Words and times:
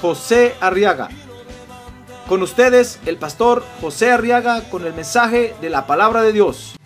José 0.00 0.54
Arriaga. 0.60 1.08
Con 2.28 2.42
ustedes, 2.42 2.98
el 3.06 3.18
pastor 3.18 3.64
José 3.80 4.10
Arriaga 4.10 4.62
con 4.68 4.84
el 4.84 4.92
mensaje 4.92 5.54
de 5.60 5.70
la 5.70 5.86
palabra 5.86 6.22
de 6.22 6.32
Dios. 6.32 6.76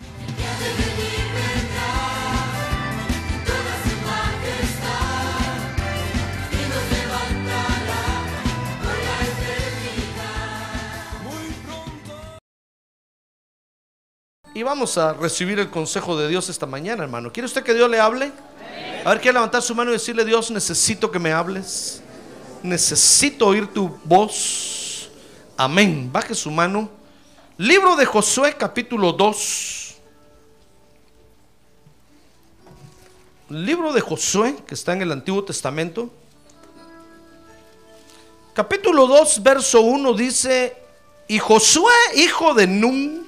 Y 14.53 14.63
vamos 14.63 14.97
a 14.97 15.13
recibir 15.13 15.59
el 15.59 15.69
consejo 15.69 16.17
de 16.17 16.27
Dios 16.27 16.49
esta 16.49 16.65
mañana, 16.65 17.03
hermano. 17.03 17.31
¿Quiere 17.31 17.45
usted 17.45 17.63
que 17.63 17.73
Dios 17.73 17.89
le 17.89 17.99
hable? 17.99 18.31
A 19.05 19.09
ver, 19.09 19.21
quiere 19.21 19.33
levantar 19.33 19.61
su 19.61 19.73
mano 19.73 19.91
y 19.91 19.93
decirle, 19.93 20.25
Dios, 20.25 20.51
necesito 20.51 21.09
que 21.09 21.19
me 21.19 21.31
hables. 21.31 22.00
Necesito 22.63 23.47
oír 23.47 23.67
tu 23.67 23.89
voz. 24.03 25.09
Amén. 25.57 26.09
Baje 26.11 26.35
su 26.35 26.51
mano. 26.51 26.89
Libro 27.57 27.95
de 27.95 28.05
Josué, 28.05 28.55
capítulo 28.57 29.11
2. 29.11 29.95
Libro 33.49 33.91
de 33.91 34.01
Josué, 34.01 34.55
que 34.65 34.75
está 34.75 34.93
en 34.93 35.01
el 35.01 35.11
Antiguo 35.11 35.43
Testamento. 35.43 36.09
Capítulo 38.53 39.07
2, 39.07 39.43
verso 39.43 39.81
1 39.81 40.13
dice, 40.13 40.75
y 41.27 41.39
Josué, 41.39 41.93
hijo 42.15 42.53
de 42.53 42.67
Nun, 42.67 43.27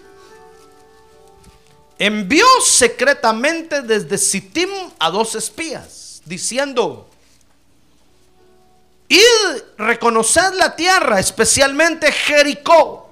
envió 1.97 2.45
secretamente 2.61 3.81
desde 3.81 4.17
Sittim 4.17 4.69
a 5.00 5.09
dos 5.09 5.35
espías, 5.35 6.22
diciendo, 6.25 7.07
id, 9.16 9.64
reconoced 9.78 10.53
la 10.56 10.75
tierra, 10.75 11.19
especialmente 11.19 12.11
Jericó. 12.11 13.09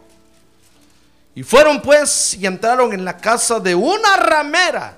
Y 1.33 1.43
fueron 1.43 1.81
pues 1.81 2.33
y 2.33 2.45
entraron 2.45 2.93
en 2.93 3.05
la 3.05 3.17
casa 3.17 3.59
de 3.59 3.73
una 3.73 4.17
ramera. 4.17 4.97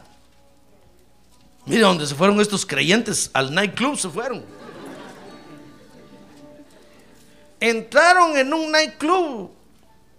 Mira 1.66 1.88
dónde 1.88 2.06
se 2.06 2.16
fueron 2.16 2.42
estos 2.42 2.66
creyentes, 2.66 3.30
al 3.34 3.54
nightclub 3.54 3.98
se 3.98 4.10
fueron. 4.10 4.44
Entraron 7.60 8.36
en 8.38 8.54
un 8.54 8.72
nightclub 8.72 9.52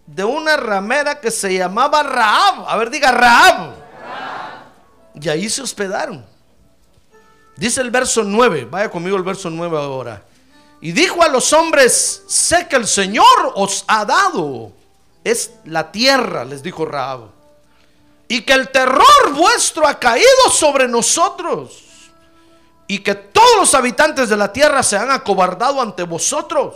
de 0.07 0.25
una 0.25 0.57
ramera 0.57 1.21
que 1.21 1.31
se 1.31 1.55
llamaba 1.55 2.03
Raab. 2.03 2.69
A 2.69 2.77
ver, 2.77 2.91
diga 2.91 3.11
Raab. 3.11 3.75
Y 5.21 5.29
ahí 5.29 5.49
se 5.49 5.63
hospedaron. 5.63 6.25
Dice 7.57 7.81
el 7.81 7.91
verso 7.91 8.25
9, 8.25 8.67
vaya 8.71 8.91
conmigo 8.91 9.17
el 9.17 9.23
verso 9.23 9.51
9 9.51 9.77
ahora. 9.77 10.23
Y 10.85 10.93
dijo 10.93 11.23
a 11.23 11.29
los 11.29 11.51
hombres, 11.55 12.25
sé 12.27 12.69
que 12.69 12.77
el 12.77 12.87
Señor 12.87 13.25
os 13.55 13.87
ha 13.87 14.05
dado. 14.05 14.71
Es 15.25 15.53
la 15.65 15.91
tierra, 15.91 16.45
les 16.45 16.63
dijo 16.63 16.85
Raab. 16.85 17.31
Y 18.29 18.43
que 18.43 18.53
el 18.53 18.69
terror 18.69 19.33
vuestro 19.33 19.87
ha 19.87 19.99
caído 19.99 20.51
sobre 20.53 20.87
nosotros. 20.87 21.85
Y 22.87 22.99
que 22.99 23.15
todos 23.15 23.57
los 23.61 23.75
habitantes 23.75 24.29
de 24.29 24.37
la 24.37 24.53
tierra 24.53 24.83
se 24.83 24.99
han 24.99 25.11
acobardado 25.11 25.81
ante 25.81 26.03
vosotros. 26.03 26.75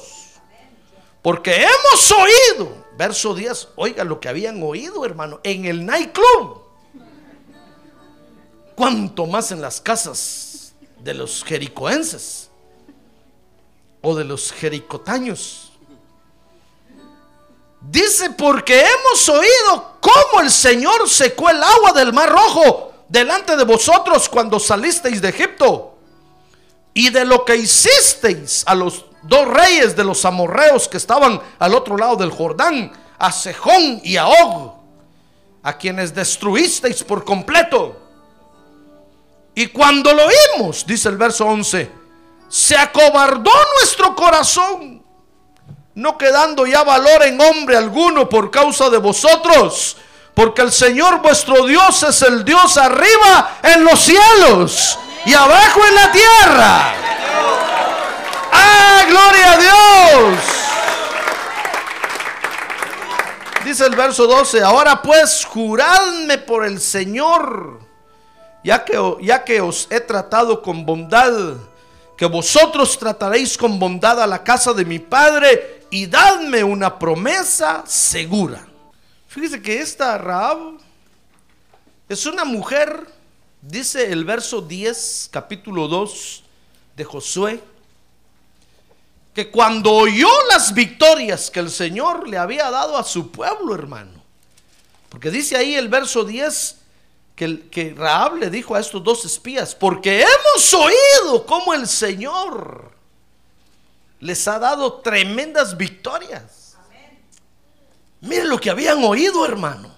Porque 1.21 1.57
hemos 1.57 2.11
oído 2.11 2.89
Verso 2.97 3.35
10, 3.35 3.69
oiga 3.77 4.05
lo 4.05 4.21
que 4.21 4.31
habían 4.31 4.63
oído, 4.63 5.05
hermano, 5.05 5.39
en 5.43 5.67
el 5.67 5.85
nightclub. 5.85 6.63
Cuanto 8.75 9.27
más 9.27 9.53
en 9.53 9.61
las 9.61 9.83
casas 9.83 10.73
de 10.99 11.13
los 11.13 11.45
jericoenses 11.45 12.48
o 14.01 14.15
de 14.15 14.25
los 14.25 14.53
jericotaños. 14.53 15.73
Dice, 17.81 18.31
porque 18.31 18.81
hemos 18.81 19.29
oído 19.29 19.99
cómo 20.01 20.41
el 20.41 20.51
Señor 20.51 21.09
secó 21.09 21.49
el 21.49 21.63
agua 21.63 21.93
del 21.93 22.13
mar 22.13 22.29
rojo 22.29 22.93
delante 23.09 23.57
de 23.57 23.65
vosotros 23.65 24.29
cuando 24.29 24.59
salisteis 24.59 25.23
de 25.23 25.29
Egipto. 25.29 25.95
Y 26.93 27.11
de 27.11 27.25
lo 27.25 27.45
que 27.45 27.57
hicisteis 27.57 28.65
a 28.67 28.75
los 28.75 29.05
dos 29.23 29.47
reyes 29.47 29.95
de 29.95 30.05
los 30.05 30.25
amorreos 30.25 30.89
que 30.89 30.97
estaban 30.97 31.41
al 31.59 31.75
otro 31.75 31.97
lado 31.97 32.17
del 32.17 32.31
Jordán, 32.31 32.93
a 33.19 33.31
Sejón 33.31 34.01
y 34.03 34.17
a 34.17 34.27
Og, 34.27 34.73
a 35.63 35.79
quienes 35.79 36.15
destruisteis 36.15 37.05
por 37.05 37.25
completo. 37.25 37.97
Y 39.55 39.69
cuando 39.69 40.13
lo 40.13 40.23
oímos, 40.25 40.85
dice 40.87 41.09
el 41.09 41.17
verso 41.17 41.47
11, 41.47 41.91
se 42.49 42.77
acobardó 42.77 43.53
nuestro 43.79 44.15
corazón, 44.15 45.05
no 45.95 46.17
quedando 46.17 46.67
ya 46.67 46.83
valor 46.83 47.23
en 47.25 47.41
hombre 47.41 47.77
alguno 47.77 48.29
por 48.29 48.51
causa 48.51 48.89
de 48.89 48.99
vosotros, 48.99 49.97
porque 50.35 50.63
el 50.63 50.73
Señor 50.73 51.21
vuestro 51.21 51.67
Dios 51.67 52.03
es 52.03 52.23
el 52.23 52.45
Dios 52.45 52.77
arriba 52.77 53.59
en 53.63 53.85
los 53.85 54.01
cielos 54.01 54.99
y 55.25 55.35
abajo 55.35 55.81
en 55.87 55.95
la 55.95 56.13
tierra. 56.13 56.95
¡Ah, 58.53 59.05
gloria 59.09 59.53
a 59.53 59.57
Dios! 59.59 60.39
Dice 63.65 63.85
el 63.85 63.97
verso 63.97 64.27
12, 64.27 64.63
ahora 64.63 65.03
pues 65.03 65.45
juradme 65.45 66.39
por 66.39 66.65
el 66.65 66.81
Señor, 66.81 67.81
ya 68.65 68.85
que, 68.85 68.99
ya 69.21 69.45
que 69.45 69.61
os 69.61 69.89
he 69.91 70.01
tratado 70.01 70.63
con 70.63 70.87
bondad, 70.87 71.33
que 72.19 72.27
vosotros 72.27 72.99
trataréis 72.99 73.57
con 73.57 73.79
bondad 73.79 74.21
a 74.21 74.27
la 74.27 74.43
casa 74.43 74.75
de 74.75 74.85
mi 74.85 74.99
Padre 74.99 75.85
y 75.89 76.07
dadme 76.07 76.65
una 76.65 76.99
promesa 76.99 77.85
segura. 77.87 78.67
Fíjese 79.29 79.63
que 79.63 79.81
esta 79.81 80.19
Raab 80.19 80.79
es 82.09 82.27
una 82.27 82.45
mujer, 82.45 83.07
dice 83.63 84.11
el 84.11 84.25
verso 84.25 84.61
10, 84.61 85.29
capítulo 85.31 85.87
2 85.87 86.43
de 86.97 87.05
Josué, 87.05 87.63
que 89.33 89.49
cuando 89.53 89.93
oyó 89.93 90.29
las 90.51 90.75
victorias 90.75 91.53
que 91.53 91.61
el 91.61 91.71
Señor 91.71 92.29
le 92.29 92.37
había 92.37 92.69
dado 92.69 92.99
a 92.99 93.05
su 93.05 93.31
pueblo, 93.31 93.77
hermano, 93.77 94.25
porque 95.09 95.31
dice 95.31 95.57
ahí 95.57 95.77
el 95.77 95.89
verso 95.89 96.25
10 96.25 96.78
que, 97.39 97.95
Raab 97.97 98.37
le 98.37 98.51
dijo 98.51 98.75
a 98.75 98.81
estos 98.81 99.03
dos 99.03 99.25
espías, 99.25 99.75
porque 99.75 100.23
hemos 100.23 100.75
oído 100.75 101.47
cómo 101.47 101.73
el 101.73 101.87
Señor 101.87 102.91
les 104.19 104.49
ha 104.49 104.59
dado 104.59 104.95
tremendas 104.95 105.77
victorias. 105.77 106.77
Mire 108.21 108.45
lo 108.47 108.61
que 108.61 108.71
habían 108.71 109.05
oído, 109.05 109.47
hermano. 109.47 109.95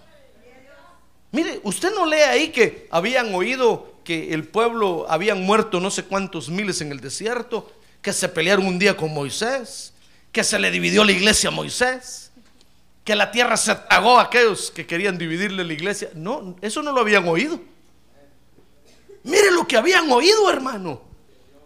Mire, 1.32 1.60
usted 1.64 1.94
no 1.94 2.04
lee 2.04 2.20
ahí 2.20 2.48
que 2.48 2.86
habían 2.90 3.34
oído 3.34 3.94
que 4.04 4.34
el 4.34 4.46
pueblo 4.46 5.06
habían 5.08 5.42
muerto 5.42 5.80
no 5.80 5.90
sé 5.90 6.04
cuántos 6.04 6.50
miles 6.50 6.80
en 6.82 6.92
el 6.92 7.00
desierto 7.00 7.72
que 8.02 8.12
se 8.12 8.28
pelearon 8.28 8.66
un 8.66 8.78
día 8.78 8.96
con 8.96 9.14
Moisés, 9.14 9.94
que 10.32 10.44
se 10.44 10.58
le 10.58 10.70
dividió 10.70 11.04
la 11.04 11.12
iglesia 11.12 11.48
a 11.48 11.52
Moisés, 11.52 12.29
que 13.10 13.16
la 13.16 13.32
tierra 13.32 13.56
se 13.56 13.74
tragó 13.74 14.20
a 14.20 14.22
aquellos 14.22 14.70
que 14.70 14.86
querían 14.86 15.18
dividirle 15.18 15.64
la 15.64 15.72
iglesia. 15.72 16.10
No, 16.14 16.54
eso 16.60 16.80
no 16.80 16.92
lo 16.92 17.00
habían 17.00 17.26
oído. 17.26 17.58
Mire 19.24 19.50
lo 19.50 19.66
que 19.66 19.76
habían 19.76 20.08
oído, 20.12 20.48
hermano. 20.48 21.02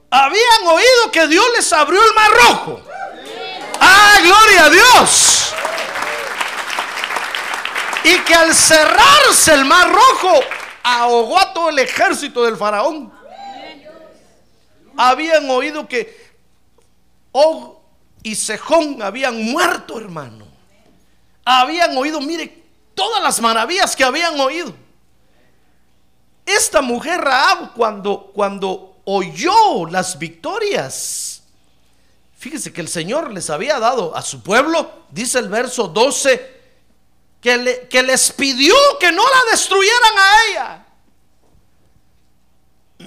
Habían 0.09 0.67
oído 0.67 1.11
que 1.13 1.29
Dios 1.29 1.45
les 1.55 1.71
abrió 1.75 2.03
el 2.03 2.15
mar 2.15 2.31
rojo. 2.31 2.81
¡Ah, 3.79 4.15
gloria 4.23 4.65
a 4.65 4.71
Dios! 4.71 5.55
Y 8.05 8.21
que 8.21 8.35
al 8.35 8.55
cerrarse 8.55 9.53
el 9.53 9.67
mar 9.67 9.93
rojo, 9.93 10.41
ahogó 10.83 11.39
a 11.39 11.53
todo 11.53 11.69
el 11.69 11.79
ejército 11.79 12.43
del 12.43 12.57
faraón. 12.57 13.13
Habían 14.97 15.51
oído 15.51 15.87
que 15.87 16.33
Og 17.33 17.83
y 18.23 18.35
Sejón 18.35 19.03
habían 19.03 19.45
muerto, 19.45 20.01
hermano. 20.01 20.44
Habían 21.45 21.97
oído, 21.97 22.21
mire, 22.21 22.63
todas 22.95 23.23
las 23.23 23.41
maravillas 23.41 23.95
que 23.95 24.05
habían 24.05 24.39
oído. 24.41 24.75
Esta 26.47 26.83
mujer 26.83 27.21
Raab 27.21 27.73
cuando 27.75 28.31
cuando 28.35 28.97
oyó 29.05 29.87
las 29.91 30.19
victorias, 30.19 31.31
Fíjese 32.37 32.75
que 32.75 32.83
el 32.83 32.89
Señor 32.89 33.33
les 33.33 33.49
había 33.49 33.79
dado 33.81 34.15
a 34.15 34.21
su 34.21 34.43
pueblo, 34.43 35.05
dice 35.11 35.39
el 35.39 35.49
verso 35.49 35.89
12, 35.89 36.61
que, 37.41 37.57
le- 37.57 37.89
que 37.89 38.03
les 38.03 38.33
pidió 38.33 38.75
que 39.01 39.11
no 39.11 39.23
la 39.23 39.51
destruyeran 39.51 40.13
a 40.19 40.29
ella. 40.51 40.87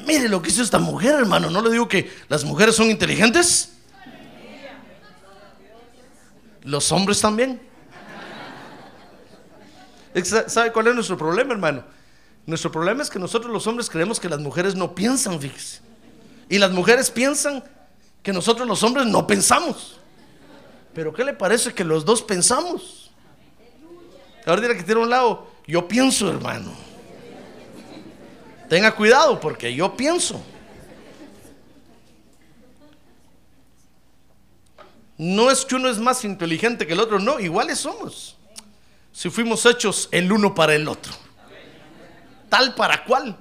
Mire 0.07 0.27
lo 0.27 0.41
que 0.41 0.49
hizo 0.49 0.63
esta 0.63 0.79
mujer, 0.79 1.13
hermano. 1.13 1.51
No 1.51 1.61
le 1.61 1.69
digo 1.69 1.87
que 1.87 2.11
las 2.29 2.43
mujeres 2.45 2.75
son 2.75 2.89
inteligentes. 2.89 3.73
Los 6.63 6.91
hombres 6.91 7.21
también. 7.21 7.61
¿Sabe 10.23 10.71
cuál 10.71 10.87
es 10.87 10.95
nuestro 10.95 11.17
problema, 11.17 11.53
hermano? 11.53 11.83
Nuestro 12.45 12.71
problema 12.71 13.03
es 13.03 13.09
que 13.09 13.19
nosotros 13.19 13.51
los 13.51 13.67
hombres 13.67 13.89
creemos 13.89 14.19
que 14.19 14.29
las 14.29 14.39
mujeres 14.39 14.73
no 14.75 14.95
piensan, 14.95 15.39
fíjese. 15.39 15.81
Y 16.49 16.57
las 16.57 16.71
mujeres 16.71 17.11
piensan 17.11 17.63
que 18.23 18.31
nosotros 18.31 18.67
los 18.67 18.81
hombres 18.83 19.05
no 19.05 19.27
pensamos. 19.27 19.99
Pero 20.93 21.13
¿qué 21.13 21.25
le 21.25 21.33
parece 21.33 21.73
que 21.73 21.83
los 21.83 22.05
dos 22.05 22.21
pensamos? 22.21 23.11
Ahora 24.45 24.61
dirá 24.61 24.75
que 24.77 24.83
tiene 24.83 25.01
un 25.01 25.09
lado, 25.09 25.47
yo 25.67 25.87
pienso, 25.87 26.29
hermano. 26.29 26.71
Tenga 28.69 28.95
cuidado 28.95 29.39
porque 29.39 29.75
yo 29.75 29.95
pienso. 29.95 30.41
No 35.17 35.51
es 35.51 35.65
que 35.65 35.75
uno 35.75 35.89
es 35.89 35.97
más 35.97 36.23
inteligente 36.23 36.87
que 36.87 36.93
el 36.93 36.99
otro, 37.01 37.19
no, 37.19 37.39
iguales 37.39 37.79
somos. 37.79 38.36
Si 39.17 39.31
fuimos 39.31 39.65
hechos 39.65 40.09
el 40.11 40.31
uno 40.31 40.53
para 40.53 40.75
el 40.75 40.87
otro. 40.87 41.11
Tal 42.49 42.75
para 42.75 43.03
cual. 43.03 43.35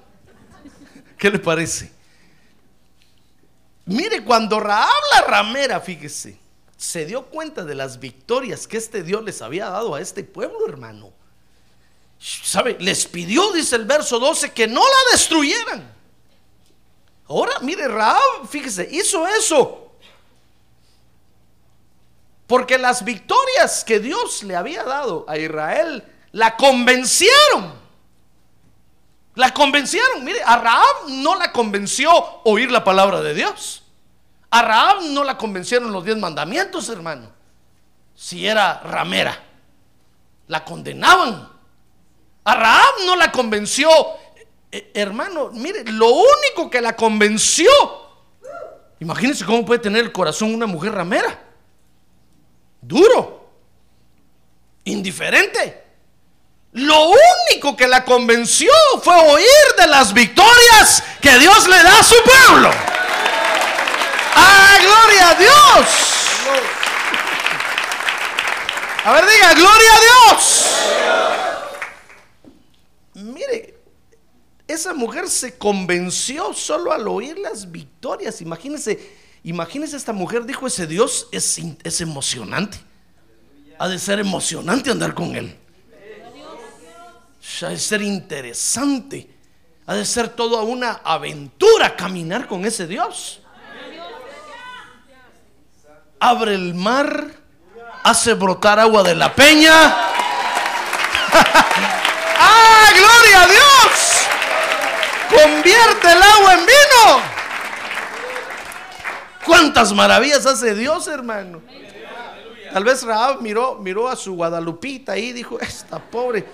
¿Qué 1.18 1.28
le 1.28 1.38
parece? 1.38 1.92
Mire, 3.84 4.24
cuando 4.24 4.58
Raab 4.58 4.88
la 5.12 5.20
ramera, 5.26 5.78
fíjese, 5.82 6.38
se 6.78 7.04
dio 7.04 7.26
cuenta 7.26 7.62
de 7.62 7.74
las 7.74 8.00
victorias 8.00 8.66
que 8.66 8.78
este 8.78 9.02
Dios 9.02 9.22
les 9.22 9.42
había 9.42 9.68
dado 9.68 9.94
a 9.94 10.00
este 10.00 10.24
pueblo, 10.24 10.66
hermano. 10.66 11.12
¿Sabe? 12.18 12.78
Les 12.80 13.04
pidió, 13.04 13.52
dice 13.52 13.76
el 13.76 13.84
verso 13.84 14.18
12, 14.18 14.52
que 14.52 14.66
no 14.66 14.80
la 14.80 15.12
destruyeran. 15.12 15.94
Ahora, 17.28 17.58
mire, 17.60 17.86
Raab, 17.86 18.48
fíjese, 18.48 18.88
hizo 18.90 19.26
eso. 19.26 19.85
Porque 22.46 22.78
las 22.78 23.04
victorias 23.04 23.84
que 23.84 23.98
Dios 23.98 24.42
le 24.42 24.54
había 24.54 24.84
dado 24.84 25.24
a 25.28 25.36
Israel 25.36 26.04
la 26.32 26.56
convencieron. 26.56 27.74
La 29.34 29.52
convencieron. 29.52 30.24
Mire, 30.24 30.42
a 30.44 30.56
Raab 30.56 31.08
no 31.08 31.34
la 31.34 31.52
convenció 31.52 32.10
oír 32.44 32.70
la 32.70 32.84
palabra 32.84 33.20
de 33.20 33.34
Dios. 33.34 33.82
A 34.50 34.62
Raab 34.62 35.02
no 35.02 35.24
la 35.24 35.36
convencieron 35.36 35.92
los 35.92 36.04
diez 36.04 36.16
mandamientos, 36.16 36.88
hermano. 36.88 37.30
Si 38.14 38.46
era 38.46 38.80
ramera, 38.80 39.36
la 40.46 40.64
condenaban. 40.64 41.48
A 42.44 42.54
Raab 42.54 42.94
no 43.04 43.16
la 43.16 43.32
convenció. 43.32 43.90
Eh, 44.70 44.92
hermano, 44.94 45.50
mire, 45.52 45.84
lo 45.84 46.08
único 46.08 46.70
que 46.70 46.80
la 46.80 46.94
convenció. 46.94 47.70
Imagínense 49.00 49.44
cómo 49.44 49.66
puede 49.66 49.80
tener 49.80 50.04
el 50.04 50.12
corazón 50.12 50.54
una 50.54 50.66
mujer 50.66 50.92
ramera. 50.92 51.45
Duro. 52.86 53.50
Indiferente. 54.84 55.82
Lo 56.72 57.08
único 57.50 57.76
que 57.76 57.88
la 57.88 58.04
convenció 58.04 58.70
fue 59.02 59.14
oír 59.14 59.74
de 59.78 59.86
las 59.86 60.12
victorias 60.12 61.02
que 61.20 61.38
Dios 61.38 61.66
le 61.66 61.82
da 61.82 61.98
a 61.98 62.04
su 62.04 62.14
pueblo. 62.22 62.70
¡Ah, 64.34 64.78
gloria 64.82 65.30
a 65.30 65.34
Dios! 65.34 65.86
A 69.04 69.12
ver, 69.12 69.24
diga, 69.26 69.54
gloria 69.54 69.90
a 69.94 70.00
Dios. 70.00 70.66
Mire, 73.14 73.74
esa 74.68 74.92
mujer 74.92 75.28
se 75.28 75.56
convenció 75.56 76.52
solo 76.52 76.92
al 76.92 77.08
oír 77.08 77.38
las 77.38 77.70
victorias. 77.70 78.40
Imagínese, 78.40 79.15
imagínese 79.46 79.96
esta 79.96 80.12
mujer 80.12 80.44
dijo, 80.44 80.66
ese 80.66 80.86
Dios 80.86 81.28
es, 81.32 81.58
es 81.82 82.00
emocionante. 82.00 82.78
Ha 83.78 83.88
de 83.88 83.98
ser 83.98 84.18
emocionante 84.18 84.90
andar 84.90 85.14
con 85.14 85.36
él. 85.36 85.56
Ha 87.62 87.68
de 87.68 87.78
ser 87.78 88.02
interesante. 88.02 89.30
Ha 89.86 89.94
de 89.94 90.04
ser 90.04 90.28
toda 90.30 90.62
una 90.62 91.00
aventura 91.04 91.94
caminar 91.94 92.48
con 92.48 92.64
ese 92.64 92.88
Dios. 92.88 93.40
Abre 96.18 96.54
el 96.54 96.74
mar, 96.74 97.30
hace 98.02 98.34
brotar 98.34 98.80
agua 98.80 99.04
de 99.04 99.14
la 99.14 99.32
peña. 99.32 99.72
¡Ah, 102.38 102.88
gloria 102.94 103.42
a 103.42 103.46
Dios! 103.46 104.26
Convierte 105.30 106.10
el 106.10 106.22
agua 106.22 106.54
en 106.54 106.66
vino. 106.66 107.35
¿Cuántas 109.46 109.92
maravillas 109.92 110.44
hace 110.44 110.74
Dios, 110.74 111.06
hermano? 111.06 111.62
Tal 112.72 112.82
vez 112.82 113.04
Raab 113.04 113.40
miró, 113.40 113.76
miró 113.76 114.08
a 114.08 114.16
su 114.16 114.34
Guadalupita 114.34 115.16
y 115.16 115.32
dijo, 115.32 115.60
esta 115.60 115.98
pobre, 116.00 116.44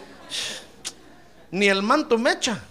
ni 1.51 1.69
el 1.69 1.83
manto 1.83 2.19
me 2.19 2.33
echa. 2.33 2.63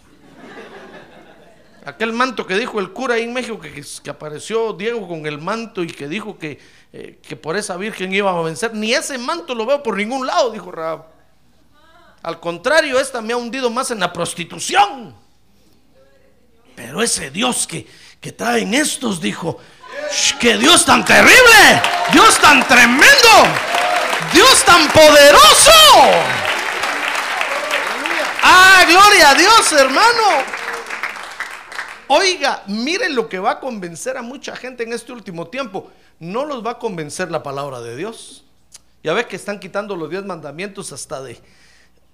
Aquel 1.83 2.13
manto 2.13 2.45
que 2.45 2.55
dijo 2.55 2.79
el 2.79 2.93
cura 2.93 3.15
ahí 3.15 3.23
en 3.23 3.33
México, 3.33 3.59
que, 3.59 3.83
que 4.03 4.09
apareció 4.11 4.73
Diego 4.73 5.07
con 5.07 5.25
el 5.25 5.39
manto 5.39 5.81
y 5.81 5.87
que 5.87 6.07
dijo 6.07 6.37
que, 6.37 6.59
eh, 6.93 7.17
que 7.27 7.35
por 7.35 7.57
esa 7.57 7.75
virgen 7.75 8.13
iba 8.13 8.29
a 8.29 8.41
vencer, 8.43 8.75
ni 8.75 8.93
ese 8.93 9.17
manto 9.17 9.55
lo 9.55 9.65
veo 9.65 9.81
por 9.81 9.97
ningún 9.97 10.27
lado, 10.27 10.51
dijo 10.51 10.71
Raab. 10.71 11.05
Al 12.21 12.39
contrario, 12.39 12.99
esta 12.99 13.19
me 13.21 13.33
ha 13.33 13.37
hundido 13.37 13.71
más 13.71 13.89
en 13.89 13.99
la 13.99 14.13
prostitución. 14.13 15.15
Pero 16.75 17.01
ese 17.01 17.31
Dios 17.31 17.65
que, 17.65 17.87
que 18.19 18.31
traen 18.31 18.75
estos, 18.75 19.19
dijo, 19.19 19.57
"Sh, 20.11 20.37
que 20.37 20.57
Dios 20.57 20.85
tan 20.85 21.05
terrible, 21.05 21.81
Dios 22.11 22.37
tan 22.39 22.67
tremendo, 22.67 23.47
Dios 24.33 24.63
tan 24.65 24.87
poderoso. 24.89 25.71
Ah, 28.43 28.83
gloria 28.87 29.29
a 29.29 29.35
Dios, 29.35 29.71
hermano. 29.71 30.43
Oiga, 32.07 32.63
miren 32.67 33.15
lo 33.15 33.29
que 33.29 33.39
va 33.39 33.51
a 33.51 33.59
convencer 33.61 34.17
a 34.17 34.21
mucha 34.21 34.53
gente 34.55 34.83
en 34.83 34.91
este 34.91 35.13
último 35.13 35.47
tiempo. 35.47 35.89
No 36.19 36.45
los 36.45 36.65
va 36.65 36.71
a 36.71 36.77
convencer 36.79 37.31
la 37.31 37.41
palabra 37.41 37.79
de 37.79 37.95
Dios. 37.95 38.43
Ya 39.03 39.13
ves 39.13 39.27
que 39.27 39.37
están 39.37 39.59
quitando 39.59 39.95
los 39.95 40.09
diez 40.09 40.25
mandamientos 40.25 40.91
hasta 40.91 41.21
de, 41.21 41.39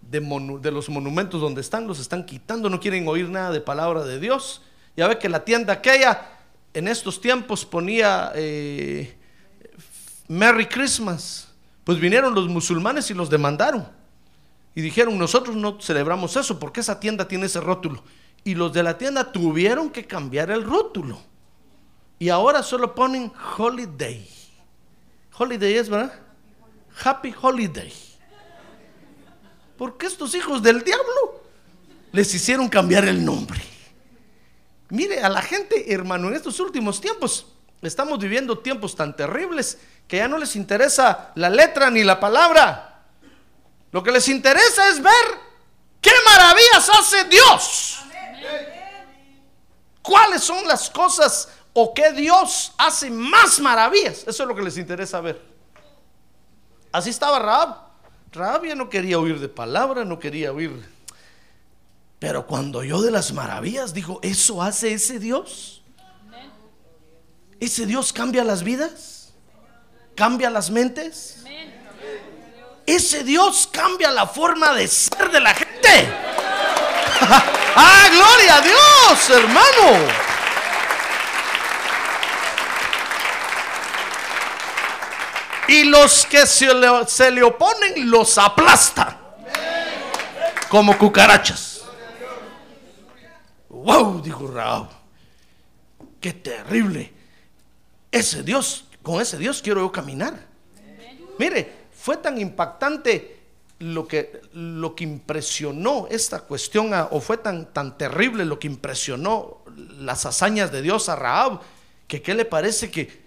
de, 0.02 0.72
los 0.72 0.90
monumentos 0.90 1.42
donde 1.42 1.62
están, 1.62 1.88
los 1.88 2.00
están 2.00 2.26
quitando, 2.26 2.70
no 2.70 2.80
quieren 2.80 3.08
oír 3.08 3.28
nada 3.28 3.52
de 3.52 3.60
palabra 3.60 4.04
de 4.04 4.20
Dios. 4.20 4.62
Ya 4.96 5.08
ve 5.08 5.18
que 5.18 5.30
la 5.30 5.44
tienda 5.44 5.74
aquella 5.74 6.37
en 6.74 6.88
estos 6.88 7.20
tiempos 7.22 7.66
ponía 7.66 8.32
eh, 8.36 9.18
Merry 10.28 10.68
Christmas. 10.68 11.48
Pues 11.84 12.00
vinieron 12.00 12.36
los 12.36 12.48
musulmanes 12.48 13.10
y 13.12 13.14
los 13.14 13.30
demandaron. 13.30 13.88
Y 14.76 14.82
dijeron, 14.82 15.18
nosotros 15.18 15.56
no 15.56 15.80
celebramos 15.82 16.36
eso 16.36 16.60
porque 16.60 16.82
esa 16.82 17.00
tienda 17.00 17.28
tiene 17.28 17.46
ese 17.46 17.62
rótulo. 17.62 18.04
Y 18.44 18.56
los 18.56 18.74
de 18.74 18.84
la 18.84 18.98
tienda 18.98 19.32
tuvieron 19.32 19.90
que 19.90 20.06
cambiar 20.06 20.52
el 20.52 20.64
rótulo. 20.64 21.20
Y 22.20 22.30
ahora 22.30 22.62
solo 22.62 22.94
ponen 22.94 23.32
Holiday. 23.58 24.28
Holiday 25.38 25.76
es, 25.76 25.90
¿verdad? 25.90 26.14
Happy 27.04 27.34
Holiday. 27.42 27.94
Porque 29.78 30.08
estos 30.08 30.34
hijos 30.36 30.62
del 30.62 30.84
diablo 30.84 31.44
les 32.12 32.34
hicieron 32.34 32.68
cambiar 32.68 33.06
el 33.06 33.24
nombre. 33.24 33.62
Mire, 34.90 35.22
a 35.22 35.30
la 35.30 35.42
gente, 35.42 35.94
hermano, 35.94 36.30
en 36.30 36.36
estos 36.36 36.60
últimos 36.60 37.02
tiempos 37.02 37.48
estamos 37.82 38.20
viviendo 38.20 38.60
tiempos 38.60 38.96
tan 38.96 39.16
terribles 39.16 39.78
que 40.08 40.18
ya 40.18 40.28
no 40.28 40.38
les 40.38 40.56
interesa 40.56 41.32
la 41.36 41.50
letra 41.50 41.90
ni 41.90 42.04
la 42.04 42.20
palabra. 42.20 43.04
Lo 43.92 44.04
que 44.04 44.12
les 44.12 44.28
interesa 44.28 44.90
es 44.90 45.02
ver 45.02 45.12
qué 46.02 46.12
maravillas 46.26 46.90
hace 46.90 47.24
Dios. 47.26 48.00
¿Cuáles 50.02 50.42
son 50.42 50.66
las 50.68 50.90
cosas 50.90 51.50
o 51.74 51.94
qué 51.94 52.14
Dios 52.14 52.74
hace 52.78 53.10
más 53.10 53.60
maravillas? 53.60 54.24
Eso 54.26 54.44
es 54.44 54.50
lo 54.50 54.56
que 54.56 54.62
les 54.62 54.78
interesa 54.78 55.20
ver. 55.20 55.42
Así 56.92 57.10
estaba 57.10 57.40
Raab. 57.40 57.76
Raab 58.32 58.66
ya 58.66 58.76
no 58.76 58.90
quería 58.90 59.20
oír 59.20 59.40
de 59.40 59.50
palabra, 59.50 60.06
no 60.06 60.18
quería 60.20 60.52
oír. 60.54 60.97
Pero 62.20 62.48
cuando 62.48 62.80
oyó 62.80 63.02
de 63.02 63.12
las 63.12 63.32
maravillas, 63.32 63.94
dijo, 63.94 64.20
¿eso 64.24 64.62
hace 64.62 64.94
ese 64.94 65.20
Dios? 65.20 65.84
¿Ese 67.60 67.86
Dios 67.86 68.14
cambia 68.14 68.44
las 68.44 68.64
vidas? 68.64 69.34
¿Cambia 70.16 70.50
las 70.50 70.70
mentes? 70.70 71.44
Ese 72.86 73.24
Dios 73.24 73.70
cambia 73.72 74.10
la 74.12 74.26
forma 74.26 74.74
de 74.74 74.88
ser 74.88 75.30
de 75.30 75.40
la 75.40 75.54
gente. 75.54 76.10
¡Ah, 77.76 78.08
gloria 78.10 78.56
a 78.56 78.62
Dios, 78.62 79.30
hermano! 79.30 80.28
Y 85.68 85.84
los 85.84 86.26
que 86.26 86.48
se 86.48 86.74
le, 86.74 86.88
se 87.08 87.30
le 87.30 87.44
oponen 87.44 88.10
los 88.10 88.38
aplasta. 88.38 89.18
Como 90.70 90.98
cucarachas. 90.98 91.67
Wow, 93.88 94.22
dijo 94.22 94.46
Raab. 94.48 94.90
Qué 96.20 96.34
terrible. 96.34 97.14
Ese 98.12 98.44
Dios, 98.44 98.84
con 99.02 99.22
ese 99.22 99.38
Dios 99.38 99.62
quiero 99.62 99.80
yo 99.80 99.92
caminar. 99.94 100.46
Mire, 101.40 101.88
fue 101.94 102.18
tan 102.18 102.38
impactante 102.38 103.40
lo 103.80 104.06
que, 104.06 104.42
lo 104.52 104.94
que 104.94 105.06
impresionó 105.06 106.06
esta 106.12 106.42
cuestión, 106.42 106.94
a- 106.94 107.06
o 107.12 107.22
fue 107.22 107.38
tan, 107.38 107.72
tan 107.72 107.98
terrible 107.98 108.44
lo 108.44 108.60
que 108.60 108.68
impresionó 108.68 109.60
las 110.00 110.26
hazañas 110.26 110.70
de 110.74 110.82
Dios 110.82 111.08
a 111.08 111.16
Raab, 111.16 111.62
que 112.10 112.22
qué 112.22 112.34
le 112.34 112.44
parece 112.44 112.92
que 112.92 113.26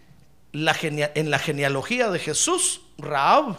la 0.52 0.76
en 0.82 1.30
la 1.30 1.38
genealogía 1.38 2.10
de 2.10 2.18
Jesús, 2.18 2.82
Raab 2.98 3.56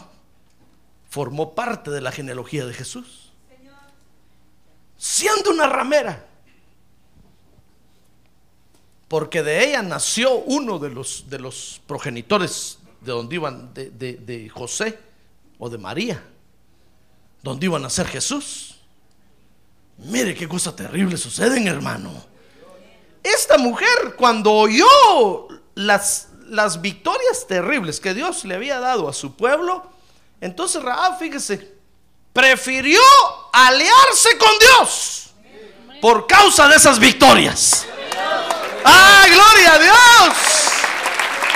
formó 1.10 1.56
parte 1.56 1.90
de 1.90 2.00
la 2.00 2.12
genealogía 2.12 2.64
de 2.64 2.74
Jesús. 2.74 3.32
Siendo 4.96 5.50
una 5.50 5.66
ramera. 5.66 6.28
Porque 9.12 9.42
de 9.42 9.62
ella 9.62 9.82
nació 9.82 10.36
uno 10.36 10.78
de 10.78 10.88
los, 10.88 11.28
de 11.28 11.38
los 11.38 11.82
progenitores 11.86 12.78
de 13.02 13.12
donde 13.12 13.34
iban, 13.34 13.74
de, 13.74 13.90
de- 13.90 14.48
José 14.48 14.98
o 15.58 15.68
de 15.68 15.76
María, 15.76 16.24
donde 17.42 17.66
iban 17.66 17.84
a 17.84 17.90
ser 17.90 18.06
Jesús. 18.06 18.76
Mire 19.98 20.34
qué 20.34 20.48
cosa 20.48 20.74
terrible 20.74 21.18
suceden, 21.18 21.68
hermano. 21.68 22.10
Esta 23.22 23.58
mujer, 23.58 24.14
cuando 24.16 24.50
oyó 24.50 24.88
las, 25.74 26.28
las 26.46 26.80
victorias 26.80 27.46
terribles 27.46 28.00
que 28.00 28.14
Dios 28.14 28.46
le 28.46 28.54
había 28.54 28.80
dado 28.80 29.10
a 29.10 29.12
su 29.12 29.36
pueblo, 29.36 29.90
entonces 30.40 30.82
Raab, 30.82 31.18
fíjese, 31.18 31.74
prefirió 32.32 33.02
aliarse 33.52 34.38
con 34.38 34.58
Dios 34.58 35.34
por 36.00 36.26
causa 36.26 36.66
de 36.66 36.76
esas 36.76 36.98
victorias. 36.98 37.86
¡Ah, 38.84 39.24
gloria 39.28 39.74
a 39.74 39.78
Dios! 39.78 40.36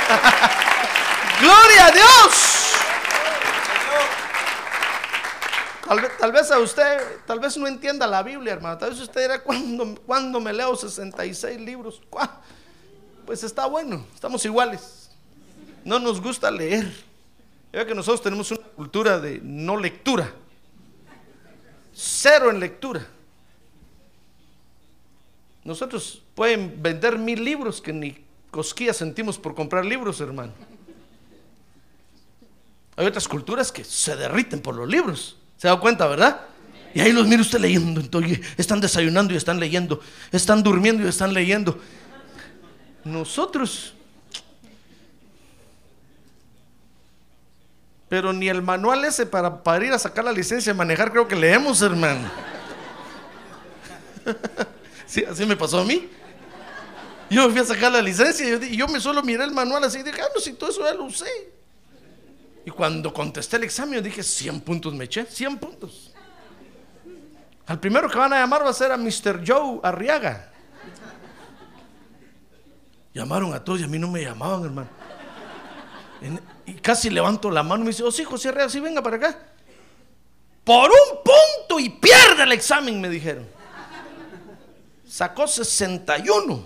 ¡Gloria 1.41 1.87
a 1.87 1.91
Dios! 1.91 2.57
Tal 6.19 6.33
vez, 6.33 6.51
a 6.51 6.59
usted, 6.59 6.99
tal 7.27 7.39
vez 7.39 7.57
no 7.57 7.69
entienda 7.69 8.09
la 8.09 8.23
Biblia, 8.25 8.55
hermano. 8.55 8.77
Tal 8.77 8.91
vez 8.91 8.99
usted 8.99 9.21
dirá, 9.23 9.43
¿cuándo, 9.43 9.95
cuándo 10.05 10.41
me 10.41 10.53
leo 10.53 10.75
66 10.75 11.61
libros? 11.61 12.03
Pues 13.25 13.45
está 13.45 13.67
bueno, 13.67 14.05
estamos 14.13 14.45
iguales. 14.45 15.11
No 15.85 16.01
nos 16.01 16.21
gusta 16.21 16.51
leer. 16.51 16.93
Ya 17.73 17.87
que 17.87 17.95
nosotros 17.95 18.23
tenemos 18.23 18.51
una 18.51 18.63
cultura 18.75 19.21
de 19.21 19.41
no 19.43 19.77
lectura. 19.77 20.33
Cero 21.95 22.51
en 22.51 22.59
lectura. 22.59 23.07
Nosotros 25.67 26.23
pueden 26.37 26.81
vender 26.81 27.19
mil 27.19 27.45
libros 27.45 27.81
que 27.81 27.93
ni 27.93 28.17
cosquillas 28.53 28.99
sentimos 28.99 29.37
por 29.37 29.57
comprar 29.57 29.85
libros, 29.85 30.21
hermano. 30.21 30.53
Hay 32.95 33.05
otras 33.05 33.27
culturas 33.27 33.73
que 33.73 33.83
se 33.83 34.15
derriten 34.15 34.61
por 34.61 34.77
los 34.77 34.89
libros. 34.89 35.37
¿Se 35.57 35.67
da 35.67 35.81
cuenta, 35.81 36.07
verdad? 36.07 36.43
Y 36.95 37.01
ahí 37.01 37.11
los 37.11 37.27
mira 37.27 37.43
usted 37.43 37.59
leyendo. 37.59 38.01
Entonces, 38.01 38.41
están 38.57 38.81
desayunando 38.81 39.35
y 39.35 39.37
están 39.37 39.59
leyendo. 39.59 40.01
Están 40.31 40.63
durmiendo 40.63 41.05
y 41.05 41.09
están 41.09 41.35
leyendo. 41.35 41.81
Nosotros. 43.03 43.93
Pero 48.09 48.33
ni 48.33 48.49
el 48.49 48.63
manual 48.63 49.05
ese 49.05 49.27
para, 49.27 49.65
para 49.65 49.85
ir 49.85 49.93
a 49.93 49.99
sacar 49.99 50.25
la 50.25 50.33
licencia 50.33 50.73
de 50.73 50.79
manejar 50.79 51.11
creo 51.11 51.27
que 51.27 51.35
leemos, 51.35 51.83
hermano. 51.83 52.31
Sí, 55.07 55.25
así 55.25 55.47
me 55.47 55.57
pasó 55.57 55.81
a 55.81 55.85
mí. 55.85 56.11
Yo 57.31 57.47
me 57.47 57.53
fui 57.53 57.61
a 57.61 57.65
sacar 57.65 57.91
la 57.91 58.03
licencia 58.03 58.57
y 58.57 58.77
yo, 58.77 58.87
me 58.87 59.01
solo 59.01 59.23
miré 59.23 59.45
el 59.45 59.51
manual 59.51 59.83
así 59.85 59.99
y 59.99 60.03
dije, 60.03 60.21
ah, 60.21 60.29
no, 60.35 60.41
si 60.41 60.53
todo 60.53 60.71
eso 60.71 60.85
ya 60.85 60.95
lo 60.95 61.05
usé. 61.05 61.53
Y 62.65 62.71
cuando 62.71 63.13
contesté 63.13 63.57
el 63.57 63.65
examen, 63.65 63.95
yo 63.95 64.03
dije, 64.03 64.23
100 64.23 64.61
puntos 64.61 64.93
me 64.95 65.05
eché, 65.05 65.25
100 65.25 65.59
puntos. 65.59 66.13
Al 67.67 67.81
primero 67.81 68.09
que 68.09 68.19
van 68.19 68.33
a 68.33 68.39
llamar 68.39 68.65
va 68.65 68.71
a 68.71 68.75
ser 68.75 68.93
a 68.93 68.97
Mr. 68.97 69.43
Joe 69.45 69.81
Arriaga. 69.83 70.53
Llamaron 73.13 73.55
a 73.55 73.65
todos 73.65 73.81
y 73.81 73.85
a 73.85 73.89
mí 73.89 73.99
no 73.99 74.09
me 74.09 74.23
llamaban, 74.23 74.65
hermano. 74.65 74.89
Y 76.65 76.75
casi 76.75 77.11
levanto 77.11 77.51
la 77.51 77.63
mano 77.63 77.83
y 77.83 77.85
me 77.87 77.91
dice, 77.91 78.05
oh, 78.05 78.13
sí, 78.13 78.25
José 78.25 78.51
Arriaga, 78.51 78.69
sí, 78.69 78.79
venga 78.79 79.03
para 79.03 79.17
acá. 79.17 79.39
Por 80.63 80.91
un 80.91 81.23
punto 81.25 81.81
y 81.81 81.89
pierde 81.89 82.43
el 82.43 82.53
examen, 82.53 83.01
me 83.01 83.09
dijeron. 83.09 83.56
Sacó 85.17 85.49
61. 85.49 86.63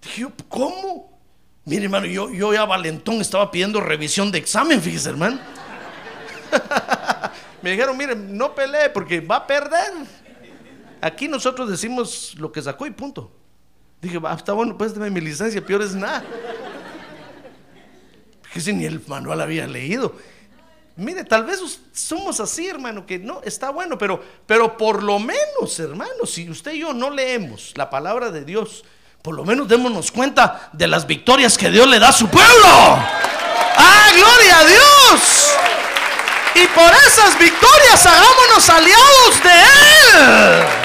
Dije 0.00 0.20
yo, 0.22 0.32
¿cómo? 0.48 1.20
Mire, 1.66 1.84
hermano, 1.84 2.06
yo, 2.06 2.30
yo 2.30 2.54
ya 2.54 2.64
valentón 2.64 3.20
estaba 3.20 3.50
pidiendo 3.50 3.78
revisión 3.78 4.32
de 4.32 4.38
examen, 4.38 4.80
fíjese, 4.80 5.10
hermano. 5.10 5.38
Me 7.62 7.72
dijeron, 7.72 7.94
mire, 7.94 8.16
no 8.16 8.54
pelee 8.54 8.88
porque 8.88 9.20
va 9.20 9.36
a 9.36 9.46
perder. 9.46 9.92
Aquí 11.02 11.28
nosotros 11.28 11.68
decimos 11.68 12.34
lo 12.38 12.50
que 12.50 12.62
sacó 12.62 12.86
y 12.86 12.90
punto. 12.90 13.30
Dije, 14.00 14.16
va, 14.16 14.32
está 14.32 14.54
bueno, 14.54 14.78
pues 14.78 14.94
dame 14.94 15.10
mi 15.10 15.20
licencia, 15.20 15.62
peor 15.62 15.82
es 15.82 15.94
nada. 15.94 16.24
Fíjese, 18.44 18.72
ni 18.72 18.86
el 18.86 18.98
manual 19.06 19.42
había 19.42 19.66
leído. 19.66 20.16
Mire, 20.96 21.24
tal 21.24 21.44
vez 21.44 21.60
somos 21.92 22.38
así, 22.40 22.68
hermano, 22.68 23.06
que 23.06 23.18
no, 23.18 23.40
está 23.44 23.70
bueno, 23.70 23.96
pero, 23.96 24.22
pero 24.46 24.76
por 24.76 25.02
lo 25.02 25.18
menos, 25.18 25.78
hermano, 25.78 26.26
si 26.26 26.48
usted 26.50 26.72
y 26.72 26.80
yo 26.80 26.92
no 26.92 27.10
leemos 27.10 27.72
la 27.76 27.88
palabra 27.88 28.30
de 28.30 28.44
Dios, 28.44 28.84
por 29.22 29.34
lo 29.34 29.44
menos 29.44 29.68
démonos 29.68 30.10
cuenta 30.10 30.68
de 30.72 30.86
las 30.88 31.06
victorias 31.06 31.56
que 31.56 31.70
Dios 31.70 31.86
le 31.88 31.98
da 31.98 32.08
a 32.08 32.12
su 32.12 32.28
pueblo. 32.28 32.66
¡Ah, 32.66 34.08
gloria 34.14 34.58
a 34.58 34.64
Dios! 34.64 35.52
Y 36.56 36.66
por 36.66 36.92
esas 37.06 37.38
victorias 37.38 38.04
hagámonos 38.04 38.68
aliados 38.68 39.42
de 39.42 39.50
Él. 39.50 40.81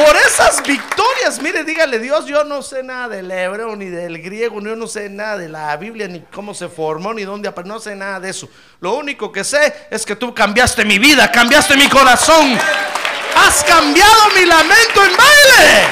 Por 0.00 0.16
esas 0.16 0.62
victorias, 0.62 1.42
mire, 1.42 1.62
dígale 1.62 1.98
Dios, 1.98 2.24
yo 2.24 2.42
no 2.42 2.62
sé 2.62 2.82
nada 2.82 3.08
del 3.08 3.30
hebreo 3.30 3.76
ni 3.76 3.84
del 3.84 4.22
griego, 4.22 4.58
yo 4.62 4.74
no 4.74 4.86
sé 4.86 5.10
nada 5.10 5.36
de 5.36 5.50
la 5.50 5.76
Biblia, 5.76 6.08
ni 6.08 6.20
cómo 6.20 6.54
se 6.54 6.70
formó, 6.70 7.12
ni 7.12 7.24
dónde, 7.24 7.48
aprendió, 7.48 7.74
no 7.74 7.80
sé 7.80 7.94
nada 7.94 8.18
de 8.18 8.30
eso. 8.30 8.48
Lo 8.80 8.94
único 8.94 9.30
que 9.30 9.44
sé 9.44 9.88
es 9.90 10.06
que 10.06 10.16
tú 10.16 10.34
cambiaste 10.34 10.86
mi 10.86 10.98
vida, 10.98 11.30
cambiaste 11.30 11.76
mi 11.76 11.86
corazón, 11.86 12.58
has 13.36 13.62
cambiado 13.62 14.30
mi 14.34 14.46
lamento 14.46 15.04
en 15.04 15.16
baile. 15.18 15.86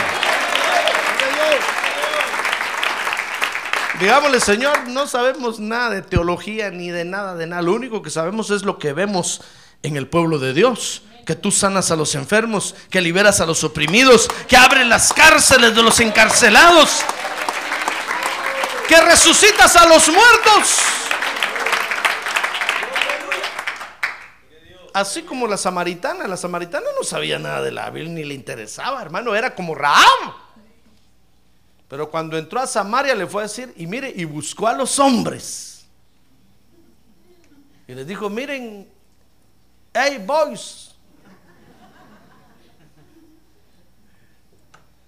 Digámosle, 4.01 4.41
Señor, 4.41 4.89
no 4.89 5.07
sabemos 5.07 5.61
nada 5.61 5.91
de 5.91 6.01
teología 6.01 6.71
ni 6.71 6.89
de 6.89 7.05
nada 7.05 7.35
de 7.35 7.47
nada. 7.47 7.61
Lo 7.61 7.75
único 7.75 8.01
que 8.01 8.09
sabemos 8.09 8.49
es 8.49 8.63
lo 8.63 8.79
que 8.79 8.95
vemos 8.95 9.43
en 9.83 9.99
el 9.99 10.07
pueblo 10.07 10.39
de 10.39 10.55
Dios. 10.55 11.03
Que 11.29 11.37
tú 11.37 11.51
sanas 11.53 11.91
a 11.91 11.97
los 11.97 12.15
enfermos, 12.15 12.75
que 12.89 13.03
liberas 13.03 13.43
a 13.43 13.45
los 13.45 13.63
oprimidos, 13.63 14.31
que 14.49 14.57
abres 14.57 14.87
las 14.87 15.13
cárceles 15.13 15.77
de 15.77 15.83
los 15.83 16.01
encarcelados, 16.01 17.03
que 18.89 18.99
resucitas 19.03 19.77
a 19.77 19.87
los 19.87 20.09
muertos. 20.09 20.79
Así 24.95 25.21
como 25.25 25.47
la 25.47 25.59
samaritana, 25.59 26.27
la 26.27 26.39
samaritana 26.39 26.87
no 26.99 27.05
sabía 27.05 27.39
nada 27.39 27.61
de 27.61 27.73
la 27.73 27.91
Biblia 27.91 28.15
ni 28.15 28.25
le 28.25 28.33
interesaba, 28.33 29.03
hermano, 29.03 29.35
era 29.35 29.55
como 29.55 29.75
Rahab. 29.75 30.33
Pero 31.89 32.11
cuando 32.11 32.39
entró 32.39 32.59
a 32.59 32.67
Samaria 32.67 33.15
le 33.15 33.27
fue 33.27 33.43
a 33.43 33.49
decir, 33.49 33.75
y 33.77 33.87
mire, 33.87 34.11
y 34.17 34.25
buscó 34.25 34.67
a 34.67 34.73
los 34.73 34.99
hombres. 34.99 35.85
Y 37.87 37.93
les 37.93 38.07
dijo, 38.07 38.31
miren, 38.31 38.89
hey 39.93 40.25
boys, 40.27 40.88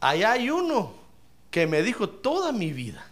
allá 0.01 0.33
hay 0.33 0.51
uno 0.51 0.95
que 1.51 1.67
me 1.67 1.83
dijo 1.83 2.09
toda 2.09 2.53
mi 2.53 2.73
vida. 2.73 3.07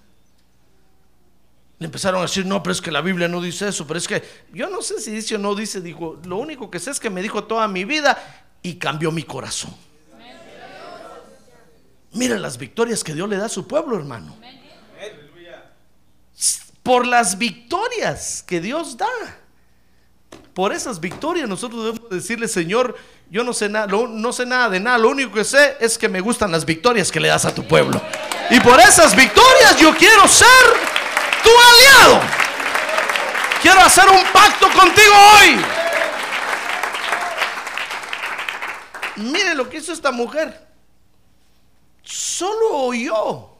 Le 1.78 1.86
empezaron 1.86 2.18
a 2.18 2.22
decir, 2.22 2.44
no, 2.44 2.62
pero 2.62 2.72
es 2.72 2.80
que 2.80 2.90
la 2.90 3.00
Biblia 3.00 3.28
no 3.28 3.40
dice 3.40 3.68
eso, 3.68 3.86
pero 3.86 3.98
es 3.98 4.08
que 4.08 4.22
yo 4.52 4.68
no 4.68 4.82
sé 4.82 5.00
si 5.00 5.12
dice 5.12 5.36
o 5.36 5.38
no 5.38 5.54
dice, 5.54 5.80
dijo, 5.80 6.18
lo 6.24 6.36
único 6.38 6.70
que 6.70 6.80
sé 6.80 6.90
es 6.90 6.98
que 6.98 7.10
me 7.10 7.22
dijo 7.22 7.44
toda 7.44 7.68
mi 7.68 7.84
vida 7.84 8.18
y 8.62 8.74
cambió 8.74 9.12
mi 9.12 9.22
corazón. 9.22 9.74
Mira 12.12 12.38
las 12.38 12.58
victorias 12.58 13.04
que 13.04 13.14
Dios 13.14 13.28
le 13.28 13.36
da 13.36 13.46
a 13.46 13.50
su 13.50 13.68
pueblo, 13.68 13.96
hermano. 13.96 14.36
Por 16.82 17.06
las 17.06 17.38
victorias 17.38 18.42
que 18.42 18.60
Dios 18.60 18.96
da. 18.96 19.06
Por 20.58 20.72
esas 20.72 20.98
victorias 20.98 21.48
nosotros 21.48 21.84
debemos 21.84 22.10
decirle, 22.10 22.48
Señor, 22.48 22.96
yo 23.30 23.44
no 23.44 23.52
sé 23.52 23.68
nada, 23.68 23.86
no 23.86 24.32
sé 24.32 24.44
nada 24.44 24.68
de 24.68 24.80
nada, 24.80 24.98
lo 24.98 25.08
único 25.08 25.32
que 25.32 25.44
sé 25.44 25.76
es 25.78 25.96
que 25.96 26.08
me 26.08 26.20
gustan 26.20 26.50
las 26.50 26.64
victorias 26.64 27.12
que 27.12 27.20
le 27.20 27.28
das 27.28 27.44
a 27.44 27.54
tu 27.54 27.64
pueblo. 27.64 28.02
Y 28.50 28.58
por 28.58 28.80
esas 28.80 29.14
victorias 29.14 29.76
yo 29.78 29.94
quiero 29.94 30.26
ser 30.26 30.48
tu 31.44 31.50
aliado. 31.50 32.20
Quiero 33.62 33.80
hacer 33.82 34.08
un 34.08 34.24
pacto 34.32 34.66
contigo 34.70 35.14
hoy. 35.36 35.64
Mire 39.14 39.54
lo 39.54 39.70
que 39.70 39.76
hizo 39.76 39.92
esta 39.92 40.10
mujer. 40.10 40.60
Solo 42.02 42.78
oyó. 42.78 43.50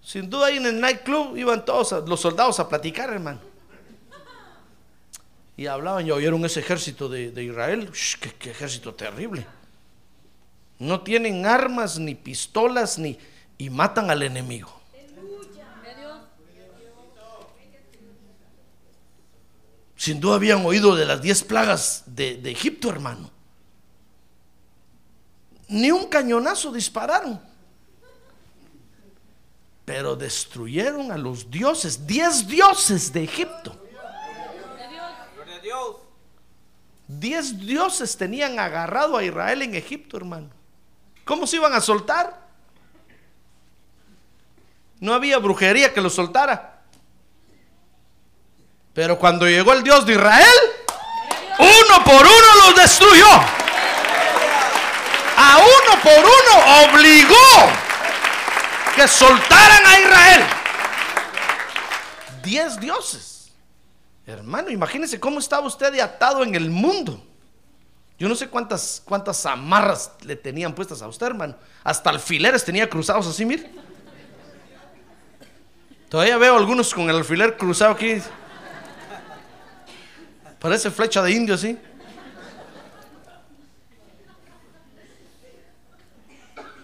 Sin 0.00 0.30
duda 0.30 0.46
ahí 0.46 0.56
en 0.56 0.64
el 0.64 0.80
nightclub 0.80 1.36
iban 1.36 1.66
todos 1.66 2.08
los 2.08 2.18
soldados 2.18 2.58
a 2.60 2.66
platicar, 2.66 3.10
hermano. 3.10 3.51
Y 5.56 5.66
hablaban 5.66 6.06
y 6.06 6.10
oyeron 6.10 6.44
ese 6.44 6.60
ejército 6.60 7.08
de, 7.08 7.30
de 7.30 7.44
Israel. 7.44 7.90
Qué, 8.20 8.32
qué 8.32 8.50
ejército 8.50 8.94
terrible. 8.94 9.46
No 10.78 11.02
tienen 11.02 11.46
armas 11.46 11.98
ni 11.98 12.14
pistolas 12.14 12.98
ni 12.98 13.18
y 13.58 13.70
matan 13.70 14.10
al 14.10 14.22
enemigo. 14.22 14.80
Sin 19.94 20.18
duda 20.18 20.34
habían 20.34 20.66
oído 20.66 20.96
de 20.96 21.04
las 21.04 21.22
diez 21.22 21.44
plagas 21.44 22.02
de, 22.06 22.36
de 22.36 22.50
Egipto, 22.50 22.90
hermano. 22.90 23.30
Ni 25.68 25.92
un 25.92 26.08
cañonazo 26.08 26.72
dispararon. 26.72 27.40
Pero 29.84 30.16
destruyeron 30.16 31.12
a 31.12 31.16
los 31.16 31.48
dioses, 31.48 32.04
diez 32.04 32.48
dioses 32.48 33.12
de 33.12 33.22
Egipto. 33.22 33.78
Diez 37.18 37.58
dioses 37.58 38.16
tenían 38.16 38.58
agarrado 38.58 39.16
a 39.18 39.24
Israel 39.24 39.62
en 39.62 39.74
Egipto, 39.74 40.16
hermano. 40.16 40.48
¿Cómo 41.24 41.46
se 41.46 41.56
iban 41.56 41.74
a 41.74 41.80
soltar? 41.80 42.40
No 44.98 45.12
había 45.12 45.38
brujería 45.38 45.92
que 45.92 46.00
los 46.00 46.14
soltara. 46.14 46.80
Pero 48.94 49.18
cuando 49.18 49.46
llegó 49.46 49.72
el 49.72 49.82
Dios 49.82 50.06
de 50.06 50.14
Israel, 50.14 50.58
uno 51.58 52.04
por 52.04 52.26
uno 52.26 52.66
los 52.66 52.76
destruyó. 52.76 53.28
A 55.36 55.58
uno 55.58 56.02
por 56.02 56.18
uno 56.18 56.88
obligó 56.88 57.70
que 58.94 59.06
soltaran 59.06 59.86
a 59.86 60.00
Israel. 60.00 60.44
Diez 62.42 62.80
dioses. 62.80 63.31
Hermano, 64.32 64.70
imagínese 64.70 65.20
cómo 65.20 65.38
estaba 65.38 65.66
usted 65.66 65.98
atado 66.00 66.42
en 66.42 66.54
el 66.54 66.70
mundo. 66.70 67.22
Yo 68.18 68.28
no 68.28 68.34
sé 68.34 68.48
cuántas, 68.48 69.02
cuántas 69.04 69.44
amarras 69.44 70.12
le 70.22 70.36
tenían 70.36 70.74
puestas 70.74 71.02
a 71.02 71.08
usted, 71.08 71.26
hermano. 71.26 71.56
Hasta 71.84 72.10
alfileres 72.10 72.64
tenía 72.64 72.88
cruzados 72.88 73.26
así, 73.26 73.44
mire. 73.44 73.70
Todavía 76.08 76.38
veo 76.38 76.56
algunos 76.56 76.94
con 76.94 77.10
el 77.10 77.16
alfiler 77.16 77.56
cruzado 77.56 77.92
aquí. 77.92 78.16
Parece 80.58 80.90
flecha 80.90 81.22
de 81.22 81.32
indio, 81.32 81.54
así. 81.54 81.78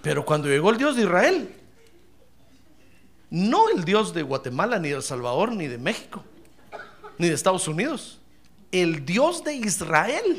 Pero 0.02 0.24
cuando 0.24 0.48
llegó 0.48 0.70
el 0.70 0.78
Dios 0.78 0.96
de 0.96 1.02
Israel, 1.02 1.54
no 3.30 3.68
el 3.68 3.84
Dios 3.84 4.12
de 4.12 4.22
Guatemala, 4.22 4.78
ni 4.78 4.88
de 4.88 4.96
El 4.96 5.02
Salvador, 5.02 5.52
ni 5.52 5.66
de 5.66 5.78
México, 5.78 6.24
ni 7.18 7.28
de 7.28 7.34
Estados 7.34 7.66
Unidos, 7.68 8.18
el 8.72 9.04
Dios 9.04 9.44
de 9.44 9.54
Israel. 9.54 10.37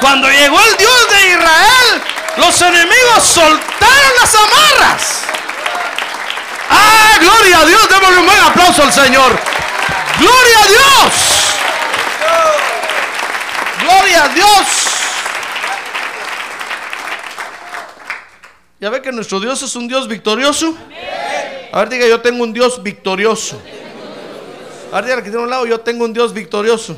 Cuando 0.00 0.28
llegó 0.28 0.58
el 0.60 0.76
Dios 0.76 1.10
de 1.10 1.30
Israel, 1.30 2.02
los 2.36 2.62
enemigos 2.62 3.22
soltaron 3.22 4.12
las 4.20 4.34
amarras. 4.34 5.22
¡Ah, 6.70 7.18
gloria 7.20 7.60
a 7.60 7.66
Dios! 7.66 7.88
Démosle 7.88 8.18
un 8.18 8.26
buen 8.26 8.40
aplauso 8.40 8.82
al 8.82 8.92
Señor. 8.92 9.38
¡Gloria 10.18 10.62
a 10.62 10.66
Dios! 10.68 11.14
¡Gloria 13.82 14.24
a 14.24 14.28
Dios! 14.28 14.66
¿Ya 18.78 18.90
ve 18.90 19.00
que 19.00 19.10
nuestro 19.10 19.40
Dios 19.40 19.62
es 19.62 19.74
un 19.74 19.88
Dios 19.88 20.06
victorioso? 20.06 20.76
A 21.72 21.80
ver, 21.80 21.88
diga, 21.88 22.06
yo 22.06 22.20
tengo 22.20 22.44
un 22.44 22.52
Dios 22.52 22.82
victorioso. 22.82 23.60
A 24.96 25.02
ver, 25.02 25.04
dígale 25.04 25.22
que 25.24 25.30
tiene 25.30 25.46
lado, 25.46 25.66
yo 25.66 25.78
tengo 25.78 26.06
un 26.06 26.12
Dios 26.14 26.32
victorioso. 26.32 26.96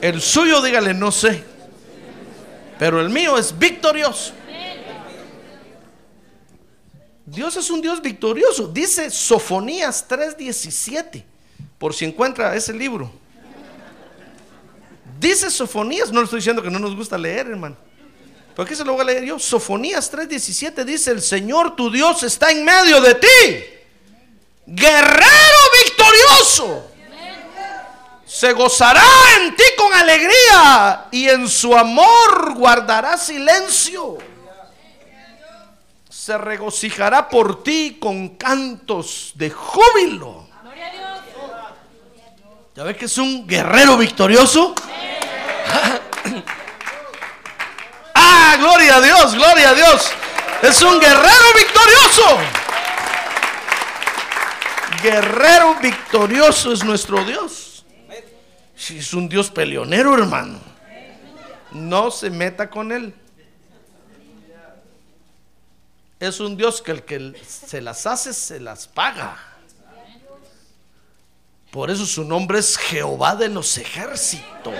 El 0.00 0.20
suyo, 0.20 0.60
dígale, 0.60 0.92
no 0.94 1.12
sé. 1.12 1.44
Pero 2.76 3.00
el 3.00 3.08
mío 3.08 3.38
es 3.38 3.56
victorioso. 3.56 4.32
Dios 7.24 7.56
es 7.56 7.70
un 7.70 7.80
Dios 7.80 8.02
victorioso. 8.02 8.66
Dice 8.66 9.10
Sofonías 9.10 10.08
3:17. 10.08 11.22
Por 11.78 11.94
si 11.94 12.04
encuentra 12.04 12.56
ese 12.56 12.72
libro. 12.72 13.12
Dice 15.20 15.52
Sofonías, 15.52 16.10
no 16.10 16.18
le 16.18 16.24
estoy 16.24 16.40
diciendo 16.40 16.64
que 16.64 16.70
no 16.70 16.80
nos 16.80 16.96
gusta 16.96 17.16
leer, 17.16 17.46
hermano. 17.46 17.76
¿Por 18.56 18.66
qué 18.66 18.74
se 18.74 18.84
lo 18.84 18.94
voy 18.94 19.02
a 19.02 19.04
leer 19.04 19.24
yo? 19.24 19.38
Sofonías 19.38 20.12
3:17 20.12 20.84
dice, 20.84 21.12
el 21.12 21.22
Señor 21.22 21.76
tu 21.76 21.92
Dios 21.92 22.24
está 22.24 22.50
en 22.50 22.64
medio 22.64 23.00
de 23.00 23.14
ti. 23.14 23.28
Guerrero 24.66 25.58
Se 28.38 28.52
gozará 28.52 29.02
en 29.38 29.56
ti 29.56 29.64
con 29.76 29.92
alegría 29.92 31.06
y 31.10 31.28
en 31.28 31.48
su 31.48 31.76
amor 31.76 32.54
guardará 32.54 33.16
silencio. 33.16 34.16
Se 36.08 36.38
regocijará 36.38 37.28
por 37.28 37.64
ti 37.64 37.98
con 38.00 38.36
cantos 38.36 39.32
de 39.34 39.50
júbilo. 39.50 40.46
¿Ya 42.76 42.84
ves 42.84 42.96
que 42.96 43.06
es 43.06 43.18
un 43.18 43.44
guerrero 43.44 43.96
victorioso? 43.96 44.72
ah, 48.14 48.56
gloria 48.56 48.96
a 48.96 49.00
Dios, 49.00 49.34
gloria 49.34 49.70
a 49.70 49.74
Dios. 49.74 50.12
Es 50.62 50.80
un 50.82 51.00
guerrero 51.00 51.54
victorioso. 51.56 52.38
Guerrero 55.02 55.76
victorioso 55.80 56.72
es 56.72 56.84
nuestro 56.84 57.24
Dios. 57.24 57.84
Si 58.76 58.98
es 58.98 59.12
un 59.12 59.28
Dios 59.28 59.50
peleonero, 59.50 60.14
hermano. 60.14 60.60
No 61.72 62.10
se 62.10 62.30
meta 62.30 62.70
con 62.70 62.92
él. 62.92 63.14
Es 66.20 66.40
un 66.40 66.56
Dios 66.56 66.82
que 66.82 66.92
el 66.92 67.04
que 67.04 67.34
se 67.46 67.80
las 67.80 68.06
hace, 68.06 68.32
se 68.32 68.58
las 68.58 68.88
paga. 68.88 69.36
Por 71.70 71.90
eso 71.90 72.06
su 72.06 72.24
nombre 72.24 72.58
es 72.58 72.76
Jehová 72.76 73.36
de 73.36 73.48
los 73.48 73.76
ejércitos. 73.78 74.74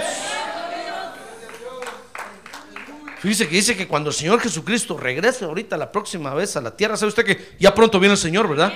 Fíjese 3.20 3.48
que 3.48 3.54
dice 3.57 3.76
que 3.76 3.88
cuando 3.88 4.11
el 4.11 4.14
Señor 4.14 4.40
Jesucristo 4.40 4.96
regrese 4.96 5.44
ahorita 5.44 5.76
la 5.76 5.90
próxima 5.90 6.33
vez 6.35 6.57
a 6.57 6.61
la 6.61 6.76
tierra, 6.76 6.96
sabe 6.96 7.09
usted 7.09 7.24
que 7.24 7.57
ya 7.59 7.74
pronto 7.74 7.98
viene 7.98 8.12
el 8.12 8.18
Señor, 8.18 8.48
¿verdad? 8.48 8.72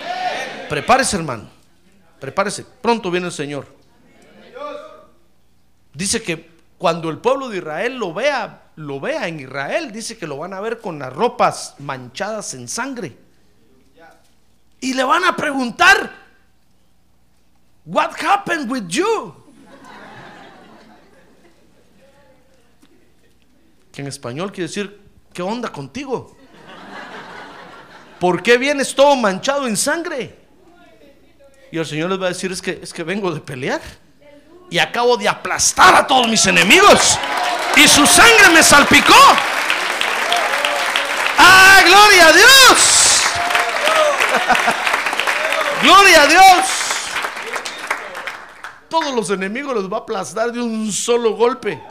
Prepárese, 0.69 1.17
hermano. 1.17 1.49
Prepárese, 2.19 2.65
pronto 2.81 3.11
viene 3.11 3.27
el 3.27 3.33
Señor. 3.33 3.67
Dice 5.95 6.23
que 6.23 6.51
cuando 6.79 7.11
el 7.11 7.19
pueblo 7.19 7.49
de 7.49 7.59
Israel 7.59 7.97
lo 7.97 8.13
vea, 8.13 8.71
lo 8.77 8.99
vea 8.99 9.29
en 9.29 9.41
Israel, 9.41 9.93
dice 9.93 10.19
que 10.19 10.27
lo 10.27 10.39
van 10.39 10.55
a 10.55 10.61
ver 10.61 10.81
con 10.81 10.99
las 10.99 11.13
ropas 11.13 11.77
manchadas 11.79 12.55
en 12.55 12.67
sangre. 12.67 13.17
Y 14.81 14.95
le 14.95 15.05
van 15.05 15.25
a 15.25 15.37
preguntar, 15.37 16.23
What 17.85 18.13
happened 18.23 18.71
with 18.71 18.89
you? 18.89 19.35
Que 23.93 24.01
en 24.01 24.09
español 24.09 24.51
quiere 24.51 24.69
decir, 24.69 25.01
¿qué 25.33 25.43
onda 25.43 25.71
contigo? 25.71 26.37
¿Por 28.19 28.43
qué 28.43 28.57
vienes 28.57 28.95
todo 28.95 29.17
manchado 29.17 29.67
en 29.67 29.77
sangre? 29.77 30.39
Y 31.71 31.79
el 31.79 31.87
Señor 31.87 32.11
les 32.11 32.21
va 32.21 32.27
a 32.27 32.29
decir, 32.29 32.53
es 32.53 32.63
que, 32.63 32.79
es 32.83 32.93
que 32.93 33.03
vengo 33.03 33.33
de 33.33 33.41
pelear. 33.41 33.81
Y 34.71 34.79
acabo 34.79 35.17
de 35.17 35.29
aplastar 35.29 35.95
a 35.95 36.07
todos 36.07 36.29
mis 36.29 36.47
enemigos. 36.47 37.19
Y 37.77 37.89
su 37.89 38.07
sangre 38.07 38.51
me 38.55 38.63
salpicó. 38.63 39.15
¡Ah, 41.39 41.81
gloria 41.85 42.29
a 42.29 42.33
Dios! 42.33 43.23
¡Gloria 45.83 46.23
a 46.23 46.27
Dios! 46.27 46.67
Todos 48.89 49.15
los 49.15 49.31
enemigos 49.31 49.75
los 49.75 49.93
va 49.93 49.99
a 49.99 50.01
aplastar 50.01 50.53
de 50.53 50.61
un 50.61 50.93
solo 50.93 51.33
golpe. 51.33 51.83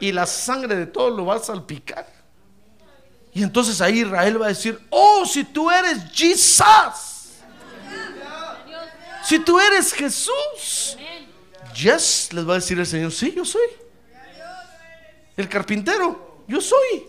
Y 0.00 0.12
la 0.12 0.26
sangre 0.26 0.76
de 0.76 0.86
todos 0.86 1.16
lo 1.16 1.26
va 1.26 1.36
a 1.36 1.38
salpicar. 1.38 2.06
Y 3.32 3.42
entonces 3.42 3.80
ahí 3.80 4.00
Israel 4.00 4.40
va 4.40 4.46
a 4.46 4.48
decir, 4.50 4.80
oh, 4.90 5.24
si 5.24 5.44
tú 5.44 5.70
eres 5.70 5.98
Jesús. 6.12 6.64
Si 9.24 9.38
tú 9.40 9.60
eres 9.60 9.92
Jesús. 9.92 10.96
Yes, 11.74 12.32
les 12.32 12.48
va 12.48 12.52
a 12.52 12.56
decir 12.56 12.78
el 12.78 12.86
Señor, 12.86 13.12
sí, 13.12 13.32
yo 13.36 13.44
soy. 13.44 13.66
El 15.36 15.48
carpintero, 15.48 16.42
yo 16.48 16.60
soy. 16.60 17.06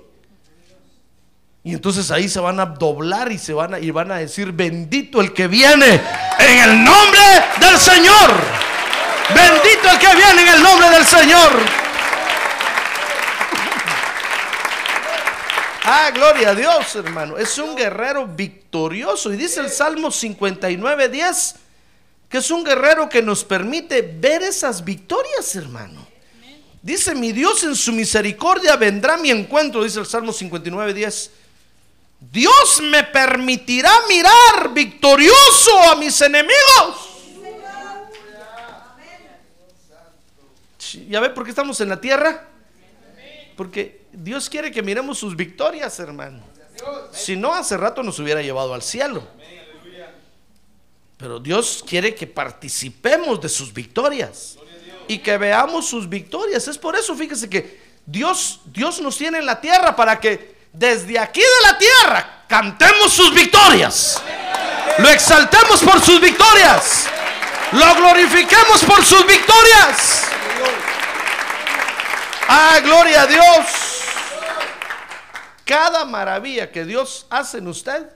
Y 1.63 1.73
entonces 1.73 2.11
ahí 2.11 2.29
se 2.29 2.39
van 2.39 2.59
a 2.59 2.65
doblar 2.65 3.31
y 3.31 3.37
se 3.37 3.53
van 3.53 3.73
a, 3.73 3.79
y 3.79 3.91
van 3.91 4.11
a 4.11 4.17
decir, 4.17 4.51
bendito 4.51 5.21
el 5.21 5.33
que 5.33 5.47
viene 5.47 6.01
en 6.39 6.57
el 6.69 6.83
nombre 6.83 7.21
del 7.59 7.77
Señor. 7.77 8.31
Bendito 9.33 9.89
el 9.91 9.99
que 9.99 10.15
viene 10.15 10.41
en 10.41 10.47
el 10.55 10.63
nombre 10.63 10.89
del 10.89 11.05
Señor. 11.05 11.88
Ah, 15.91 16.11
gloria 16.11 16.51
a 16.51 16.55
Dios, 16.55 16.95
hermano. 16.97 17.35
Es 17.35 17.57
un 17.57 17.75
guerrero 17.75 18.27
victorioso. 18.27 19.33
Y 19.33 19.37
dice 19.37 19.59
el 19.59 19.71
Salmo 19.71 20.11
59, 20.11 21.09
10, 21.09 21.55
que 22.29 22.37
es 22.37 22.51
un 22.51 22.63
guerrero 22.63 23.09
que 23.09 23.23
nos 23.23 23.43
permite 23.43 24.03
ver 24.03 24.43
esas 24.43 24.83
victorias, 24.83 25.55
hermano. 25.55 26.07
Dice, 26.83 27.15
mi 27.15 27.31
Dios 27.31 27.63
en 27.63 27.75
su 27.75 27.91
misericordia 27.91 28.75
vendrá 28.75 29.17
mi 29.17 29.31
encuentro, 29.31 29.83
dice 29.83 29.99
el 29.99 30.05
Salmo 30.05 30.31
59, 30.31 30.93
10. 30.93 31.31
Dios 32.19 32.81
me 32.83 33.05
permitirá 33.05 33.91
mirar 34.07 34.71
victorioso 34.71 35.75
a 35.89 35.95
mis 35.95 36.21
enemigos. 36.21 37.09
¿Ya 41.09 41.19
ve 41.19 41.31
por 41.31 41.45
qué 41.45 41.49
estamos 41.49 41.81
en 41.81 41.89
la 41.89 41.99
tierra? 41.99 42.45
Porque 43.57 43.99
Dios 44.11 44.49
quiere 44.49 44.71
que 44.71 44.81
miremos 44.81 45.17
sus 45.17 45.35
victorias, 45.35 45.99
hermano. 45.99 46.41
Si 47.11 47.35
no, 47.35 47.53
hace 47.53 47.77
rato 47.77 48.03
nos 48.03 48.19
hubiera 48.19 48.41
llevado 48.41 48.73
al 48.73 48.81
cielo. 48.81 49.27
Pero 51.17 51.39
Dios 51.39 51.83
quiere 51.85 52.15
que 52.15 52.27
participemos 52.27 53.41
de 53.41 53.49
sus 53.49 53.73
victorias 53.73 54.57
y 55.07 55.17
que 55.17 55.37
veamos 55.37 55.85
sus 55.87 56.07
victorias. 56.07 56.67
Es 56.67 56.77
por 56.77 56.95
eso, 56.95 57.13
fíjese 57.15 57.49
que 57.49 57.79
Dios, 58.05 58.61
Dios 58.65 59.01
nos 59.01 59.17
tiene 59.17 59.39
en 59.39 59.45
la 59.45 59.59
tierra 59.59 59.95
para 59.95 60.19
que 60.19 60.55
desde 60.71 61.19
aquí 61.19 61.41
de 61.41 61.67
la 61.69 61.77
tierra 61.77 62.45
cantemos 62.47 63.11
sus 63.11 63.33
victorias. 63.33 64.21
Lo 64.99 65.09
exaltemos 65.09 65.81
por 65.83 66.01
sus 66.01 66.21
victorias. 66.21 67.07
Lo 67.73 67.95
glorifiquemos 67.95 68.83
por 68.85 69.03
sus 69.03 69.25
victorias. 69.27 70.23
Ah, 72.47 72.79
gloria 72.81 73.23
a 73.23 73.27
Dios. 73.27 73.88
Cada 75.69 76.03
maravilla 76.03 76.71
que 76.71 76.83
Dios 76.83 77.27
hace 77.29 77.59
en 77.59 77.67
usted, 77.67 78.09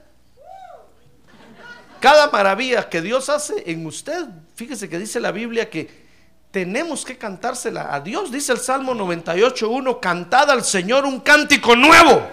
cada 2.00 2.28
maravilla 2.28 2.88
que 2.88 3.00
Dios 3.00 3.28
hace 3.28 3.70
en 3.70 3.86
usted, 3.86 4.26
fíjese 4.56 4.88
que 4.88 4.98
dice 4.98 5.20
la 5.20 5.30
Biblia 5.30 5.70
que 5.70 6.02
tenemos 6.50 7.04
que 7.04 7.16
cantársela 7.16 7.94
a 7.94 8.00
Dios. 8.00 8.32
Dice 8.32 8.50
el 8.50 8.58
Salmo 8.58 8.92
98.1, 8.92 10.00
cantad 10.00 10.50
al 10.50 10.64
Señor 10.64 11.04
un 11.04 11.20
cántico 11.20 11.76
nuevo. 11.76 12.26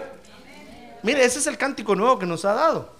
Mire, 1.04 1.24
ese 1.24 1.38
es 1.38 1.46
el 1.46 1.56
cántico 1.56 1.94
nuevo 1.94 2.18
que 2.18 2.26
nos 2.26 2.44
ha 2.44 2.54
dado. 2.54 2.92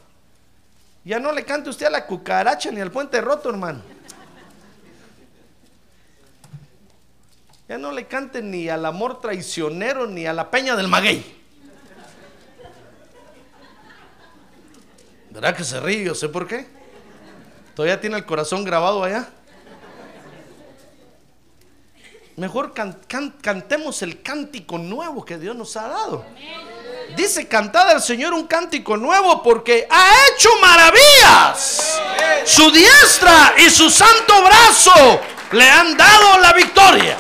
Ya 1.04 1.18
no 1.18 1.32
le 1.32 1.44
cante 1.44 1.70
usted 1.70 1.86
a 1.86 1.90
la 1.90 2.06
cucaracha 2.06 2.70
ni 2.70 2.80
al 2.80 2.92
puente 2.92 3.20
roto, 3.20 3.50
hermano. 3.50 3.82
Ya 7.68 7.78
no 7.78 7.90
le 7.90 8.06
cante 8.06 8.42
ni 8.42 8.68
al 8.68 8.86
amor 8.86 9.20
traicionero 9.20 10.06
ni 10.06 10.24
a 10.24 10.32
la 10.32 10.52
peña 10.52 10.76
del 10.76 10.86
maguey. 10.86 11.41
¿Verdad 15.32 15.56
que 15.56 15.64
se 15.64 15.80
ríe? 15.80 16.04
Yo 16.04 16.14
sé 16.14 16.28
por 16.28 16.46
qué. 16.46 16.66
Todavía 17.74 17.98
tiene 17.98 18.18
el 18.18 18.26
corazón 18.26 18.64
grabado 18.64 19.02
allá. 19.02 19.30
Mejor 22.36 22.74
cantemos 22.74 24.02
el 24.02 24.22
cántico 24.22 24.76
nuevo 24.76 25.24
que 25.24 25.38
Dios 25.38 25.56
nos 25.56 25.74
ha 25.78 25.88
dado. 25.88 26.26
Dice, 27.16 27.48
cantad 27.48 27.88
al 27.88 28.02
Señor 28.02 28.34
un 28.34 28.46
cántico 28.46 28.98
nuevo 28.98 29.42
porque 29.42 29.88
ha 29.90 30.12
hecho 30.28 30.50
maravillas. 30.60 31.98
Su 32.44 32.70
diestra 32.70 33.54
y 33.56 33.70
su 33.70 33.88
santo 33.88 34.34
brazo 34.44 35.20
le 35.52 35.68
han 35.68 35.96
dado 35.96 36.40
la 36.40 36.52
victoria. 36.52 37.16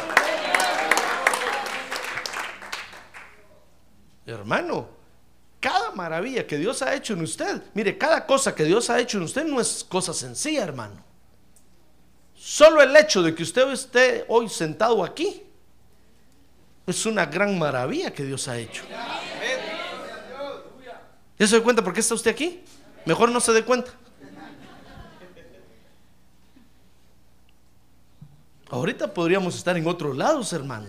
Hermano, 4.26 4.91
cada 5.62 5.92
maravilla 5.92 6.44
que 6.44 6.58
Dios 6.58 6.82
ha 6.82 6.92
hecho 6.92 7.12
en 7.12 7.22
usted, 7.22 7.62
mire, 7.72 7.96
cada 7.96 8.26
cosa 8.26 8.52
que 8.52 8.64
Dios 8.64 8.90
ha 8.90 8.98
hecho 8.98 9.18
en 9.18 9.22
usted 9.22 9.44
no 9.44 9.60
es 9.60 9.86
cosa 9.88 10.12
sencilla, 10.12 10.64
hermano. 10.64 11.04
Solo 12.34 12.82
el 12.82 12.94
hecho 12.96 13.22
de 13.22 13.32
que 13.32 13.44
usted 13.44 13.70
esté 13.70 14.24
hoy 14.26 14.48
sentado 14.48 15.04
aquí 15.04 15.44
es 16.84 17.06
una 17.06 17.26
gran 17.26 17.56
maravilla 17.56 18.12
que 18.12 18.24
Dios 18.24 18.48
ha 18.48 18.58
hecho. 18.58 18.82
¿Ya 21.38 21.46
se 21.46 21.56
da 21.56 21.62
cuenta 21.62 21.84
por 21.84 21.94
qué 21.94 22.00
está 22.00 22.14
usted 22.14 22.32
aquí? 22.32 22.64
Mejor 23.04 23.30
no 23.30 23.38
se 23.38 23.52
dé 23.52 23.64
cuenta. 23.64 23.92
Ahorita 28.68 29.14
podríamos 29.14 29.54
estar 29.54 29.76
en 29.76 29.86
otros 29.86 30.16
lados, 30.16 30.52
hermano. 30.52 30.88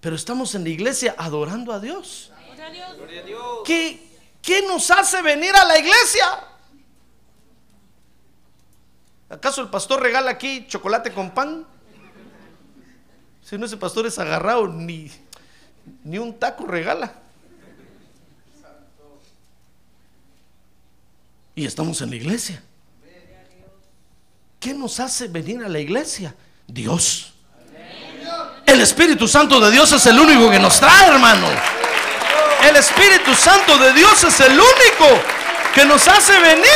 Pero 0.00 0.16
estamos 0.16 0.54
en 0.54 0.64
la 0.64 0.68
iglesia 0.68 1.14
adorando 1.16 1.72
a 1.72 1.80
Dios. 1.80 2.30
¿Qué, 3.70 4.02
¿Qué 4.42 4.62
nos 4.62 4.90
hace 4.90 5.22
venir 5.22 5.54
a 5.54 5.64
la 5.64 5.78
iglesia? 5.78 6.26
¿Acaso 9.28 9.62
el 9.62 9.68
pastor 9.68 10.02
regala 10.02 10.32
aquí 10.32 10.66
chocolate 10.66 11.12
con 11.12 11.30
pan? 11.30 11.64
Si 13.44 13.56
no, 13.56 13.66
ese 13.66 13.76
pastor 13.76 14.08
es 14.08 14.18
agarrado, 14.18 14.66
ni, 14.66 15.08
ni 16.02 16.18
un 16.18 16.36
taco 16.36 16.66
regala. 16.66 17.14
Y 21.54 21.64
estamos 21.64 22.00
en 22.00 22.10
la 22.10 22.16
iglesia. 22.16 22.60
¿Qué 24.58 24.74
nos 24.74 24.98
hace 24.98 25.28
venir 25.28 25.62
a 25.62 25.68
la 25.68 25.78
iglesia? 25.78 26.34
Dios. 26.66 27.34
El 28.66 28.80
Espíritu 28.80 29.28
Santo 29.28 29.60
de 29.60 29.70
Dios 29.70 29.92
es 29.92 30.04
el 30.06 30.18
único 30.18 30.50
que 30.50 30.58
nos 30.58 30.80
trae, 30.80 31.06
hermano. 31.06 31.79
El 32.68 32.76
Espíritu 32.76 33.34
Santo 33.34 33.78
de 33.78 33.92
Dios 33.92 34.22
es 34.24 34.40
el 34.40 34.52
único 34.52 35.22
que 35.74 35.84
nos 35.84 36.06
hace 36.06 36.38
venir. 36.40 36.66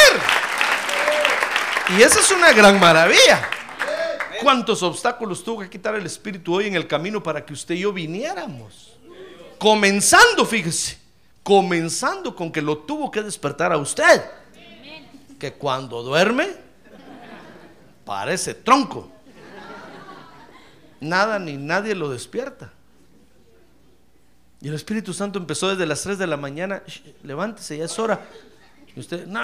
Y 1.96 2.02
esa 2.02 2.20
es 2.20 2.30
una 2.30 2.52
gran 2.52 2.80
maravilla. 2.80 3.48
¿Cuántos 4.42 4.82
obstáculos 4.82 5.44
tuvo 5.44 5.60
que 5.60 5.70
quitar 5.70 5.94
el 5.94 6.06
Espíritu 6.06 6.54
hoy 6.54 6.66
en 6.66 6.74
el 6.74 6.86
camino 6.86 7.22
para 7.22 7.44
que 7.44 7.52
usted 7.52 7.74
y 7.74 7.80
yo 7.80 7.92
viniéramos? 7.92 8.98
Comenzando, 9.58 10.44
fíjese, 10.44 10.98
comenzando 11.42 12.34
con 12.34 12.50
que 12.50 12.62
lo 12.62 12.78
tuvo 12.78 13.10
que 13.10 13.22
despertar 13.22 13.72
a 13.72 13.76
usted. 13.76 14.22
Que 15.38 15.52
cuando 15.52 16.02
duerme, 16.02 16.48
parece 18.04 18.54
tronco. 18.54 19.10
Nada 21.00 21.38
ni 21.38 21.56
nadie 21.56 21.94
lo 21.94 22.08
despierta. 22.08 22.73
Y 24.64 24.68
el 24.68 24.74
Espíritu 24.74 25.12
Santo 25.12 25.38
empezó 25.38 25.68
desde 25.68 25.84
las 25.84 26.00
3 26.00 26.16
de 26.16 26.26
la 26.26 26.38
mañana. 26.38 26.82
Levántese, 27.22 27.76
ya 27.76 27.84
es 27.84 27.98
hora. 27.98 28.26
Y 28.96 29.00
usted, 29.00 29.26
no. 29.26 29.40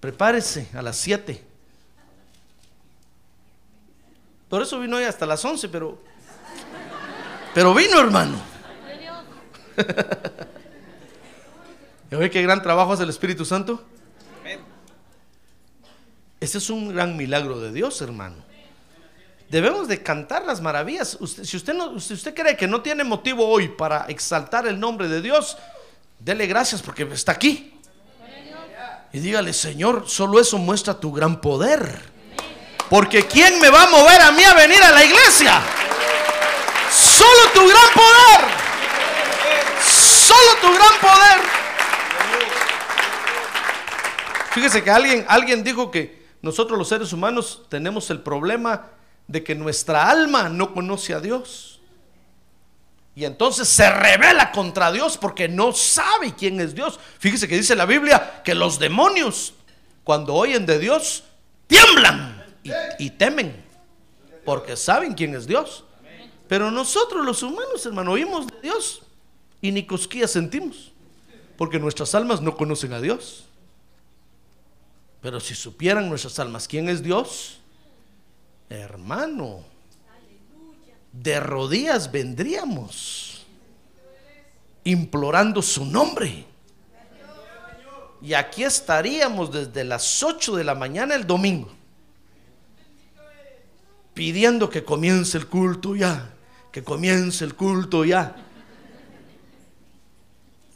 Prepárese 0.00 0.68
a 0.74 0.82
las 0.82 0.96
7. 0.96 1.40
Por 4.48 4.62
eso 4.62 4.80
vino 4.80 4.96
hoy 4.96 5.04
hasta 5.04 5.26
las 5.26 5.44
11, 5.44 5.68
pero. 5.68 6.02
Pero 7.54 7.72
vino, 7.72 8.00
hermano. 8.00 8.42
¿Y 12.10 12.16
ve 12.16 12.30
qué 12.30 12.42
gran 12.42 12.60
trabajo 12.64 12.94
hace 12.94 13.04
el 13.04 13.10
Espíritu 13.10 13.44
Santo? 13.44 13.80
Ese 16.40 16.58
es 16.58 16.68
un 16.68 16.92
gran 16.92 17.16
milagro 17.16 17.60
de 17.60 17.70
Dios, 17.70 18.02
hermano. 18.02 18.53
Debemos 19.54 19.86
de 19.86 20.02
cantar 20.02 20.44
las 20.44 20.60
maravillas. 20.60 21.16
si, 21.44 21.56
usted 21.56 21.76
si 22.00 22.14
usted 22.14 22.34
cree 22.34 22.56
que 22.56 22.66
no 22.66 22.82
tiene 22.82 23.04
motivo 23.04 23.46
hoy 23.46 23.68
para 23.68 24.06
exaltar 24.08 24.66
el 24.66 24.80
nombre 24.80 25.06
de 25.06 25.22
Dios, 25.22 25.56
dele 26.18 26.48
gracias 26.48 26.82
porque 26.82 27.04
está 27.12 27.30
aquí. 27.30 27.72
Y 29.12 29.20
dígale, 29.20 29.52
Señor, 29.52 30.06
solo 30.08 30.40
eso 30.40 30.58
muestra 30.58 30.98
tu 30.98 31.12
gran 31.12 31.40
poder. 31.40 32.02
Porque 32.90 33.28
¿quién 33.28 33.60
me 33.60 33.70
va 33.70 33.84
a 33.84 33.90
mover 33.90 34.22
a 34.22 34.32
mí 34.32 34.42
a 34.42 34.54
venir 34.54 34.82
a 34.82 34.90
la 34.90 35.04
iglesia? 35.04 35.62
Solo 36.90 37.52
tu 37.54 37.60
gran 37.60 37.92
poder. 37.94 38.50
Solo 39.86 40.50
tu 40.62 40.74
gran 40.74 41.00
poder. 41.00 41.40
Fíjese 44.50 44.82
que 44.82 44.90
alguien, 44.90 45.24
alguien 45.28 45.62
dijo 45.62 45.92
que 45.92 46.26
nosotros 46.42 46.76
los 46.76 46.88
seres 46.88 47.12
humanos 47.12 47.62
tenemos 47.68 48.10
el 48.10 48.20
problema 48.20 48.90
de 49.26 49.42
que 49.42 49.54
nuestra 49.54 50.08
alma 50.08 50.48
no 50.48 50.72
conoce 50.72 51.14
a 51.14 51.20
Dios. 51.20 51.80
Y 53.16 53.24
entonces 53.24 53.68
se 53.68 53.88
revela 53.90 54.50
contra 54.50 54.90
Dios 54.90 55.16
porque 55.16 55.48
no 55.48 55.72
sabe 55.72 56.34
quién 56.34 56.60
es 56.60 56.74
Dios. 56.74 56.98
Fíjese 57.18 57.46
que 57.46 57.56
dice 57.56 57.76
la 57.76 57.86
Biblia 57.86 58.42
que 58.44 58.54
los 58.54 58.78
demonios, 58.78 59.54
cuando 60.02 60.34
oyen 60.34 60.66
de 60.66 60.78
Dios, 60.78 61.22
tiemblan 61.66 62.44
y, 62.98 63.10
temen 63.10 63.64
porque 64.44 64.76
saben 64.76 65.14
quién 65.14 65.34
es 65.34 65.46
Dios. 65.46 65.84
Pero 66.48 66.70
nosotros 66.70 67.24
los 67.24 67.42
humanos, 67.42 67.86
hermano, 67.86 68.12
oímos 68.12 68.48
de 68.48 68.60
Dios 68.62 69.02
y 69.62 69.70
ni 69.70 69.86
cosquillas 69.86 70.32
sentimos, 70.32 70.92
porque 71.56 71.78
nuestras 71.78 72.14
almas 72.14 72.42
no 72.42 72.56
conocen 72.56 72.92
a 72.92 73.00
Dios. 73.00 73.44
Pero 75.22 75.40
si 75.40 75.54
supieran 75.54 76.08
nuestras 76.08 76.38
almas 76.38 76.68
quién 76.68 76.88
es 76.88 77.02
Dios, 77.02 77.60
hermano, 78.68 79.64
de 81.12 81.40
rodillas 81.40 82.10
vendríamos 82.10 83.46
implorando 84.84 85.62
su 85.62 85.84
nombre. 85.84 86.44
Y 88.20 88.34
aquí 88.34 88.64
estaríamos 88.64 89.52
desde 89.52 89.84
las 89.84 90.22
8 90.22 90.56
de 90.56 90.64
la 90.64 90.74
mañana 90.74 91.14
el 91.14 91.26
domingo, 91.26 91.70
pidiendo 94.14 94.70
que 94.70 94.82
comience 94.82 95.36
el 95.36 95.46
culto 95.46 95.94
ya, 95.94 96.30
que 96.72 96.82
comience 96.82 97.44
el 97.44 97.54
culto 97.54 98.04
ya. 98.04 98.34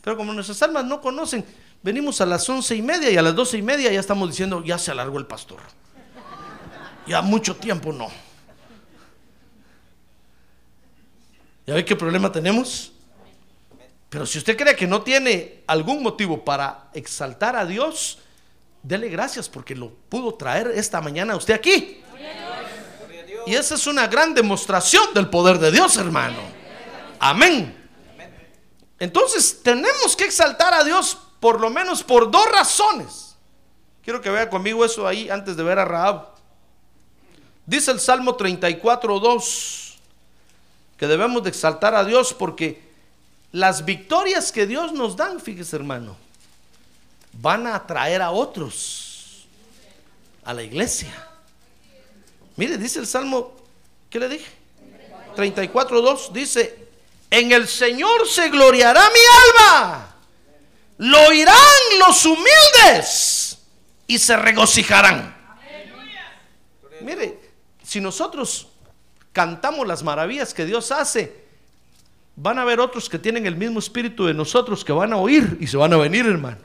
Pero 0.02 0.16
como 0.16 0.32
nuestras 0.32 0.62
almas 0.62 0.84
no 0.84 1.00
conocen, 1.00 1.44
venimos 1.82 2.20
a 2.20 2.26
las 2.26 2.48
once 2.48 2.76
y 2.76 2.82
media 2.82 3.10
y 3.10 3.16
a 3.16 3.22
las 3.22 3.34
doce 3.34 3.56
y 3.58 3.62
media 3.62 3.90
ya 3.90 4.00
estamos 4.00 4.28
diciendo, 4.28 4.62
ya 4.62 4.78
se 4.78 4.90
alargó 4.90 5.18
el 5.18 5.26
pastor. 5.26 5.60
Ya 7.08 7.22
mucho 7.22 7.56
tiempo 7.56 7.92
no. 7.92 8.08
¿Ya 11.66 11.74
ve 11.74 11.84
qué 11.84 11.96
problema 11.96 12.30
tenemos? 12.30 12.92
Pero 14.08 14.24
si 14.26 14.38
usted 14.38 14.56
cree 14.56 14.76
que 14.76 14.86
no 14.86 15.02
tiene 15.02 15.64
algún 15.66 16.02
motivo 16.02 16.44
para 16.44 16.88
exaltar 16.94 17.56
a 17.56 17.66
Dios, 17.66 18.18
dele 18.82 19.08
gracias 19.08 19.48
porque 19.48 19.74
lo 19.74 19.90
pudo 20.08 20.34
traer 20.34 20.68
esta 20.68 21.00
mañana 21.00 21.36
usted 21.36 21.54
aquí. 21.54 22.02
Y 23.46 23.54
esa 23.54 23.74
es 23.74 23.86
una 23.86 24.06
gran 24.06 24.34
demostración 24.34 25.14
del 25.14 25.28
poder 25.30 25.58
de 25.58 25.70
Dios, 25.70 25.96
hermano. 25.96 26.38
Amén. 27.18 27.74
Entonces 28.98 29.62
tenemos 29.62 30.16
que 30.16 30.24
exaltar 30.24 30.74
a 30.74 30.84
Dios 30.84 31.16
por 31.40 31.60
lo 31.60 31.70
menos 31.70 32.02
por 32.02 32.30
dos 32.30 32.50
razones. 32.50 33.36
Quiero 34.02 34.20
que 34.20 34.30
vea 34.30 34.48
conmigo 34.48 34.84
eso 34.84 35.06
ahí 35.06 35.28
antes 35.28 35.56
de 35.56 35.62
ver 35.62 35.78
a 35.78 35.84
Rahab. 35.84 36.37
Dice 37.68 37.90
el 37.90 38.00
Salmo 38.00 38.34
34, 38.34 39.20
2 39.20 39.98
que 40.96 41.06
debemos 41.06 41.42
de 41.42 41.50
exaltar 41.50 41.94
a 41.94 42.02
Dios 42.02 42.32
porque 42.32 42.82
las 43.52 43.84
victorias 43.84 44.50
que 44.50 44.66
Dios 44.66 44.94
nos 44.94 45.16
dan, 45.16 45.38
fíjese 45.38 45.76
hermano, 45.76 46.16
van 47.34 47.66
a 47.66 47.74
atraer 47.74 48.22
a 48.22 48.30
otros 48.30 49.46
a 50.44 50.54
la 50.54 50.62
iglesia. 50.62 51.12
Mire, 52.56 52.78
dice 52.78 53.00
el 53.00 53.06
Salmo, 53.06 53.54
¿qué 54.08 54.18
le 54.18 54.30
dije? 54.30 54.50
34.2 55.36 56.32
dice, 56.32 56.88
en 57.30 57.52
el 57.52 57.68
Señor 57.68 58.26
se 58.26 58.48
gloriará 58.48 59.02
mi 59.10 59.64
alma, 59.66 60.16
lo 60.96 61.20
oirán 61.26 61.98
los 61.98 62.24
humildes 62.24 63.58
y 64.06 64.18
se 64.18 64.38
regocijarán. 64.38 65.36
Mire, 67.02 67.47
si 67.88 68.02
nosotros 68.02 68.68
cantamos 69.32 69.86
las 69.86 70.02
maravillas 70.02 70.52
que 70.52 70.66
Dios 70.66 70.92
hace, 70.92 71.34
van 72.36 72.58
a 72.58 72.62
haber 72.62 72.80
otros 72.80 73.08
que 73.08 73.18
tienen 73.18 73.46
el 73.46 73.56
mismo 73.56 73.78
espíritu 73.78 74.26
de 74.26 74.34
nosotros 74.34 74.84
que 74.84 74.92
van 74.92 75.14
a 75.14 75.16
oír 75.16 75.56
y 75.58 75.66
se 75.66 75.78
van 75.78 75.94
a 75.94 75.96
venir, 75.96 76.26
hermano. 76.26 76.58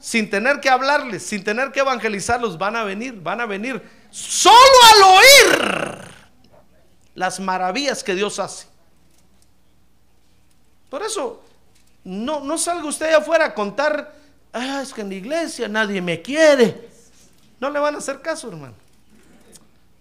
Sin 0.00 0.30
tener 0.30 0.58
que 0.58 0.70
hablarles, 0.70 1.22
sin 1.22 1.44
tener 1.44 1.70
que 1.70 1.80
evangelizarlos, 1.80 2.56
van 2.56 2.76
a 2.76 2.84
venir, 2.84 3.20
van 3.20 3.42
a 3.42 3.46
venir. 3.46 3.82
Solo 4.10 4.56
al 4.94 5.02
oír 5.02 5.98
las 7.14 7.38
maravillas 7.38 8.02
que 8.02 8.14
Dios 8.14 8.38
hace. 8.38 8.68
Por 10.88 11.02
eso, 11.02 11.42
no, 12.04 12.40
no 12.40 12.56
salga 12.56 12.86
usted 12.86 13.12
afuera 13.12 13.44
a 13.44 13.54
contar, 13.54 14.14
ah, 14.54 14.80
es 14.82 14.94
que 14.94 15.02
en 15.02 15.10
la 15.10 15.14
iglesia 15.14 15.68
nadie 15.68 16.00
me 16.00 16.22
quiere. 16.22 16.88
No 17.60 17.68
le 17.68 17.78
van 17.78 17.96
a 17.96 17.98
hacer 17.98 18.22
caso, 18.22 18.48
hermano. 18.48 18.81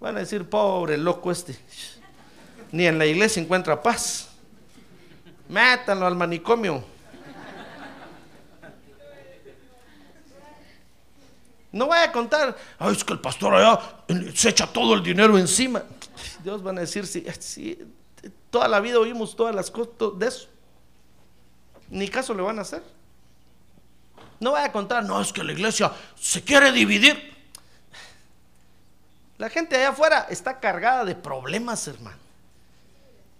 Van 0.01 0.17
a 0.17 0.21
decir, 0.21 0.49
pobre 0.49 0.97
loco 0.97 1.31
este. 1.31 1.55
Ni 2.71 2.87
en 2.87 2.97
la 2.97 3.05
iglesia 3.05 3.41
encuentra 3.41 3.81
paz. 3.81 4.29
Métanlo 5.47 6.07
al 6.07 6.15
manicomio. 6.15 6.83
No 11.71 11.87
vaya 11.87 12.05
a 12.05 12.11
contar, 12.11 12.57
Ay, 12.79 12.93
es 12.93 13.03
que 13.03 13.13
el 13.13 13.19
pastor 13.19 13.55
allá 13.55 13.79
se 14.33 14.49
echa 14.49 14.67
todo 14.67 14.95
el 14.95 15.03
dinero 15.03 15.37
encima. 15.37 15.83
Dios 16.43 16.61
van 16.61 16.79
a 16.79 16.81
decir, 16.81 17.05
sí, 17.05 17.77
toda 18.49 18.67
la 18.67 18.81
vida 18.81 18.99
oímos 18.99 19.35
todas 19.35 19.55
las 19.55 19.71
cosas 19.71 19.93
de 20.17 20.27
eso. 20.27 20.47
Ni 21.89 22.09
caso 22.09 22.33
le 22.33 22.41
van 22.41 22.57
a 22.57 22.63
hacer. 22.63 22.83
No 24.39 24.53
vaya 24.53 24.65
a 24.65 24.71
contar, 24.71 25.05
no, 25.05 25.21
es 25.21 25.31
que 25.31 25.43
la 25.43 25.53
iglesia 25.53 25.91
se 26.19 26.43
quiere 26.43 26.71
dividir. 26.71 27.30
La 29.41 29.49
gente 29.49 29.75
allá 29.75 29.89
afuera 29.89 30.27
está 30.29 30.59
cargada 30.59 31.03
de 31.03 31.15
problemas, 31.15 31.87
hermano. 31.87 32.19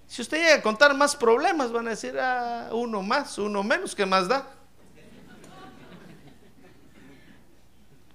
Si 0.07 0.23
usted 0.23 0.39
llega 0.39 0.55
a 0.55 0.61
contar 0.63 0.95
más 0.95 1.15
problemas, 1.15 1.71
van 1.71 1.85
a 1.85 1.91
decir, 1.91 2.17
ah, 2.19 2.69
uno 2.71 3.03
más, 3.03 3.37
uno 3.37 3.61
menos, 3.61 3.93
¿qué 3.93 4.03
más 4.03 4.27
da? 4.27 4.47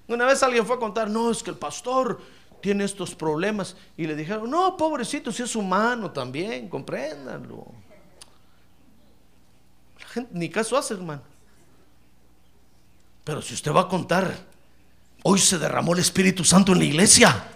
Una 0.09 0.27
vez 0.27 0.43
alguien 0.43 0.67
fue 0.67 0.75
a 0.75 0.79
contar, 0.81 1.09
no, 1.09 1.31
es 1.31 1.45
que 1.45 1.51
el 1.51 1.59
pastor 1.59 2.21
tiene 2.61 2.83
estos 2.83 3.15
problemas. 3.15 3.77
Y 3.97 4.09
le 4.09 4.17
dijeron, 4.17 4.51
no, 4.51 4.77
pobrecito, 4.77 5.31
si 5.31 5.45
es 5.45 5.55
humano 5.55 6.11
también, 6.11 6.69
compréndanlo. 6.69 7.67
La 10.01 10.09
gente 10.09 10.31
ni 10.35 10.51
caso 10.51 10.77
hace, 10.77 10.95
hermano. 10.95 11.23
Pero 13.23 13.41
si 13.41 13.55
usted 13.55 13.71
va 13.71 13.83
a 13.83 13.89
contar, 13.89 14.37
hoy 15.23 15.39
se 15.39 15.57
derramó 15.57 15.93
el 15.93 16.01
Espíritu 16.01 16.43
Santo 16.43 16.73
en 16.73 16.81
la 16.81 16.85
iglesia. 16.85 17.53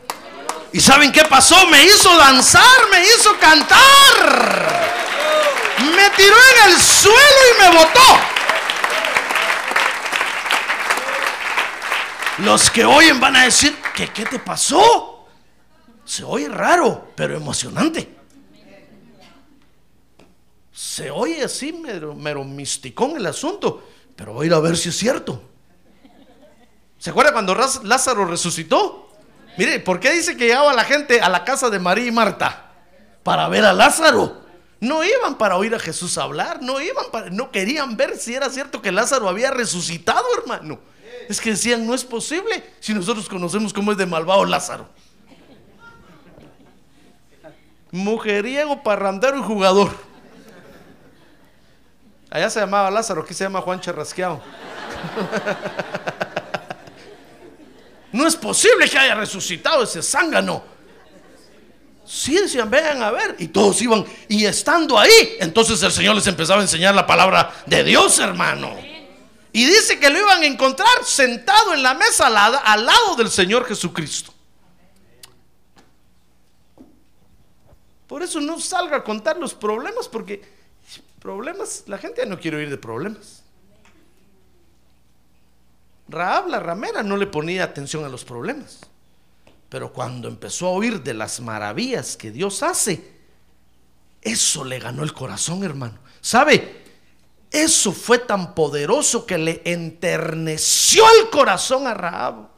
¿Y 0.72 0.80
saben 0.80 1.11
qué 1.11 1.24
pasó? 1.24 1.66
Me 1.66 1.85
hizo 1.85 2.16
danzar, 2.16 2.88
me 2.90 3.02
hizo 3.02 3.37
cantar. 3.38 4.90
Me 5.96 6.11
tiró 6.11 6.35
en 6.35 6.72
el 6.72 6.80
suelo 6.80 7.16
y 7.16 7.62
me 7.62 7.78
botó. 7.78 8.00
Los 12.38 12.70
que 12.70 12.85
oyen 12.85 13.20
van 13.20 13.37
a 13.37 13.44
decir, 13.44 13.76
¿qué, 13.94 14.09
qué 14.12 14.24
te 14.24 14.38
pasó? 14.38 15.26
Se 16.04 16.24
oye 16.24 16.48
raro, 16.48 17.12
pero 17.16 17.37
emocionante. 17.37 18.16
Se 20.72 21.11
oye 21.11 21.44
así, 21.44 21.72
mero, 21.72 22.14
mero 22.14 22.44
misticón 22.44 23.16
el 23.16 23.26
asunto, 23.26 23.87
pero 24.16 24.33
voy 24.33 24.44
a 24.44 24.46
ir 24.46 24.54
a 24.54 24.61
ver 24.61 24.76
si 24.76 24.88
es 24.88 24.96
cierto. 24.96 25.42
¿Se 26.98 27.11
acuerda 27.11 27.33
cuando 27.33 27.54
Lázaro 27.54 28.24
resucitó? 28.24 29.10
Mire, 29.56 29.80
¿por 29.80 30.00
qué 30.00 30.12
dice 30.12 30.36
que 30.36 30.46
llegaba 30.46 30.72
la 30.72 30.84
gente 30.84 31.20
a 31.20 31.28
la 31.28 31.44
casa 31.44 31.70
de 31.70 31.78
María 31.78 32.06
y 32.06 32.12
Marta? 32.12 32.72
Para 33.22 33.48
ver 33.48 33.64
a 33.64 33.72
Lázaro. 33.72 34.40
No 34.80 35.04
iban 35.04 35.36
para 35.36 35.56
oír 35.56 35.74
a 35.74 35.78
Jesús 35.78 36.16
hablar, 36.16 36.62
no 36.62 36.80
iban 36.80 37.04
no 37.32 37.50
querían 37.50 37.98
ver 37.98 38.16
si 38.16 38.34
era 38.34 38.48
cierto 38.48 38.80
que 38.80 38.90
Lázaro 38.90 39.28
había 39.28 39.50
resucitado, 39.50 40.24
hermano. 40.38 40.78
Es 41.28 41.40
que 41.40 41.50
decían, 41.50 41.86
no 41.86 41.94
es 41.94 42.02
posible 42.02 42.64
si 42.80 42.94
nosotros 42.94 43.28
conocemos 43.28 43.74
cómo 43.74 43.92
es 43.92 43.98
de 43.98 44.06
malvado 44.06 44.44
Lázaro. 44.46 44.88
Mujeriego, 47.90 48.82
parrandero 48.82 49.38
y 49.38 49.42
jugador. 49.42 49.90
Allá 52.30 52.48
se 52.48 52.60
llamaba 52.60 52.90
Lázaro, 52.90 53.22
aquí 53.22 53.34
se 53.34 53.44
llama 53.44 53.60
Juan 53.60 53.80
Charrasqueado. 53.80 54.40
No 58.12 58.27
es 58.27 58.37
posible 58.37 58.88
que 58.88 58.99
haya 58.99 59.14
resucitado 59.14 59.85
ese 59.85 60.03
zángano. 60.03 60.64
Sí, 62.05 62.35
decían, 62.35 62.68
vean 62.68 63.03
a 63.03 63.11
ver. 63.12 63.37
Y 63.38 63.49
todos 63.49 63.81
iban. 63.83 64.05
Y 64.29 64.44
estando 64.44 64.99
ahí, 64.99 65.37
entonces 65.38 65.81
el 65.83 65.92
Señor 65.92 66.16
les 66.16 66.27
empezaba 66.27 66.59
a 66.59 66.62
enseñar 66.62 66.94
la 66.94 67.07
palabra 67.07 67.55
de 67.66 67.85
Dios, 67.85 68.18
hermano. 68.18 68.77
Y 69.53 69.64
dice 69.64 69.99
que 69.99 70.11
lo 70.11 70.18
iban 70.18 70.42
a 70.42 70.46
encontrar 70.46 71.05
sentado 71.05 71.73
en 71.73 71.83
la 71.83 71.94
mesa 71.94 72.27
al 72.27 72.87
lado 72.87 73.16
del 73.16 73.31
Señor 73.31 73.64
Jesucristo. 73.66 74.35
Por 78.07 78.25
eso 78.25 78.40
no 78.40 78.59
salga 78.59 78.96
a 78.96 79.05
contar 79.05 79.37
los 79.37 79.55
problemas, 79.55 80.09
porque 80.09 80.42
problemas, 81.20 81.85
la 81.87 81.96
gente 81.96 82.23
ya 82.23 82.29
no 82.29 82.40
quiere 82.40 82.57
oír 82.57 82.70
de 82.70 82.77
problemas. 82.77 83.39
Raab, 86.11 86.49
la 86.49 86.61
ramera, 86.61 87.03
no 87.03 87.16
le 87.16 87.27
ponía 87.27 87.64
atención 87.64 88.05
a 88.05 88.09
los 88.09 88.25
problemas. 88.25 88.81
Pero 89.68 89.92
cuando 89.92 90.27
empezó 90.29 90.66
a 90.66 90.70
oír 90.70 91.03
de 91.03 91.14
las 91.14 91.40
maravillas 91.40 92.16
que 92.16 92.33
Dios 92.33 92.62
hace, 92.62 93.20
eso 94.20 94.64
le 94.64 94.81
ganó 94.81 95.05
el 95.05 95.12
corazón, 95.12 95.62
hermano. 95.62 95.99
¿Sabe? 96.20 96.83
Eso 97.51 97.92
fue 97.92 98.18
tan 98.18 98.55
poderoso 98.55 99.25
que 99.25 99.38
le 99.38 99.62
enterneció 99.64 101.05
el 101.20 101.31
corazón 101.31 101.87
a 101.87 101.94
Raab. 101.94 102.49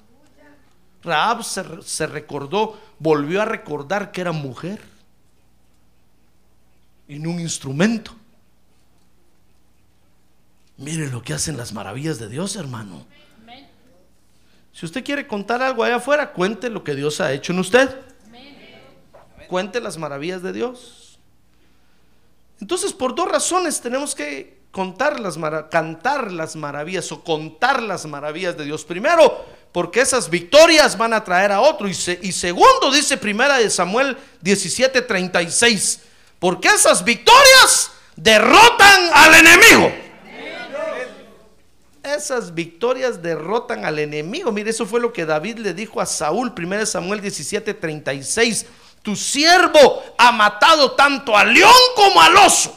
Raab 1.03 1.43
se, 1.43 1.65
se 1.83 2.07
recordó, 2.07 2.81
volvió 2.99 3.43
a 3.43 3.45
recordar 3.45 4.13
que 4.13 4.21
era 4.23 4.33
mujer. 4.33 4.81
y 7.09 7.19
no 7.19 7.31
un 7.31 7.41
instrumento. 7.41 8.15
Mire 10.79 11.09
lo 11.09 11.23
que 11.23 11.35
hacen 11.35 11.57
las 11.57 11.73
maravillas 11.73 12.19
de 12.19 12.29
Dios, 12.29 12.57
hermano. 12.57 13.07
Si 14.73 14.87
usted 14.87 15.05
quiere 15.05 15.27
contar 15.27 15.63
algo 15.63 15.85
allá 15.85 15.97
afuera, 15.97 16.33
cuente 16.33 16.71
lo 16.71 16.83
que 16.83 16.95
Dios 16.95 17.21
ha 17.21 17.33
hecho 17.33 17.53
en 17.53 17.59
usted. 17.59 17.89
Cuente 19.49 19.81
las 19.81 19.99
maravillas 19.99 20.43
de 20.43 20.53
Dios. 20.53 21.19
Entonces, 22.61 22.93
por 22.93 23.15
dos 23.15 23.29
razones 23.29 23.81
tenemos 23.81 24.15
que 24.15 24.63
contar 24.71 25.21
las 25.21 25.37
cantar 25.71 26.33
las 26.33 26.57
maravillas 26.57 27.13
o 27.13 27.23
contar 27.23 27.83
las 27.83 28.07
maravillas 28.07 28.57
de 28.57 28.65
Dios. 28.65 28.85
Primero, 28.85 29.45
porque 29.73 30.01
esas 30.01 30.31
victorias 30.31 30.97
van 30.97 31.13
a 31.13 31.23
traer 31.23 31.53
a 31.53 31.61
otro. 31.61 31.87
Y, 31.87 31.93
y 32.23 32.33
segundo, 32.33 32.91
dice 32.91 33.19
primera 33.19 33.59
de 33.59 33.69
Samuel 33.69 34.17
17:36, 34.43 35.99
porque 36.39 36.69
esas 36.69 37.05
victorias 37.05 37.91
derrotan 38.17 39.11
al 39.13 39.35
enemigo. 39.35 40.02
Esas 42.03 42.53
victorias 42.53 43.23
derrotan 43.23 43.85
al 43.85 43.99
enemigo. 44.01 44.51
Mire, 44.51 44.71
eso 44.71 44.87
fue 44.87 45.01
lo 45.01 45.13
que 45.13 45.25
David 45.25 45.59
le 45.59 45.73
dijo 45.73 46.01
a 46.01 46.07
Saúl, 46.07 46.53
1 46.57 46.87
Samuel 46.87 47.21
17, 47.21 47.75
36. 47.75 48.67
Tu 49.03 49.15
siervo 49.15 50.03
ha 50.19 50.33
matado 50.33 50.93
tanto 50.93 51.37
al 51.37 51.55
león 51.55 51.73
como 51.95 52.21
al 52.21 52.37
oso. 52.39 52.77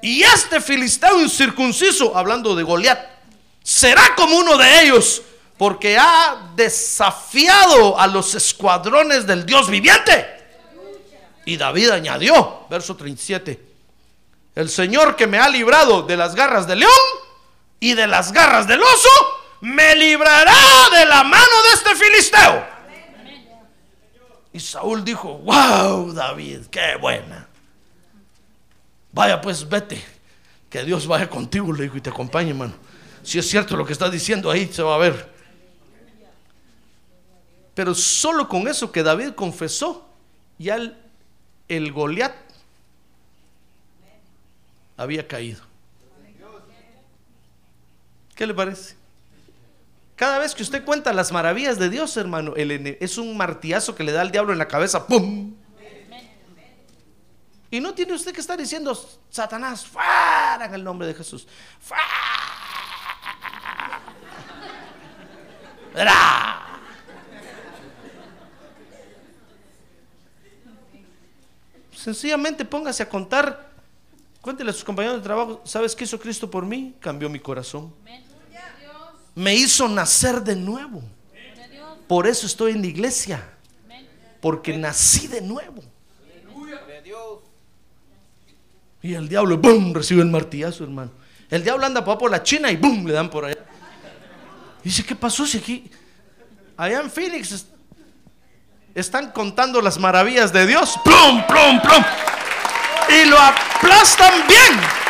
Y 0.00 0.22
este 0.22 0.60
filisteo 0.60 1.20
incircunciso, 1.20 2.16
hablando 2.16 2.54
de 2.54 2.62
Goliat, 2.62 3.00
será 3.62 4.14
como 4.14 4.36
uno 4.36 4.56
de 4.56 4.82
ellos, 4.82 5.22
porque 5.58 5.98
ha 5.98 6.52
desafiado 6.54 7.98
a 7.98 8.06
los 8.06 8.34
escuadrones 8.34 9.26
del 9.26 9.44
Dios 9.44 9.68
viviente. 9.68 10.26
Y 11.44 11.56
David 11.56 11.90
añadió, 11.90 12.66
verso 12.70 12.96
37, 12.96 13.60
el 14.54 14.70
Señor 14.70 15.16
que 15.16 15.26
me 15.26 15.38
ha 15.38 15.48
librado 15.48 16.02
de 16.02 16.16
las 16.16 16.34
garras 16.34 16.66
del 16.66 16.80
león 16.80 16.90
y 17.80 17.94
de 17.94 18.06
las 18.06 18.32
garras 18.32 18.68
del 18.68 18.82
oso, 18.82 19.08
me 19.62 19.96
librará 19.96 20.54
de 20.92 21.06
la 21.06 21.24
mano 21.24 21.62
de 21.64 21.74
este 21.74 21.96
filisteo. 21.96 22.66
Y 24.52 24.60
Saúl 24.60 25.04
dijo, 25.04 25.38
wow, 25.38 26.12
David, 26.12 26.66
qué 26.70 26.96
buena. 27.00 27.48
Vaya 29.12 29.40
pues, 29.40 29.68
vete, 29.68 30.02
que 30.68 30.84
Dios 30.84 31.06
vaya 31.06 31.28
contigo, 31.28 31.72
le 31.72 31.84
dijo, 31.84 31.96
y 31.96 32.00
te 32.00 32.10
acompañe, 32.10 32.50
hermano. 32.50 32.74
Si 33.22 33.38
es 33.38 33.48
cierto 33.48 33.76
lo 33.76 33.86
que 33.86 33.92
está 33.92 34.10
diciendo 34.10 34.50
ahí, 34.50 34.70
se 34.72 34.82
va 34.82 34.94
a 34.94 34.98
ver. 34.98 35.30
Pero 37.74 37.94
solo 37.94 38.48
con 38.48 38.68
eso 38.68 38.92
que 38.92 39.02
David 39.02 39.30
confesó, 39.30 40.06
ya 40.58 40.74
el, 40.74 40.96
el 41.68 41.92
Goliat 41.92 42.34
había 44.96 45.26
caído. 45.26 45.69
¿Qué 48.40 48.46
le 48.46 48.54
parece? 48.54 48.96
Cada 50.16 50.38
vez 50.38 50.54
que 50.54 50.62
usted 50.62 50.82
cuenta 50.82 51.12
las 51.12 51.30
maravillas 51.30 51.78
de 51.78 51.90
Dios, 51.90 52.16
hermano, 52.16 52.54
es 52.56 53.18
un 53.18 53.36
martillazo 53.36 53.94
que 53.94 54.02
le 54.02 54.12
da 54.12 54.22
al 54.22 54.30
diablo 54.30 54.54
en 54.54 54.58
la 54.58 54.66
cabeza. 54.66 55.06
¡Pum! 55.06 55.54
Y 57.70 57.80
no 57.80 57.92
tiene 57.92 58.14
usted 58.14 58.32
que 58.32 58.40
estar 58.40 58.58
diciendo, 58.58 58.98
Satanás, 59.28 59.84
fuera 59.84 60.64
en 60.64 60.72
el 60.72 60.82
nombre 60.82 61.06
de 61.06 61.12
Jesús. 61.12 61.46
¡Fuera! 61.80 62.02
Sencillamente 71.94 72.64
póngase 72.64 73.02
a 73.02 73.08
contar. 73.10 73.70
Cuéntele 74.40 74.70
a 74.70 74.72
sus 74.72 74.84
compañeros 74.84 75.18
de 75.18 75.24
trabajo, 75.24 75.60
¿sabes 75.66 75.94
qué 75.94 76.04
hizo 76.04 76.18
Cristo 76.18 76.50
por 76.50 76.64
mí? 76.64 76.96
Cambió 77.00 77.28
mi 77.28 77.38
corazón 77.38 77.92
me 79.40 79.54
hizo 79.54 79.88
nacer 79.88 80.42
de 80.42 80.54
nuevo. 80.54 81.02
Por 82.06 82.26
eso 82.26 82.46
estoy 82.46 82.72
en 82.72 82.82
la 82.82 82.88
iglesia. 82.88 83.42
Porque 84.38 84.76
nací 84.76 85.28
de 85.28 85.40
nuevo. 85.40 85.82
Y 89.02 89.14
el 89.14 89.28
diablo, 89.30 89.56
¡bum! 89.56 89.94
recibe 89.94 90.20
el 90.20 90.28
martillazo, 90.28 90.84
hermano. 90.84 91.10
El 91.48 91.64
diablo 91.64 91.86
anda 91.86 92.04
por 92.04 92.30
la 92.30 92.42
China 92.42 92.70
y 92.70 92.76
¡bum! 92.76 93.06
le 93.06 93.14
dan 93.14 93.30
por 93.30 93.46
allá. 93.46 93.64
dice, 94.84 95.02
¿qué 95.04 95.16
pasó 95.16 95.46
si 95.46 95.56
aquí? 95.56 95.90
Allá 96.76 97.00
en 97.00 97.10
Phoenix 97.10 97.64
están 98.94 99.32
contando 99.32 99.80
las 99.80 99.98
maravillas 99.98 100.52
de 100.52 100.66
Dios. 100.66 100.98
¡Plum, 101.02 101.46
plum, 101.46 101.80
plum! 101.80 102.04
Y 103.08 103.24
lo 103.26 103.38
aplastan 103.38 104.46
bien. 104.46 105.09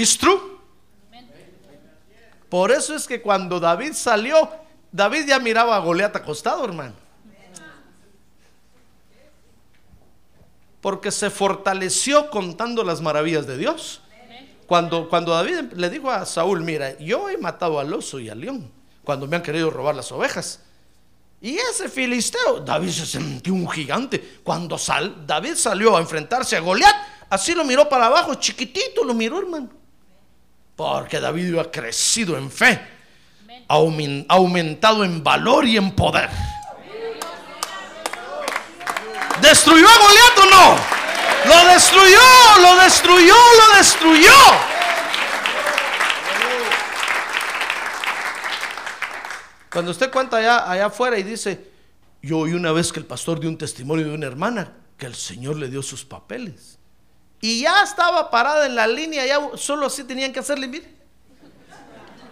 It's 0.00 0.16
true. 0.16 0.40
Por 2.48 2.72
eso 2.72 2.96
es 2.96 3.06
que 3.06 3.20
cuando 3.20 3.60
David 3.60 3.92
salió, 3.92 4.48
David 4.90 5.26
ya 5.28 5.38
miraba 5.38 5.76
a 5.76 5.78
Goliat 5.80 6.16
acostado, 6.16 6.64
hermano. 6.64 6.94
Porque 10.80 11.10
se 11.10 11.28
fortaleció 11.28 12.30
contando 12.30 12.82
las 12.82 13.02
maravillas 13.02 13.46
de 13.46 13.58
Dios. 13.58 14.00
Cuando, 14.66 15.08
cuando 15.08 15.32
David 15.32 15.72
le 15.74 15.90
dijo 15.90 16.10
a 16.10 16.24
Saúl, 16.24 16.62
mira, 16.62 16.96
yo 16.98 17.28
he 17.28 17.36
matado 17.36 17.78
al 17.78 17.92
oso 17.92 18.18
y 18.18 18.30
al 18.30 18.40
león 18.40 18.70
cuando 19.04 19.26
me 19.26 19.36
han 19.36 19.42
querido 19.42 19.70
robar 19.70 19.94
las 19.94 20.10
ovejas. 20.12 20.60
Y 21.42 21.56
ese 21.56 21.88
filisteo, 21.88 22.60
David 22.60 22.90
se 22.90 23.06
sintió 23.06 23.52
un 23.52 23.68
gigante. 23.68 24.38
Cuando 24.42 24.78
sal, 24.78 25.26
David 25.26 25.56
salió 25.56 25.96
a 25.96 26.00
enfrentarse 26.00 26.56
a 26.56 26.60
Goliat, 26.60 26.94
así 27.28 27.54
lo 27.54 27.64
miró 27.64 27.88
para 27.88 28.06
abajo, 28.06 28.34
chiquitito 28.36 29.04
lo 29.04 29.12
miró, 29.12 29.38
hermano. 29.40 29.79
Porque 30.80 31.20
David 31.20 31.58
ha 31.58 31.70
crecido 31.70 32.38
en 32.38 32.50
fe, 32.50 32.80
ha 33.68 33.74
aumentado 33.74 35.04
en 35.04 35.22
valor 35.22 35.66
y 35.66 35.76
en 35.76 35.90
poder. 35.94 36.30
¿Destruyó 39.42 39.86
a 39.86 39.98
Goliat 39.98 40.38
o 40.38 40.44
no? 40.46 40.76
Lo 41.50 41.70
destruyó, 41.70 42.18
lo 42.62 42.82
destruyó, 42.82 43.34
lo 43.34 43.76
destruyó. 43.76 44.32
Cuando 49.70 49.90
usted 49.90 50.10
cuenta 50.10 50.38
allá, 50.38 50.70
allá 50.70 50.86
afuera 50.86 51.18
y 51.18 51.22
dice, 51.24 51.72
yo 52.22 52.38
oí 52.38 52.54
una 52.54 52.72
vez 52.72 52.90
que 52.90 53.00
el 53.00 53.06
pastor 53.06 53.38
dio 53.38 53.50
un 53.50 53.58
testimonio 53.58 54.06
de 54.06 54.14
una 54.14 54.26
hermana 54.26 54.72
que 54.96 55.04
el 55.04 55.14
Señor 55.14 55.56
le 55.56 55.68
dio 55.68 55.82
sus 55.82 56.06
papeles. 56.06 56.79
Y 57.40 57.60
ya 57.62 57.82
estaba 57.82 58.30
parada 58.30 58.66
en 58.66 58.74
la 58.74 58.86
línea, 58.86 59.24
ya 59.26 59.38
solo 59.56 59.86
así 59.86 60.04
tenían 60.04 60.32
que 60.32 60.40
hacerle, 60.40 60.68
mire, 60.68 61.00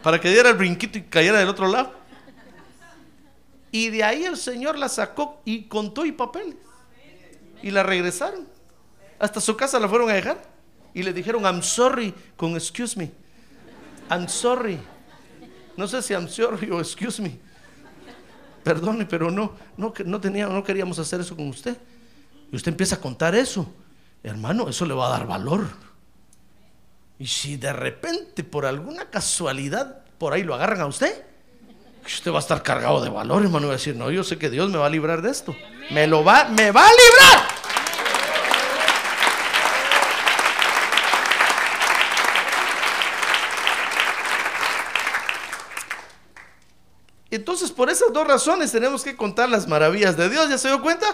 para 0.02 0.20
que 0.20 0.28
diera 0.30 0.50
el 0.50 0.56
brinquito 0.56 0.98
y 0.98 1.02
cayera 1.02 1.38
del 1.38 1.48
otro 1.48 1.66
lado. 1.66 1.92
Y 3.70 3.90
de 3.90 4.04
ahí 4.04 4.24
el 4.24 4.36
Señor 4.36 4.78
la 4.78 4.88
sacó 4.88 5.40
y 5.44 5.64
contó 5.64 6.04
y 6.04 6.12
papeles. 6.12 6.56
Y 7.62 7.70
la 7.70 7.82
regresaron. 7.82 8.46
Hasta 9.18 9.40
su 9.40 9.56
casa 9.56 9.78
la 9.78 9.88
fueron 9.88 10.08
a 10.10 10.14
dejar. 10.14 10.42
Y 10.94 11.02
le 11.02 11.12
dijeron, 11.12 11.42
I'm 11.42 11.62
sorry, 11.62 12.14
con 12.36 12.52
excuse 12.54 12.96
me. 12.96 13.10
I'm 14.10 14.28
sorry. 14.28 14.78
No 15.76 15.86
sé 15.86 16.02
si 16.02 16.14
I'm 16.14 16.28
sorry 16.28 16.70
o 16.70 16.80
excuse 16.80 17.20
me. 17.20 17.38
Perdone, 18.64 19.06
pero 19.06 19.30
no, 19.30 19.52
no, 19.76 19.92
no, 20.04 20.20
teníamos, 20.20 20.54
no 20.54 20.64
queríamos 20.64 20.98
hacer 20.98 21.20
eso 21.20 21.36
con 21.36 21.48
usted. 21.48 21.76
Y 22.50 22.56
usted 22.56 22.72
empieza 22.72 22.96
a 22.96 23.00
contar 23.00 23.34
eso. 23.34 23.70
Hermano, 24.22 24.68
eso 24.68 24.84
le 24.84 24.94
va 24.94 25.06
a 25.06 25.10
dar 25.10 25.26
valor. 25.26 25.66
Y 27.18 27.26
si 27.26 27.56
de 27.56 27.72
repente, 27.72 28.44
por 28.44 28.66
alguna 28.66 29.10
casualidad, 29.10 30.04
por 30.18 30.32
ahí 30.32 30.42
lo 30.42 30.54
agarran 30.54 30.80
a 30.80 30.86
usted, 30.86 31.24
usted 32.04 32.32
va 32.32 32.36
a 32.36 32.40
estar 32.40 32.62
cargado 32.62 33.02
de 33.02 33.10
valor, 33.10 33.42
hermano. 33.42 33.66
Y 33.66 33.68
va 33.68 33.74
a 33.74 33.76
decir, 33.76 33.96
no, 33.96 34.10
yo 34.10 34.24
sé 34.24 34.38
que 34.38 34.50
Dios 34.50 34.70
me 34.70 34.78
va 34.78 34.86
a 34.86 34.90
librar 34.90 35.22
de 35.22 35.30
esto. 35.30 35.56
Me 35.90 36.06
lo 36.06 36.24
va, 36.24 36.44
me 36.44 36.70
va 36.70 36.86
a 36.86 36.90
librar. 36.90 37.48
Entonces, 47.30 47.70
por 47.70 47.90
esas 47.90 48.12
dos 48.12 48.26
razones 48.26 48.72
tenemos 48.72 49.04
que 49.04 49.14
contar 49.14 49.48
las 49.48 49.68
maravillas 49.68 50.16
de 50.16 50.28
Dios. 50.30 50.48
¿Ya 50.48 50.56
se 50.56 50.68
dio 50.68 50.80
cuenta? 50.80 51.06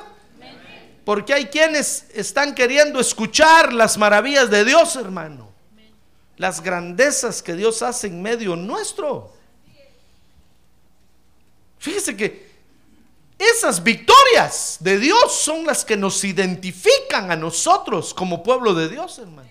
Porque 1.04 1.34
hay 1.34 1.46
quienes 1.46 2.06
están 2.14 2.54
queriendo 2.54 2.98
escuchar 2.98 3.72
las 3.72 3.98
maravillas 3.98 4.50
de 4.50 4.64
Dios, 4.64 4.96
hermano. 4.96 5.52
Las 6.36 6.62
grandezas 6.62 7.42
que 7.42 7.54
Dios 7.54 7.82
hace 7.82 8.06
en 8.06 8.22
medio 8.22 8.56
nuestro. 8.56 9.32
Fíjese 11.78 12.16
que 12.16 12.54
esas 13.38 13.82
victorias 13.82 14.78
de 14.80 14.98
Dios 14.98 15.32
son 15.32 15.66
las 15.66 15.84
que 15.84 15.96
nos 15.96 16.24
identifican 16.24 17.30
a 17.30 17.36
nosotros 17.36 18.14
como 18.14 18.42
pueblo 18.42 18.72
de 18.72 18.88
Dios, 18.88 19.18
hermano. 19.18 19.50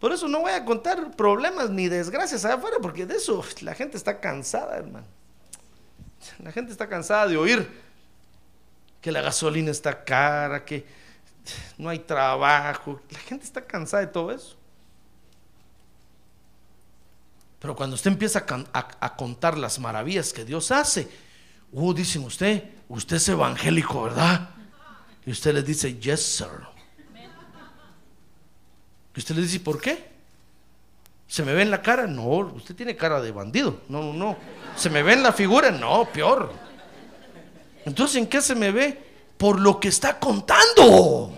Por 0.00 0.12
eso 0.12 0.26
no 0.26 0.40
voy 0.40 0.52
a 0.52 0.64
contar 0.64 1.14
problemas 1.14 1.70
ni 1.70 1.88
desgracias 1.88 2.44
allá 2.44 2.54
afuera, 2.54 2.78
porque 2.82 3.06
de 3.06 3.16
eso 3.16 3.44
la 3.60 3.74
gente 3.74 3.96
está 3.96 4.18
cansada, 4.18 4.76
hermano. 4.76 5.06
La 6.38 6.50
gente 6.50 6.72
está 6.72 6.88
cansada 6.88 7.28
de 7.28 7.36
oír 7.36 7.81
que 9.02 9.12
la 9.12 9.20
gasolina 9.20 9.72
está 9.72 10.04
cara, 10.04 10.64
que 10.64 10.86
no 11.76 11.88
hay 11.90 11.98
trabajo. 11.98 13.00
La 13.10 13.18
gente 13.18 13.44
está 13.44 13.60
cansada 13.60 14.06
de 14.06 14.12
todo 14.12 14.30
eso. 14.30 14.56
Pero 17.58 17.76
cuando 17.76 17.94
usted 17.94 18.12
empieza 18.12 18.44
a, 18.72 19.16
contar 19.16 19.58
las 19.58 19.78
maravillas 19.78 20.32
que 20.32 20.44
Dios 20.44 20.70
hace, 20.70 21.08
uh, 21.72 21.92
dicen 21.92 22.24
usted, 22.24 22.62
usted 22.88 23.16
es 23.16 23.28
evangélico, 23.28 24.04
¿verdad? 24.04 24.50
Y 25.26 25.32
usted 25.32 25.54
les 25.54 25.64
dice, 25.64 25.98
yes, 25.98 26.22
sir. 26.22 26.72
Y 29.14 29.18
usted 29.18 29.34
le 29.34 29.42
dice, 29.42 29.60
¿por 29.60 29.80
qué? 29.80 30.10
¿Se 31.26 31.44
me 31.44 31.54
ve 31.54 31.62
en 31.62 31.70
la 31.70 31.82
cara? 31.82 32.06
No, 32.06 32.24
usted 32.24 32.74
tiene 32.74 32.96
cara 32.96 33.20
de 33.20 33.32
bandido. 33.32 33.82
No, 33.88 34.02
no, 34.02 34.12
no. 34.12 34.36
¿Se 34.76 34.90
me 34.90 35.02
ve 35.02 35.14
en 35.14 35.22
la 35.22 35.32
figura? 35.32 35.70
No, 35.70 36.04
peor. 36.12 36.52
Entonces, 37.84 38.16
¿en 38.16 38.26
qué 38.26 38.40
se 38.40 38.54
me 38.54 38.70
ve? 38.70 38.98
Por 39.36 39.60
lo 39.60 39.80
que 39.80 39.88
está 39.88 40.18
contando. 40.18 41.32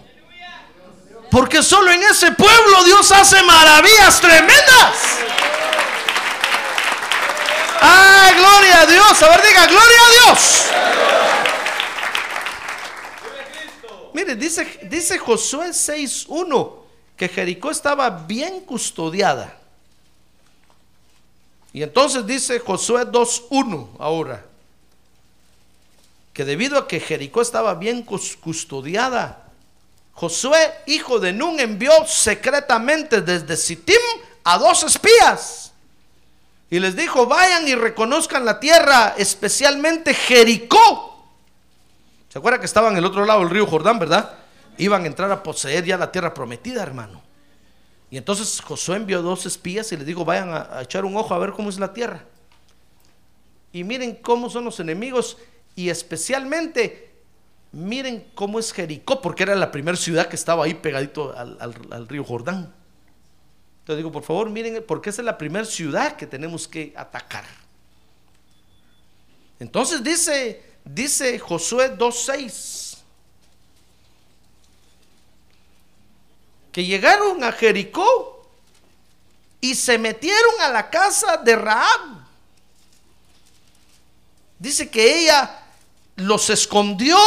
Porque 1.30 1.62
solo 1.62 1.90
en 1.90 2.02
ese 2.02 2.32
pueblo 2.32 2.84
Dios 2.84 3.10
hace 3.10 3.42
maravillas 3.42 4.20
tremendas. 4.20 5.18
¡Ah, 7.80 8.30
gloria 8.36 8.80
a 8.80 8.86
Dios! 8.86 9.22
A 9.22 9.28
ver, 9.28 9.42
diga, 9.42 9.66
gloria 9.66 9.98
a 10.00 10.10
Dios. 10.10 10.64
Mire, 14.14 14.36
dice, 14.36 14.78
dice 14.84 15.18
Josué 15.18 15.70
6.1 15.70 16.84
que 17.16 17.28
Jericó 17.28 17.70
estaba 17.70 18.08
bien 18.10 18.60
custodiada. 18.60 19.58
Y 21.72 21.82
entonces 21.82 22.24
dice 22.24 22.60
Josué 22.60 23.04
2.1 23.06 23.88
ahora, 23.98 24.46
que 26.34 26.44
debido 26.44 26.76
a 26.76 26.86
que 26.86 27.00
Jericó 27.00 27.40
estaba 27.40 27.74
bien 27.74 28.04
cus- 28.04 28.36
custodiada, 28.36 29.40
Josué, 30.12 30.72
hijo 30.86 31.18
de 31.18 31.32
Nun, 31.32 31.58
envió 31.58 31.90
secretamente 32.06 33.22
desde 33.22 33.56
Sittim 33.56 33.96
a 34.44 34.58
dos 34.58 34.82
espías. 34.82 35.72
Y 36.70 36.78
les 36.80 36.96
dijo, 36.96 37.26
vayan 37.26 37.66
y 37.68 37.74
reconozcan 37.74 38.44
la 38.44 38.60
tierra, 38.60 39.14
especialmente 39.16 40.12
Jericó. 40.12 41.24
¿Se 42.28 42.38
acuerda 42.38 42.58
que 42.58 42.66
estaban 42.66 42.92
en 42.92 42.98
el 42.98 43.04
otro 43.04 43.24
lado 43.24 43.40
del 43.40 43.50
río 43.50 43.66
Jordán, 43.66 43.98
verdad? 43.98 44.38
Iban 44.76 45.04
a 45.04 45.06
entrar 45.06 45.30
a 45.30 45.42
poseer 45.42 45.84
ya 45.84 45.96
la 45.96 46.10
tierra 46.10 46.34
prometida, 46.34 46.82
hermano. 46.82 47.22
Y 48.10 48.16
entonces 48.16 48.60
Josué 48.60 48.96
envió 48.96 49.22
dos 49.22 49.46
espías 49.46 49.90
y 49.92 49.96
les 49.96 50.06
dijo, 50.06 50.24
vayan 50.24 50.52
a 50.52 50.82
echar 50.82 51.04
un 51.04 51.16
ojo 51.16 51.32
a 51.32 51.38
ver 51.38 51.52
cómo 51.52 51.70
es 51.70 51.78
la 51.78 51.92
tierra. 51.92 52.24
Y 53.72 53.84
miren 53.84 54.16
cómo 54.16 54.50
son 54.50 54.64
los 54.64 54.78
enemigos 54.80 55.36
y 55.76 55.88
especialmente 55.88 57.12
miren 57.72 58.30
cómo 58.34 58.58
es 58.60 58.72
Jericó, 58.72 59.20
porque 59.20 59.42
era 59.42 59.54
la 59.56 59.72
primera 59.72 59.96
ciudad 59.96 60.28
que 60.28 60.36
estaba 60.36 60.64
ahí 60.64 60.74
pegadito 60.74 61.36
al, 61.36 61.58
al- 61.60 62.08
río 62.08 62.22
Jordán. 62.24 62.72
Entonces 63.80 63.96
digo, 63.98 64.12
por 64.12 64.22
favor, 64.22 64.48
miren, 64.48 64.82
porque 64.86 65.10
esa 65.10 65.22
es 65.22 65.26
la 65.26 65.36
primera 65.36 65.64
ciudad 65.64 66.16
que 66.16 66.26
tenemos 66.26 66.68
que 66.68 66.92
atacar. 66.96 67.44
Entonces 69.58 70.02
dice, 70.02 70.62
dice 70.84 71.38
Josué 71.38 71.96
2.6, 71.98 72.98
que 76.72 76.84
llegaron 76.84 77.42
a 77.44 77.52
Jericó 77.52 78.48
y 79.60 79.74
se 79.74 79.98
metieron 79.98 80.60
a 80.60 80.68
la 80.68 80.90
casa 80.90 81.36
de 81.38 81.56
Raab. 81.56 82.24
Dice 84.58 84.88
que 84.90 85.20
ella 85.22 85.63
los 86.16 86.50
escondió 86.50 87.18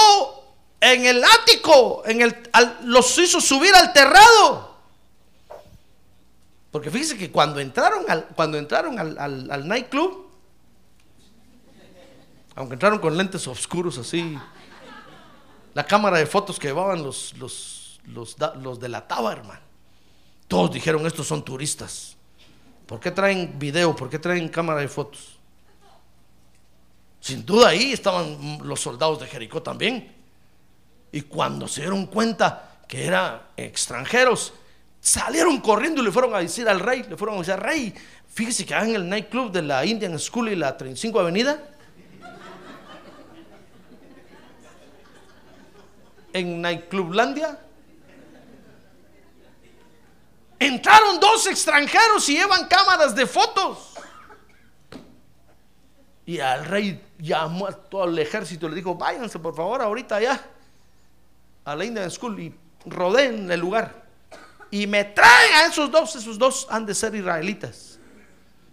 en 0.80 1.06
el 1.06 1.24
ático, 1.24 2.04
en 2.06 2.22
el, 2.22 2.36
los 2.84 3.18
hizo 3.18 3.42
subir 3.42 3.74
al 3.76 3.94
terrado. 3.94 4.78
Porque 6.72 6.92
fíjese 6.92 7.18
que 7.18 7.32
cuando 7.32 7.60
entraron 7.60 8.06
al, 8.10 8.28
cuando 8.36 8.58
entraron 8.58 9.00
al, 9.00 9.18
al, 9.18 9.50
al 9.50 9.68
nightclub, 9.68 10.28
aunque 12.56 12.74
entraron 12.74 13.00
con 13.00 13.16
lentes 13.18 13.48
oscuros 13.48 13.98
así, 13.98 14.38
la 15.74 15.86
cámara 15.86 16.18
de 16.18 16.26
fotos 16.26 16.60
que 16.60 16.68
llevaban 16.68 17.04
los, 17.04 17.36
los, 17.38 18.00
los, 18.06 18.36
los 18.62 18.80
delataba, 18.80 19.32
hermano. 19.32 19.62
Todos 20.48 20.72
dijeron, 20.72 21.06
estos 21.06 21.28
son 21.28 21.44
turistas. 21.44 22.16
¿Por 22.86 23.00
qué 23.00 23.12
traen 23.12 23.60
video? 23.60 23.96
¿Por 23.96 24.10
qué 24.10 24.18
traen 24.18 24.50
cámara 24.50 24.80
de 24.80 24.88
fotos? 24.88 25.37
Sin 27.20 27.46
duda 27.46 27.70
ahí 27.70 27.94
estaban 27.94 28.60
los 28.64 28.80
soldados 28.80 29.20
de 29.20 29.28
Jericó 29.28 29.62
también. 29.62 30.16
Y 31.12 31.22
cuando 31.22 31.68
se 31.68 31.82
dieron 31.82 32.06
cuenta 32.08 32.80
que 32.88 33.06
eran 33.06 33.42
extranjeros, 33.56 34.54
salieron 35.00 35.60
corriendo 35.62 36.02
y 36.02 36.06
le 36.06 36.12
fueron 36.12 36.34
a 36.36 36.40
decir 36.40 36.68
al 36.68 36.80
rey, 36.80 37.04
le 37.04 37.18
fueron 37.18 37.36
a 37.36 37.40
decir 37.40 37.54
al 37.54 37.62
rey, 37.62 37.94
fíjese 38.28 38.66
que 38.66 38.74
en 38.74 38.96
el 38.96 39.10
nightclub 39.10 39.52
de 39.52 39.62
la 39.62 39.86
Indian 39.86 40.18
School 40.20 40.50
y 40.50 40.56
la 40.56 40.78
35 40.78 41.20
Avenida, 41.20 41.60
en 46.34 46.62
Nightclublandia, 46.62 47.60
entraron 50.60 51.20
dos 51.20 51.48
extranjeros 51.48 52.28
y 52.30 52.34
llevan 52.38 52.68
cámaras 52.68 53.16
de 53.16 53.26
fotos. 53.26 53.97
Y 56.28 56.42
al 56.42 56.66
rey 56.66 57.02
llamó 57.18 57.68
a 57.68 57.72
todo 57.72 58.04
el 58.04 58.20
ejército 58.20 58.68
y 58.68 58.70
le 58.72 58.76
dijo, 58.76 58.96
váyanse 58.96 59.40
por 59.40 59.56
favor 59.56 59.82
ahorita 59.82 60.18
allá 60.18 60.46
a 61.64 61.74
la 61.74 61.86
Indian 61.86 62.12
School 62.12 62.38
y 62.38 62.54
rodeen 62.86 63.50
el 63.50 63.62
lugar. 63.62 64.06
Y 64.70 64.88
me 64.88 65.06
traen 65.06 65.54
a 65.54 65.66
esos 65.68 65.90
dos, 65.90 66.14
esos 66.18 66.38
dos 66.38 66.68
han 66.70 66.86
de 66.86 66.94
ser 66.94 67.16
israelitas. 67.16 67.98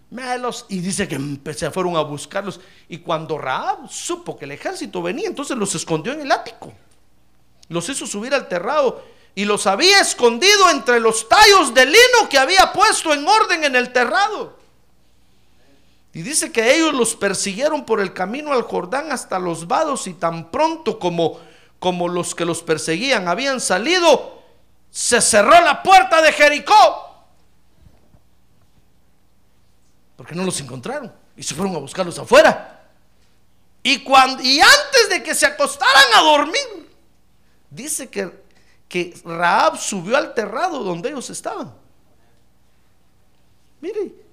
Mélos. 0.09 0.65
Y 0.67 0.79
dice 0.79 1.07
que 1.07 1.15
empecé, 1.15 1.71
fueron 1.71 1.95
a 1.95 2.01
buscarlos. 2.01 2.59
Y 2.89 2.97
cuando 2.97 3.37
Raab 3.37 3.89
supo 3.89 4.37
que 4.37 4.43
el 4.43 4.51
ejército 4.51 5.01
venía, 5.01 5.27
entonces 5.27 5.55
los 5.55 5.73
escondió 5.75 6.11
en 6.11 6.21
el 6.21 6.31
ático. 6.33 6.73
Los 7.69 7.87
hizo 7.87 8.05
subir 8.05 8.33
al 8.33 8.49
terrado 8.49 9.01
y 9.33 9.45
los 9.45 9.65
había 9.65 10.01
escondido 10.01 10.69
entre 10.71 10.99
los 10.99 11.29
tallos 11.29 11.73
de 11.73 11.85
lino 11.85 12.29
que 12.29 12.37
había 12.37 12.73
puesto 12.73 13.13
en 13.13 13.25
orden 13.25 13.63
en 13.63 13.77
el 13.77 13.93
terrado. 13.93 14.64
Y 16.15 16.21
dice 16.21 16.49
que 16.49 16.73
ellos 16.73 16.93
los 16.93 17.13
persiguieron 17.13 17.85
por 17.85 17.99
el 17.99 18.13
camino 18.13 18.53
al 18.53 18.61
Jordán 18.61 19.11
hasta 19.11 19.37
los 19.37 19.67
vados 19.67 20.07
y 20.07 20.13
tan 20.13 20.49
pronto 20.49 20.97
como, 20.97 21.41
como 21.77 22.07
los 22.07 22.33
que 22.33 22.45
los 22.45 22.63
perseguían 22.63 23.27
habían 23.27 23.59
salido, 23.59 24.41
se 24.89 25.19
cerró 25.19 25.59
la 25.59 25.83
puerta 25.83 26.21
de 26.21 26.31
Jericó. 26.31 27.25
Porque 30.15 30.35
no 30.35 30.45
los 30.45 30.57
encontraron 30.61 31.13
y 31.35 31.43
se 31.43 31.53
fueron 31.53 31.75
a 31.75 31.79
buscarlos 31.79 32.17
afuera. 32.17 32.87
Y, 33.83 34.01
cuando, 34.01 34.41
y 34.41 34.61
antes 34.61 35.09
de 35.09 35.21
que 35.21 35.35
se 35.35 35.45
acostaran 35.45 36.13
a 36.15 36.21
dormir, 36.21 36.95
dice 37.69 38.09
que, 38.09 38.31
que 38.87 39.19
Raab 39.25 39.77
subió 39.77 40.15
al 40.15 40.33
terrado 40.33 40.81
donde 40.81 41.09
ellos 41.09 41.29
estaban. 41.29 41.75
Mire, 43.81 44.24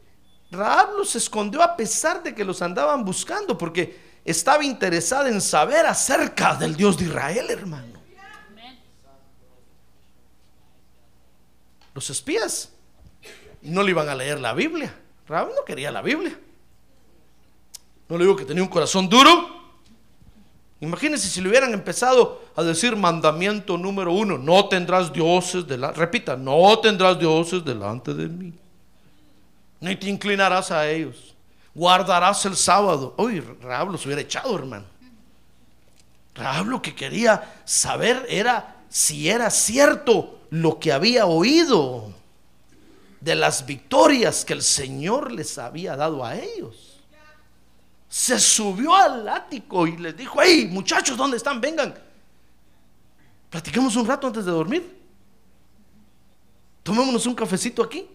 Raab 0.52 0.98
los 0.98 1.16
escondió 1.16 1.62
a 1.62 1.74
pesar 1.74 2.22
de 2.22 2.34
que 2.34 2.44
los 2.44 2.60
andaban 2.60 3.04
buscando, 3.04 3.56
porque 3.56 3.98
estaba 4.22 4.62
interesada 4.62 5.28
en 5.30 5.40
saber 5.40 5.86
acerca 5.86 6.54
del 6.54 6.76
Dios 6.76 6.98
de 6.98 7.06
Israel, 7.06 7.46
hermano. 7.48 8.00
Los 11.94 12.10
espías 12.10 12.70
no 13.62 13.82
le 13.82 13.90
iban 13.90 14.08
a 14.08 14.14
leer 14.14 14.40
la 14.40 14.52
Biblia. 14.52 14.94
Raab 15.26 15.48
no 15.48 15.64
quería 15.64 15.90
la 15.90 16.02
Biblia. 16.02 16.38
No 18.08 18.18
le 18.18 18.24
digo 18.24 18.36
que 18.36 18.44
tenía 18.44 18.62
un 18.62 18.68
corazón 18.68 19.08
duro. 19.08 19.62
Imagínense 20.80 21.28
si 21.28 21.40
le 21.40 21.48
hubieran 21.48 21.72
empezado 21.72 22.42
a 22.56 22.62
decir 22.62 22.94
mandamiento 22.94 23.78
número 23.78 24.12
uno, 24.12 24.36
no 24.36 24.68
tendrás 24.68 25.12
dioses 25.12 25.66
delante, 25.66 25.98
repita, 25.98 26.36
no 26.36 26.78
tendrás 26.80 27.18
dioses 27.18 27.64
delante 27.64 28.12
de 28.12 28.28
mí, 28.28 28.52
ni 29.82 29.96
te 29.96 30.08
inclinarás 30.08 30.70
a 30.70 30.88
ellos, 30.88 31.34
guardarás 31.74 32.46
el 32.46 32.56
sábado. 32.56 33.14
Uy, 33.18 33.40
Raab 33.40 33.90
los 33.90 34.06
hubiera 34.06 34.22
echado, 34.22 34.56
hermano. 34.56 34.86
Raab 36.34 36.66
lo 36.66 36.80
que 36.80 36.94
quería 36.94 37.60
saber 37.66 38.24
era 38.28 38.84
si 38.88 39.28
era 39.28 39.50
cierto 39.50 40.40
lo 40.48 40.78
que 40.78 40.92
había 40.92 41.26
oído 41.26 42.14
de 43.20 43.34
las 43.34 43.66
victorias 43.66 44.44
que 44.44 44.54
el 44.54 44.62
Señor 44.62 45.30
les 45.30 45.58
había 45.58 45.96
dado 45.96 46.24
a 46.24 46.36
ellos 46.36 46.92
se 48.12 48.38
subió 48.38 48.94
al 48.94 49.26
ático 49.26 49.86
y 49.86 49.96
les 49.96 50.14
dijo, 50.14 50.38
hey 50.42 50.68
muchachos, 50.70 51.16
¿dónde 51.16 51.38
están? 51.38 51.62
Vengan. 51.62 51.94
Platiquemos 53.48 53.96
un 53.96 54.06
rato 54.06 54.26
antes 54.26 54.44
de 54.44 54.50
dormir. 54.50 55.02
Tomémonos 56.82 57.24
un 57.24 57.34
cafecito 57.34 57.82
aquí. 57.82 58.06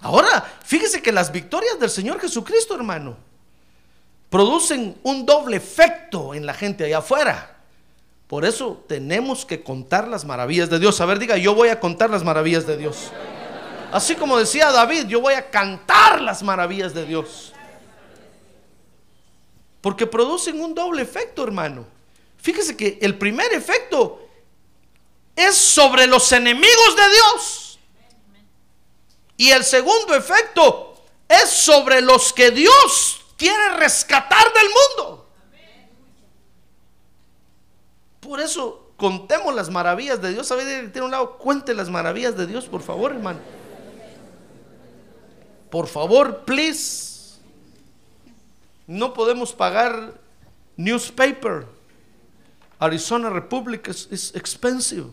Ahora, 0.00 0.60
que 1.02 1.12
las 1.12 1.32
victorias 1.32 1.78
del 1.78 1.90
Señor 1.90 2.20
Jesucristo, 2.20 2.74
hermano, 2.74 3.16
producen 4.30 4.96
un 5.02 5.24
doble 5.24 5.56
efecto 5.56 6.34
en 6.34 6.46
la 6.46 6.54
gente 6.54 6.84
allá 6.84 6.98
afuera. 6.98 7.56
Por 8.26 8.44
eso 8.44 8.84
tenemos 8.88 9.46
que 9.46 9.62
contar 9.62 10.08
las 10.08 10.24
maravillas 10.24 10.68
de 10.68 10.78
Dios. 10.78 11.00
A 11.00 11.06
ver, 11.06 11.18
diga, 11.18 11.36
yo 11.36 11.54
voy 11.54 11.68
a 11.68 11.78
contar 11.78 12.10
las 12.10 12.24
maravillas 12.24 12.66
de 12.66 12.76
Dios. 12.76 13.12
Así 13.92 14.16
como 14.16 14.36
decía 14.36 14.72
David, 14.72 15.06
yo 15.06 15.20
voy 15.20 15.34
a 15.34 15.48
cantar 15.48 16.20
las 16.20 16.42
maravillas 16.42 16.92
de 16.92 17.06
Dios. 17.06 17.52
Porque 19.80 20.06
producen 20.06 20.60
un 20.60 20.74
doble 20.74 21.02
efecto, 21.02 21.44
hermano. 21.44 21.86
Fíjese 22.38 22.76
que 22.76 22.98
el 23.00 23.16
primer 23.16 23.52
efecto 23.52 24.28
es 25.36 25.56
sobre 25.56 26.06
los 26.06 26.32
enemigos 26.32 26.96
de 26.96 27.08
Dios. 27.10 27.78
Y 29.36 29.50
el 29.50 29.64
segundo 29.64 30.14
efecto 30.14 30.85
es 31.28 31.50
sobre 31.50 32.00
los 32.00 32.32
que 32.32 32.50
Dios 32.50 33.24
quiere 33.36 33.76
rescatar 33.76 34.52
del 34.52 34.66
mundo. 34.66 35.28
Por 38.20 38.40
eso 38.40 38.92
contemos 38.96 39.54
las 39.54 39.70
maravillas 39.70 40.20
de 40.20 40.32
Dios. 40.32 40.46
¿Sabe? 40.46 40.88
Tiene 40.88 41.04
un 41.04 41.10
lado, 41.10 41.38
cuente 41.38 41.74
las 41.74 41.88
maravillas 41.90 42.36
de 42.36 42.46
Dios, 42.46 42.66
por 42.66 42.82
favor, 42.82 43.12
hermano. 43.12 43.40
Por 45.70 45.86
favor, 45.86 46.44
please. 46.44 47.38
No 48.86 49.12
podemos 49.14 49.52
pagar 49.52 50.14
newspaper. 50.76 51.66
Arizona 52.78 53.30
Republic 53.30 53.88
es 53.88 54.32
expensive. 54.34 55.06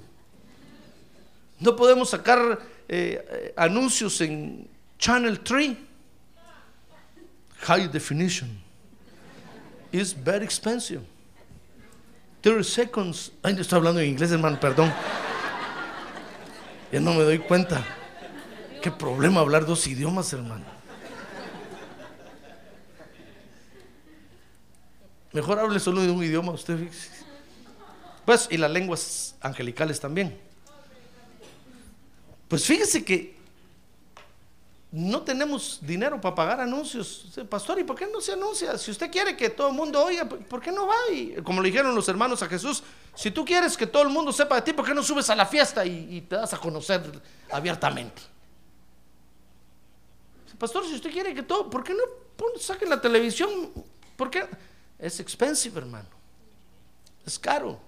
No 1.59 1.75
podemos 1.77 2.09
sacar 2.09 2.59
eh, 2.89 3.25
eh, 3.29 3.53
anuncios 3.55 4.19
en 4.19 4.67
Channel 4.99 5.39
3. 5.39 5.77
High 7.63 7.87
definition. 7.87 8.61
Is 9.91 10.13
very 10.13 10.43
expensive. 10.43 11.01
30 12.41 12.63
seconds. 12.63 13.31
Ay, 13.41 13.55
estoy 13.57 13.77
hablando 13.77 14.01
en 14.01 14.09
inglés, 14.09 14.31
hermano, 14.31 14.59
perdón. 14.59 14.91
Ya 16.91 16.99
no 16.99 17.13
me 17.13 17.23
doy 17.23 17.39
cuenta. 17.39 17.85
Qué 18.81 18.91
problema 18.91 19.39
hablar 19.39 19.65
dos 19.65 19.87
idiomas, 19.87 20.33
hermano. 20.33 20.65
Mejor 25.31 25.59
hable 25.59 25.79
solo 25.79 26.01
de 26.01 26.11
un 26.11 26.23
idioma 26.23 26.51
usted. 26.51 26.77
Pues, 28.25 28.47
y 28.51 28.57
las 28.57 28.69
lenguas 28.69 29.35
angelicales 29.41 29.99
también. 29.99 30.37
Pues 32.47 32.65
fíjese 32.65 33.03
que 33.03 33.35
no 34.93 35.23
tenemos 35.23 35.79
dinero 35.81 36.21
para 36.21 36.35
pagar 36.35 36.61
anuncios. 36.61 37.25
Pastor, 37.49 37.79
¿y 37.79 37.83
por 37.83 37.97
qué 37.97 38.05
no 38.05 38.21
se 38.21 38.33
anuncia? 38.33 38.77
Si 38.77 38.91
usted 38.91 39.09
quiere 39.09 39.35
que 39.35 39.49
todo 39.49 39.69
el 39.69 39.73
mundo 39.73 40.05
oiga, 40.05 40.29
¿por 40.29 40.61
qué 40.61 40.71
no 40.71 40.85
va? 40.85 40.93
Y 41.11 41.33
como 41.41 41.63
le 41.63 41.69
dijeron 41.69 41.95
los 41.95 42.07
hermanos 42.09 42.43
a 42.43 42.47
Jesús, 42.47 42.83
si 43.15 43.31
tú 43.31 43.43
quieres 43.43 43.75
que 43.75 43.87
todo 43.87 44.03
el 44.03 44.09
mundo 44.09 44.31
sepa 44.31 44.53
de 44.53 44.61
ti, 44.61 44.71
¿por 44.71 44.85
qué 44.85 44.93
no 44.93 45.01
subes 45.01 45.31
a 45.31 45.35
la 45.35 45.47
fiesta 45.47 45.83
y, 45.83 46.21
te 46.21 46.35
das 46.35 46.53
a 46.53 46.59
conocer 46.59 47.01
abiertamente? 47.51 48.21
Pastor, 50.59 50.85
si 50.85 50.93
usted 50.93 51.11
quiere 51.11 51.33
que 51.33 51.41
todo, 51.41 51.71
¿por 51.71 51.83
qué 51.83 51.95
no 51.95 52.59
saquen 52.59 52.91
la 52.91 53.01
televisión? 53.01 53.71
¿Por 54.15 54.29
qué? 54.29 54.47
Es 54.99 55.19
expensive, 55.19 55.79
hermano. 55.79 56.09
Es 57.25 57.39
caro. 57.39 57.79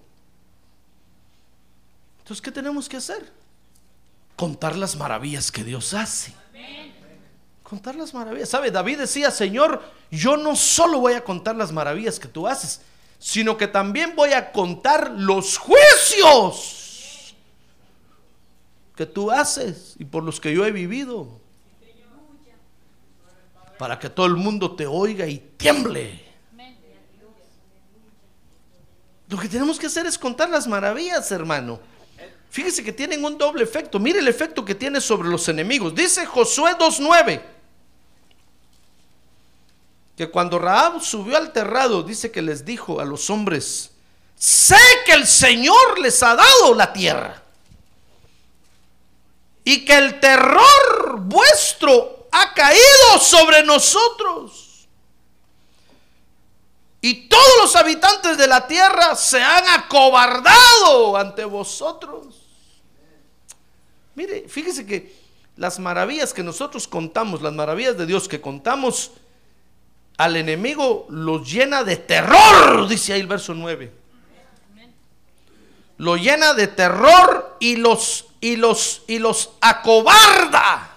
Entonces, 2.18 2.42
¿qué 2.42 2.52
tenemos 2.52 2.90
que 2.90 2.98
hacer? 2.98 3.32
Contar 4.36 4.76
las 4.76 4.96
maravillas 4.96 5.52
que 5.52 5.64
Dios 5.64 5.94
hace. 5.94 6.34
Contar 7.68 7.96
las 7.96 8.14
maravillas. 8.14 8.48
¿Sabe? 8.48 8.70
David 8.70 9.00
decía, 9.00 9.32
Señor, 9.32 9.82
yo 10.12 10.38
no 10.38 10.56
solo 10.56 11.00
voy 11.00 11.14
a 11.14 11.24
contar 11.24 11.56
las 11.56 11.72
maravillas 11.72 12.20
que 12.20 12.28
tú 12.28 12.48
haces, 12.48 12.82
sino 13.18 13.58
que 13.58 13.68
también 13.68 14.16
voy 14.16 14.34
a 14.34 14.52
contar 14.52 15.10
los 15.10 15.58
juicios 15.58 17.34
que 18.96 19.08
tú 19.08 19.32
haces 19.32 19.96
y 19.98 20.06
por 20.06 20.24
los 20.24 20.40
que 20.40 20.54
yo 20.54 20.64
he 20.64 20.72
vivido. 20.72 21.42
Para 23.80 23.98
que 23.98 24.12
todo 24.12 24.28
el 24.28 24.36
mundo 24.36 24.76
te 24.76 24.86
oiga 24.86 25.26
y 25.26 25.40
tiemble. 25.58 26.24
Lo 29.28 29.40
que 29.40 29.50
tenemos 29.50 29.80
que 29.80 29.88
hacer 29.88 30.06
es 30.06 30.20
contar 30.20 30.52
las 30.52 30.68
maravillas, 30.68 31.32
hermano. 31.32 31.80
Fíjese 32.52 32.84
que 32.84 32.94
tienen 32.94 33.26
un 33.26 33.40
doble 33.40 33.64
efecto. 33.64 34.00
Mire 34.00 34.20
el 34.20 34.28
efecto 34.28 34.64
que 34.64 34.76
tiene 34.76 35.02
sobre 35.02 35.30
los 35.30 35.50
enemigos. 35.50 35.96
Dice 35.96 36.28
Josué 36.28 36.74
2.9 36.78 37.55
que 40.16 40.30
cuando 40.30 40.60
Raab 40.60 41.02
subió 41.02 41.38
al 41.38 41.52
terrado, 41.52 42.04
dice 42.04 42.32
que 42.32 42.42
les 42.42 42.64
dijo 42.64 43.00
a 43.02 43.06
los 43.06 43.30
hombres, 43.30 43.92
sé 44.38 44.78
que 45.06 45.14
el 45.14 45.28
Señor 45.28 46.00
les 46.00 46.24
ha 46.24 46.36
dado 46.36 46.74
la 46.74 46.94
tierra 46.94 47.44
y 49.64 49.84
que 49.84 49.98
el 49.98 50.20
terror 50.20 51.20
vuestro 51.20 52.28
ha 52.32 52.54
caído 52.54 53.20
sobre 53.20 53.64
nosotros. 53.64 54.88
Y 57.02 57.28
todos 57.28 57.58
los 57.62 57.76
habitantes 57.76 58.38
de 58.38 58.48
la 58.48 58.66
tierra 58.66 59.16
se 59.16 59.42
han 59.42 59.68
acobardado 59.68 61.18
ante 61.18 61.46
vosotros. 61.46 62.36
Mire, 64.16 64.48
fíjese 64.48 64.86
que 64.86 65.14
las 65.58 65.78
maravillas 65.78 66.34
que 66.34 66.42
nosotros 66.42 66.88
contamos, 66.88 67.42
las 67.42 67.54
maravillas 67.54 67.98
de 67.98 68.06
Dios 68.06 68.28
que 68.28 68.42
contamos, 68.42 69.12
al 70.18 70.38
enemigo 70.38 71.08
lo 71.10 71.44
llena 71.44 71.84
de 71.84 71.98
terror, 71.98 72.88
dice 72.88 73.14
ahí 73.14 73.22
el 73.22 73.28
verso 73.28 73.54
9. 73.54 73.92
Lo 75.98 76.18
llena 76.18 76.54
de 76.54 76.68
terror 76.68 77.58
y 77.60 77.78
los 77.78 78.26
y 78.42 78.58
los 78.58 79.04
y 79.08 79.20
los 79.20 79.52
acobarda. 79.62 80.92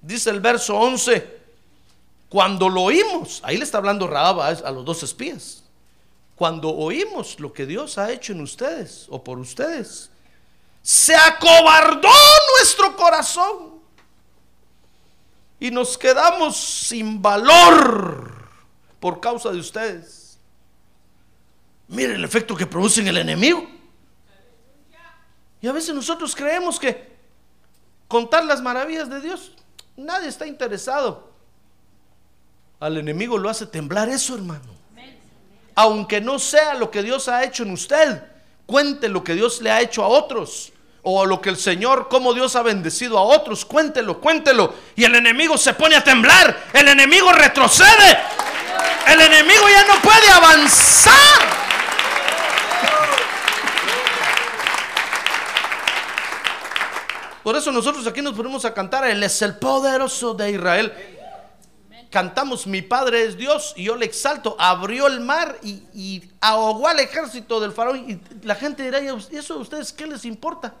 Dice 0.00 0.30
el 0.30 0.40
verso 0.40 0.76
11, 0.76 1.40
cuando 2.28 2.68
lo 2.68 2.82
oímos, 2.82 3.40
ahí 3.44 3.56
le 3.56 3.64
está 3.64 3.78
hablando 3.78 4.06
Raab 4.06 4.40
a 4.40 4.70
los 4.70 4.84
dos 4.84 5.02
espías. 5.02 5.62
Cuando 6.34 6.70
oímos 6.70 7.38
lo 7.38 7.52
que 7.52 7.66
Dios 7.66 7.98
ha 7.98 8.10
hecho 8.10 8.32
en 8.32 8.40
ustedes 8.40 9.06
o 9.10 9.22
por 9.22 9.38
ustedes, 9.38 10.10
se 10.82 11.14
acobardó 11.14 12.10
nuestro 12.58 12.96
corazón 12.96 13.81
y 15.62 15.70
nos 15.70 15.96
quedamos 15.96 16.56
sin 16.56 17.22
valor 17.22 18.34
por 18.98 19.20
causa 19.20 19.52
de 19.52 19.60
ustedes. 19.60 20.36
Miren 21.86 22.16
el 22.16 22.24
efecto 22.24 22.56
que 22.56 22.66
produce 22.66 23.00
en 23.00 23.06
el 23.06 23.16
enemigo. 23.18 23.64
Y 25.60 25.68
a 25.68 25.72
veces 25.72 25.94
nosotros 25.94 26.34
creemos 26.34 26.80
que 26.80 27.12
contar 28.08 28.44
las 28.44 28.60
maravillas 28.60 29.08
de 29.08 29.20
Dios, 29.20 29.52
nadie 29.96 30.26
está 30.26 30.48
interesado. 30.48 31.30
Al 32.80 32.96
enemigo 32.96 33.38
lo 33.38 33.48
hace 33.48 33.64
temblar 33.64 34.08
eso, 34.08 34.34
hermano. 34.34 34.74
Aunque 35.76 36.20
no 36.20 36.40
sea 36.40 36.74
lo 36.74 36.90
que 36.90 37.04
Dios 37.04 37.28
ha 37.28 37.44
hecho 37.44 37.62
en 37.62 37.70
usted, 37.70 38.20
cuente 38.66 39.08
lo 39.08 39.22
que 39.22 39.36
Dios 39.36 39.62
le 39.62 39.70
ha 39.70 39.80
hecho 39.80 40.02
a 40.02 40.08
otros 40.08 40.71
o 41.02 41.26
lo 41.26 41.40
que 41.40 41.50
el 41.50 41.56
Señor, 41.56 42.08
como 42.08 42.32
Dios 42.32 42.54
ha 42.54 42.62
bendecido 42.62 43.18
a 43.18 43.22
otros, 43.22 43.64
cuéntelo, 43.64 44.20
cuéntelo. 44.20 44.72
Y 44.94 45.04
el 45.04 45.14
enemigo 45.16 45.58
se 45.58 45.74
pone 45.74 45.96
a 45.96 46.04
temblar, 46.04 46.68
el 46.72 46.88
enemigo 46.88 47.32
retrocede, 47.32 48.18
el 49.08 49.20
enemigo 49.20 49.64
ya 49.68 49.84
no 49.84 50.00
puede 50.00 50.30
avanzar. 50.30 51.12
Por 57.42 57.56
eso 57.56 57.72
nosotros 57.72 58.06
aquí 58.06 58.22
nos 58.22 58.34
ponemos 58.34 58.64
a 58.64 58.72
cantar, 58.72 59.04
Él 59.04 59.20
es 59.24 59.42
el 59.42 59.56
poderoso 59.56 60.34
de 60.34 60.52
Israel. 60.52 60.92
Cantamos, 62.10 62.66
mi 62.68 62.82
Padre 62.82 63.24
es 63.24 63.36
Dios 63.36 63.72
y 63.74 63.84
yo 63.84 63.96
le 63.96 64.04
exalto. 64.04 64.54
Abrió 64.60 65.08
el 65.08 65.20
mar 65.20 65.58
y, 65.62 66.22
ahogó 66.40 66.86
al 66.86 67.00
ejército 67.00 67.58
del 67.58 67.72
faraón. 67.72 68.08
Y 68.08 68.46
la 68.46 68.54
gente 68.54 68.84
dirá, 68.84 69.00
¿y 69.00 69.08
eso 69.36 69.54
a 69.54 69.56
ustedes 69.56 69.92
qué 69.92 70.06
les 70.06 70.24
importa? 70.24 70.74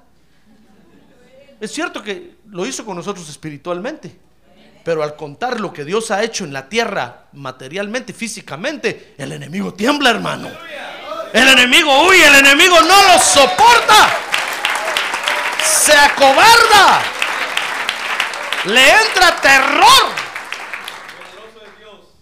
Es 1.62 1.70
cierto 1.70 2.02
que 2.02 2.38
lo 2.48 2.66
hizo 2.66 2.84
con 2.84 2.96
nosotros 2.96 3.28
espiritualmente, 3.28 4.12
pero 4.84 5.04
al 5.04 5.14
contar 5.14 5.60
lo 5.60 5.72
que 5.72 5.84
Dios 5.84 6.10
ha 6.10 6.24
hecho 6.24 6.42
en 6.42 6.52
la 6.52 6.68
tierra 6.68 7.26
materialmente, 7.34 8.12
físicamente, 8.12 9.14
el 9.16 9.30
enemigo 9.30 9.72
tiembla, 9.72 10.10
hermano. 10.10 10.50
El 11.32 11.46
enemigo 11.46 12.02
huye, 12.02 12.26
el 12.26 12.34
enemigo 12.34 12.80
no 12.80 13.02
lo 13.04 13.18
soporta. 13.20 14.10
Se 15.64 15.92
acobarda. 15.92 17.00
Le 18.64 18.90
entra 18.90 19.40
terror. 19.40 20.10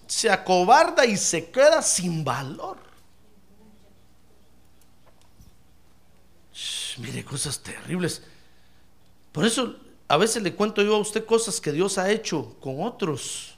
Se 0.07 0.29
acobarda 0.29 1.07
y 1.07 1.17
se 1.17 1.51
queda 1.51 1.81
sin 1.81 2.23
valor. 2.23 2.77
mire, 6.99 7.25
cosas 7.25 7.61
terribles. 7.61 8.23
Por 9.33 9.45
eso 9.45 9.77
a 10.09 10.17
veces 10.17 10.43
le 10.43 10.55
cuento 10.55 10.83
yo 10.83 10.97
a 10.97 10.99
usted 10.99 11.25
cosas 11.25 11.61
que 11.61 11.73
Dios 11.73 11.99
ha 11.99 12.11
hecho 12.11 12.57
con 12.61 12.83
otros 12.83 13.55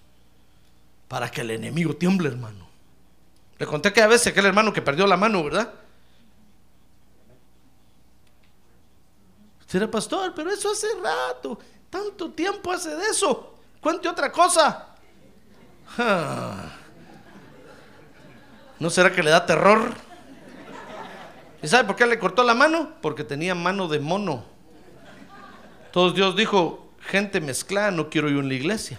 para 1.08 1.30
que 1.30 1.40
el 1.40 1.50
enemigo 1.50 1.94
tiemble, 1.96 2.28
hermano. 2.28 2.68
Le 3.58 3.66
conté 3.66 3.92
que 3.92 4.02
a 4.02 4.06
veces 4.06 4.28
aquel 4.28 4.46
hermano 4.46 4.72
que 4.72 4.82
perdió 4.82 5.06
la 5.06 5.16
mano, 5.16 5.44
¿verdad? 5.44 5.72
Será 9.66 9.90
pastor, 9.90 10.34
pero 10.34 10.50
eso 10.50 10.70
hace 10.70 10.88
rato, 11.02 11.58
tanto 11.88 12.30
tiempo 12.32 12.70
hace 12.70 12.94
de 12.94 13.06
eso. 13.06 13.54
Cuente 13.80 14.08
otra 14.08 14.30
cosa. 14.30 14.88
Ah. 15.96 16.76
¿No 18.78 18.90
será 18.90 19.10
que 19.12 19.22
le 19.22 19.30
da 19.30 19.46
terror? 19.46 19.94
¿Y 21.62 21.68
sabe 21.68 21.84
por 21.84 21.96
qué 21.96 22.04
le 22.04 22.18
cortó 22.18 22.42
la 22.42 22.54
mano? 22.54 22.96
Porque 23.00 23.24
tenía 23.24 23.54
mano 23.54 23.88
de 23.88 24.00
mono. 24.00 24.51
Entonces 25.92 26.16
Dios 26.16 26.34
dijo, 26.34 26.90
gente 27.00 27.38
mezclada 27.38 27.90
no 27.90 28.08
quiero 28.08 28.30
yo 28.30 28.40
en 28.40 28.48
la 28.48 28.54
iglesia. 28.54 28.98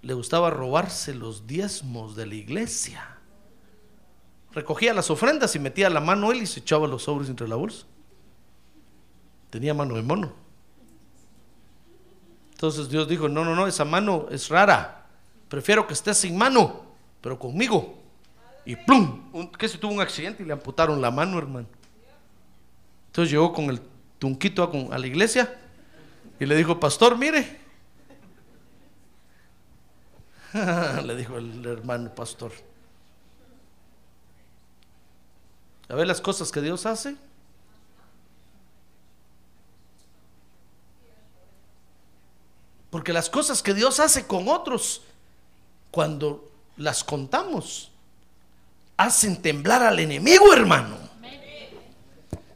Le 0.00 0.12
gustaba 0.12 0.50
robarse 0.50 1.14
los 1.14 1.46
diezmos 1.46 2.16
de 2.16 2.26
la 2.26 2.34
iglesia. 2.34 3.16
Recogía 4.50 4.92
las 4.92 5.08
ofrendas 5.08 5.54
y 5.54 5.60
metía 5.60 5.88
la 5.88 6.00
mano 6.00 6.32
él 6.32 6.42
y 6.42 6.46
se 6.46 6.58
echaba 6.58 6.88
los 6.88 7.04
sobres 7.04 7.28
entre 7.28 7.46
la 7.46 7.54
bolsa. 7.54 7.86
Tenía 9.50 9.72
mano 9.72 9.94
de 9.94 10.02
mono. 10.02 10.32
Entonces 12.50 12.88
Dios 12.88 13.06
dijo, 13.06 13.28
no, 13.28 13.44
no, 13.44 13.54
no, 13.54 13.68
esa 13.68 13.84
mano 13.84 14.26
es 14.32 14.48
rara. 14.48 15.06
Prefiero 15.48 15.86
que 15.86 15.94
esté 15.94 16.12
sin 16.12 16.36
mano, 16.36 16.86
pero 17.20 17.38
conmigo. 17.38 18.02
Y 18.64 18.74
plum, 18.74 19.48
que 19.56 19.68
se 19.68 19.78
tuvo 19.78 19.92
un 19.92 20.00
accidente 20.00 20.42
y 20.42 20.46
le 20.46 20.54
amputaron 20.54 21.00
la 21.00 21.12
mano, 21.12 21.38
hermano. 21.38 21.68
Entonces 23.06 23.30
llegó 23.30 23.52
con 23.52 23.66
el 23.66 23.91
tunquito 24.22 24.62
a, 24.62 24.94
a 24.94 24.98
la 24.98 25.06
iglesia 25.08 25.52
y 26.38 26.46
le 26.46 26.54
dijo, 26.54 26.78
pastor, 26.78 27.18
mire. 27.18 27.60
le 31.04 31.16
dijo 31.16 31.38
el 31.38 31.66
hermano 31.66 32.14
pastor. 32.14 32.52
A 35.88 35.96
ver 35.96 36.06
las 36.06 36.20
cosas 36.20 36.52
que 36.52 36.60
Dios 36.60 36.86
hace. 36.86 37.16
Porque 42.90 43.12
las 43.12 43.28
cosas 43.28 43.60
que 43.60 43.74
Dios 43.74 43.98
hace 43.98 44.28
con 44.28 44.46
otros, 44.46 45.02
cuando 45.90 46.48
las 46.76 47.02
contamos, 47.02 47.90
hacen 48.96 49.42
temblar 49.42 49.82
al 49.82 49.98
enemigo, 49.98 50.54
hermano. 50.54 51.01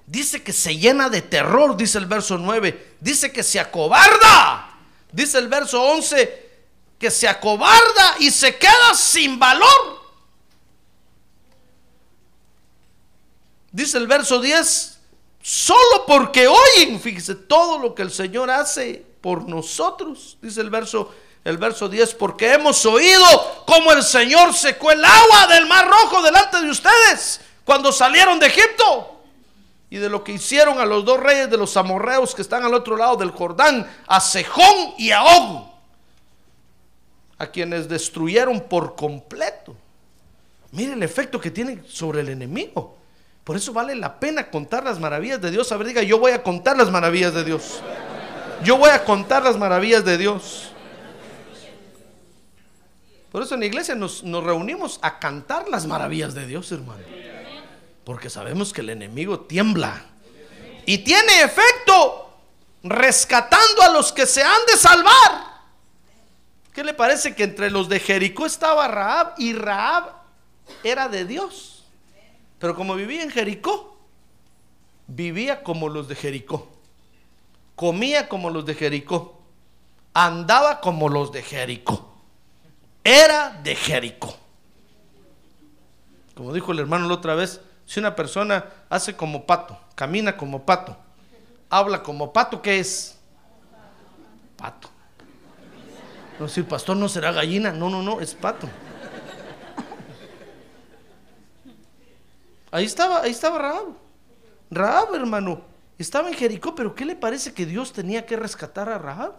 Dice 0.06 0.42
que 0.42 0.52
se 0.52 0.76
llena 0.76 1.08
de 1.08 1.20
terror, 1.20 1.76
dice 1.76 1.98
el 1.98 2.06
verso 2.06 2.38
9. 2.38 2.96
Dice 3.00 3.32
que 3.32 3.42
se 3.42 3.58
acobarda. 3.58 4.70
Dice 5.10 5.38
el 5.38 5.48
verso 5.48 5.82
11 5.82 6.46
que 6.98 7.10
se 7.10 7.28
acobarda 7.28 8.16
y 8.20 8.30
se 8.30 8.56
queda 8.56 8.94
sin 8.94 9.38
valor. 9.38 10.06
Dice 13.72 13.98
el 13.98 14.06
verso 14.06 14.40
10, 14.40 14.98
solo 15.42 16.06
porque 16.06 16.48
oyen, 16.48 16.98
fíjese, 16.98 17.34
todo 17.34 17.78
lo 17.78 17.94
que 17.94 18.02
el 18.02 18.10
Señor 18.10 18.50
hace 18.50 19.04
por 19.20 19.46
nosotros. 19.46 20.38
Dice 20.40 20.60
el 20.60 20.70
verso 20.70 21.12
el 21.44 21.58
verso 21.58 21.88
10, 21.88 22.14
porque 22.14 22.54
hemos 22.54 22.84
oído 22.86 23.64
cómo 23.66 23.92
el 23.92 24.02
Señor 24.02 24.52
secó 24.52 24.90
el 24.90 25.04
agua 25.04 25.46
del 25.48 25.66
mar 25.66 25.88
rojo 25.88 26.20
delante 26.22 26.60
de 26.60 26.70
ustedes 26.70 27.40
cuando 27.64 27.92
salieron 27.92 28.40
de 28.40 28.46
Egipto 28.46 29.15
y 29.88 29.98
de 29.98 30.08
lo 30.08 30.24
que 30.24 30.32
hicieron 30.32 30.78
a 30.80 30.86
los 30.86 31.04
dos 31.04 31.20
reyes 31.20 31.48
de 31.50 31.56
los 31.56 31.76
amorreos 31.76 32.34
que 32.34 32.42
están 32.42 32.64
al 32.64 32.74
otro 32.74 32.96
lado 32.96 33.16
del 33.16 33.30
Jordán, 33.30 33.88
a 34.06 34.20
Sejón 34.20 34.94
y 34.98 35.10
a 35.12 35.22
Og, 35.22 35.66
a 37.38 37.46
quienes 37.46 37.88
destruyeron 37.88 38.60
por 38.60 38.96
completo. 38.96 39.76
Mire 40.72 40.94
el 40.94 41.02
efecto 41.02 41.40
que 41.40 41.50
tiene 41.50 41.82
sobre 41.86 42.20
el 42.20 42.28
enemigo. 42.28 42.96
Por 43.44 43.56
eso 43.56 43.72
vale 43.72 43.94
la 43.94 44.18
pena 44.18 44.50
contar 44.50 44.82
las 44.82 44.98
maravillas 44.98 45.40
de 45.40 45.52
Dios. 45.52 45.70
A 45.70 45.76
ver, 45.76 45.86
diga, 45.86 46.02
yo 46.02 46.18
voy 46.18 46.32
a 46.32 46.42
contar 46.42 46.76
las 46.76 46.90
maravillas 46.90 47.32
de 47.32 47.44
Dios. 47.44 47.80
Yo 48.64 48.76
voy 48.76 48.90
a 48.90 49.04
contar 49.04 49.44
las 49.44 49.56
maravillas 49.56 50.04
de 50.04 50.18
Dios. 50.18 50.72
Por 53.30 53.42
eso 53.42 53.54
en 53.54 53.60
la 53.60 53.66
iglesia 53.66 53.94
nos, 53.94 54.24
nos 54.24 54.42
reunimos 54.42 54.98
a 55.02 55.18
cantar 55.20 55.68
las 55.68 55.86
maravillas 55.86 56.34
de 56.34 56.46
Dios, 56.46 56.72
hermano. 56.72 57.02
Porque 58.06 58.30
sabemos 58.30 58.72
que 58.72 58.82
el 58.82 58.90
enemigo 58.90 59.40
tiembla. 59.40 60.00
Y 60.86 60.98
tiene 60.98 61.42
efecto 61.42 62.32
rescatando 62.84 63.82
a 63.82 63.90
los 63.90 64.12
que 64.12 64.26
se 64.26 64.44
han 64.44 64.64
de 64.68 64.76
salvar. 64.76 65.56
¿Qué 66.72 66.84
le 66.84 66.94
parece 66.94 67.34
que 67.34 67.42
entre 67.42 67.68
los 67.68 67.88
de 67.88 67.98
Jericó 67.98 68.46
estaba 68.46 68.86
Raab 68.86 69.34
y 69.38 69.54
Raab 69.54 70.12
era 70.84 71.08
de 71.08 71.24
Dios? 71.24 71.84
Pero 72.60 72.76
como 72.76 72.94
vivía 72.94 73.24
en 73.24 73.30
Jericó, 73.30 73.98
vivía 75.08 75.64
como 75.64 75.88
los 75.88 76.06
de 76.06 76.14
Jericó. 76.14 76.68
Comía 77.74 78.28
como 78.28 78.50
los 78.50 78.64
de 78.64 78.76
Jericó. 78.76 79.42
Andaba 80.14 80.80
como 80.80 81.08
los 81.08 81.32
de 81.32 81.42
Jericó. 81.42 82.14
Era 83.02 83.50
de 83.64 83.74
Jericó. 83.74 84.36
Como 86.36 86.52
dijo 86.52 86.70
el 86.70 86.78
hermano 86.78 87.08
la 87.08 87.14
otra 87.14 87.34
vez, 87.34 87.60
si 87.86 88.00
una 88.00 88.14
persona 88.14 88.64
hace 88.90 89.16
como 89.16 89.46
pato, 89.46 89.78
camina 89.94 90.36
como 90.36 90.66
pato, 90.66 90.96
habla 91.70 92.02
como 92.02 92.32
pato, 92.32 92.60
¿qué 92.60 92.80
es? 92.80 93.16
Pato. 94.56 94.90
No, 96.38 96.48
si 96.48 96.60
el 96.60 96.66
pastor 96.66 96.96
no 96.96 97.08
será 97.08 97.32
gallina, 97.32 97.72
no, 97.72 97.88
no, 97.88 98.02
no, 98.02 98.20
es 98.20 98.34
pato. 98.34 98.68
Ahí 102.72 102.84
estaba, 102.84 103.22
ahí 103.22 103.30
estaba 103.30 103.58
Rahab. 103.58 103.86
Rahab, 104.70 105.14
hermano, 105.14 105.62
estaba 105.96 106.28
en 106.28 106.34
Jericó, 106.34 106.74
pero 106.74 106.94
¿qué 106.94 107.04
le 107.04 107.14
parece 107.14 107.54
que 107.54 107.64
Dios 107.64 107.92
tenía 107.92 108.26
que 108.26 108.36
rescatar 108.36 108.88
a 108.88 108.98
Rahab? 108.98 109.34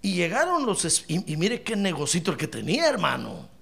Y 0.00 0.14
llegaron 0.14 0.64
los... 0.64 1.04
Y, 1.06 1.32
y 1.32 1.36
mire 1.36 1.62
qué 1.62 1.76
negocito 1.76 2.30
el 2.30 2.36
que 2.36 2.48
tenía, 2.48 2.88
hermano. 2.88 3.53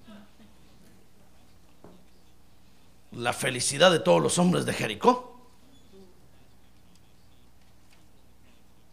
La 3.15 3.33
felicidad 3.33 3.91
de 3.91 3.99
todos 3.99 4.21
los 4.21 4.37
hombres 4.37 4.65
de 4.65 4.73
Jericó. 4.73 5.33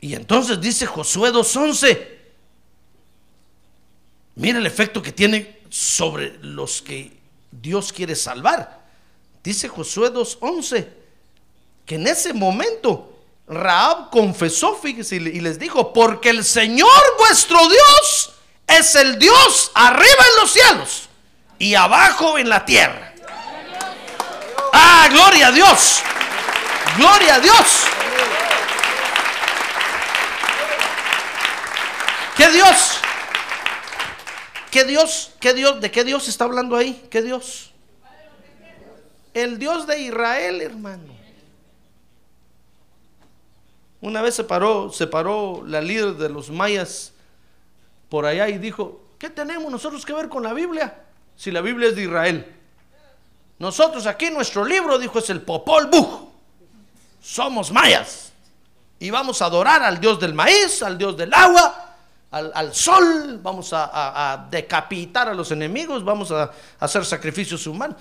Y 0.00 0.14
entonces 0.14 0.60
dice 0.60 0.86
Josué 0.86 1.30
2.11, 1.30 2.08
mira 4.36 4.58
el 4.58 4.66
efecto 4.66 5.02
que 5.02 5.12
tiene 5.12 5.60
sobre 5.68 6.38
los 6.42 6.80
que 6.80 7.18
Dios 7.50 7.92
quiere 7.92 8.16
salvar. 8.16 8.80
Dice 9.42 9.68
Josué 9.68 10.12
2.11, 10.12 10.88
que 11.84 11.94
en 11.96 12.06
ese 12.06 12.32
momento 12.32 13.18
Raab 13.46 14.10
confesó, 14.10 14.78
y 14.84 15.40
les 15.40 15.58
dijo, 15.58 15.92
porque 15.92 16.30
el 16.30 16.44
Señor 16.44 16.88
vuestro 17.18 17.58
Dios 17.68 18.32
es 18.66 18.94
el 18.94 19.18
Dios 19.18 19.72
arriba 19.74 20.24
en 20.30 20.40
los 20.40 20.50
cielos 20.52 21.08
y 21.58 21.74
abajo 21.74 22.38
en 22.38 22.48
la 22.48 22.64
tierra. 22.64 23.09
Ah, 24.72 25.08
gloria 25.10 25.48
a 25.48 25.52
Dios. 25.52 26.02
Gloria 26.96 27.34
a 27.36 27.40
Dios. 27.40 27.84
¿Qué 32.36 32.48
Dios? 32.50 33.00
¿Qué 34.70 34.84
Dios? 34.84 35.32
¿Qué 35.40 35.54
Dios? 35.54 35.80
¿De 35.80 35.90
qué 35.90 36.04
Dios 36.04 36.28
está 36.28 36.44
hablando 36.44 36.76
ahí? 36.76 37.06
¿Qué 37.10 37.22
Dios? 37.22 37.72
El 39.34 39.58
Dios 39.58 39.86
de 39.86 40.00
Israel, 40.00 40.60
hermano. 40.60 41.14
Una 44.00 44.22
vez 44.22 44.34
se 44.34 44.44
paró, 44.44 44.90
se 44.92 45.06
paró 45.06 45.62
la 45.66 45.80
líder 45.80 46.14
de 46.14 46.30
los 46.30 46.50
mayas 46.50 47.12
por 48.08 48.24
allá 48.24 48.48
y 48.48 48.58
dijo, 48.58 49.04
¿qué 49.18 49.28
tenemos 49.28 49.70
nosotros 49.70 50.06
que 50.06 50.12
ver 50.12 50.28
con 50.28 50.42
la 50.42 50.54
Biblia? 50.54 51.04
Si 51.36 51.50
la 51.50 51.60
Biblia 51.60 51.88
es 51.88 51.96
de 51.96 52.02
Israel. 52.04 52.59
Nosotros 53.60 54.06
aquí 54.06 54.30
nuestro 54.30 54.64
libro, 54.64 54.98
dijo, 54.98 55.18
es 55.18 55.28
el 55.28 55.42
Popol 55.42 55.86
Vuh. 55.86 56.30
Somos 57.22 57.70
mayas. 57.70 58.32
Y 58.98 59.10
vamos 59.10 59.42
a 59.42 59.44
adorar 59.44 59.82
al 59.82 60.00
Dios 60.00 60.18
del 60.18 60.32
maíz, 60.32 60.82
al 60.82 60.96
Dios 60.96 61.14
del 61.14 61.32
agua, 61.34 61.94
al, 62.30 62.74
sol. 62.74 63.38
Vamos 63.42 63.70
a, 63.74 64.48
decapitar 64.50 65.28
a 65.28 65.34
los 65.34 65.50
enemigos. 65.50 66.02
Vamos 66.02 66.30
a, 66.30 66.44
a 66.44 66.52
hacer 66.78 67.04
sacrificios 67.04 67.66
humanos. 67.66 67.98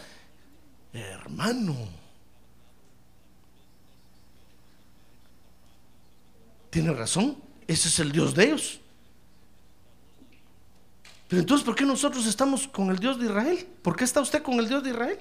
Hermano. 0.93 1.75
Tiene 6.69 6.93
razón. 6.93 7.37
Ese 7.67 7.89
es 7.89 7.99
el 7.99 8.13
Dios 8.13 8.33
de 8.33 8.45
ellos. 8.45 8.79
Pero 11.27 11.41
entonces, 11.41 11.65
¿por 11.65 11.75
qué 11.75 11.83
nosotros 11.83 12.25
estamos 12.25 12.65
con 12.65 12.89
el 12.91 12.97
Dios 12.97 13.19
de 13.19 13.25
Israel? 13.25 13.67
¿Por 13.81 13.97
qué 13.97 14.05
está 14.05 14.21
usted 14.21 14.41
con 14.41 14.57
el 14.57 14.69
Dios 14.69 14.81
de 14.81 14.91
Israel? 14.91 15.19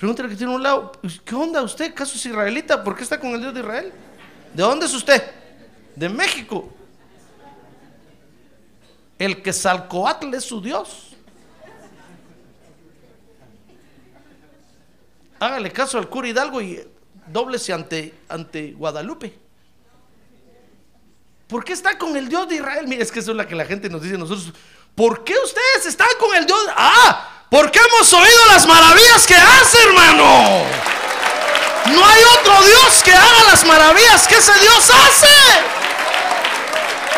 Pregúntale 0.00 0.30
que 0.30 0.36
tiene 0.36 0.54
un 0.54 0.62
lado, 0.62 0.92
¿qué 1.26 1.34
onda 1.34 1.60
usted? 1.60 1.92
¿Caso 1.92 2.16
es 2.16 2.24
israelita? 2.24 2.82
¿Por 2.82 2.96
qué 2.96 3.02
está 3.02 3.20
con 3.20 3.32
el 3.32 3.40
Dios 3.42 3.52
de 3.52 3.60
Israel? 3.60 3.92
¿De 4.54 4.62
dónde 4.62 4.86
es 4.86 4.94
usted? 4.94 5.22
De 5.94 6.08
México. 6.08 6.72
El 9.18 9.42
que 9.42 9.52
Salcoatl 9.52 10.32
es 10.32 10.44
su 10.44 10.62
Dios. 10.62 11.14
Hágale 15.38 15.70
caso 15.70 15.98
al 15.98 16.08
cura 16.08 16.28
Hidalgo 16.28 16.62
y 16.62 16.82
dóblese 17.26 17.74
ante, 17.74 18.14
ante 18.30 18.72
Guadalupe. 18.72 19.38
¿Por 21.46 21.62
qué 21.62 21.74
está 21.74 21.98
con 21.98 22.16
el 22.16 22.26
Dios 22.30 22.48
de 22.48 22.54
Israel? 22.54 22.86
Mira, 22.88 23.02
es 23.02 23.12
que 23.12 23.18
eso 23.18 23.32
es 23.32 23.36
lo 23.36 23.46
que 23.46 23.54
la 23.54 23.66
gente 23.66 23.90
nos 23.90 24.00
dice 24.00 24.14
a 24.14 24.18
nosotros. 24.18 24.54
¿Por 24.94 25.24
qué 25.24 25.34
ustedes 25.44 25.84
están 25.84 26.08
con 26.18 26.34
el 26.34 26.46
Dios? 26.46 26.58
Ah, 26.74 27.39
porque 27.50 27.80
hemos 27.80 28.12
oído 28.12 28.46
las 28.46 28.64
maravillas 28.66 29.26
que 29.26 29.34
hace, 29.34 29.82
hermano. 29.82 30.64
No 31.86 32.06
hay 32.06 32.22
otro 32.38 32.62
Dios 32.62 33.02
que 33.04 33.12
haga 33.12 33.44
las 33.50 33.66
maravillas 33.66 34.28
que 34.28 34.36
ese 34.36 34.52
Dios 34.60 34.88
hace. 34.88 35.26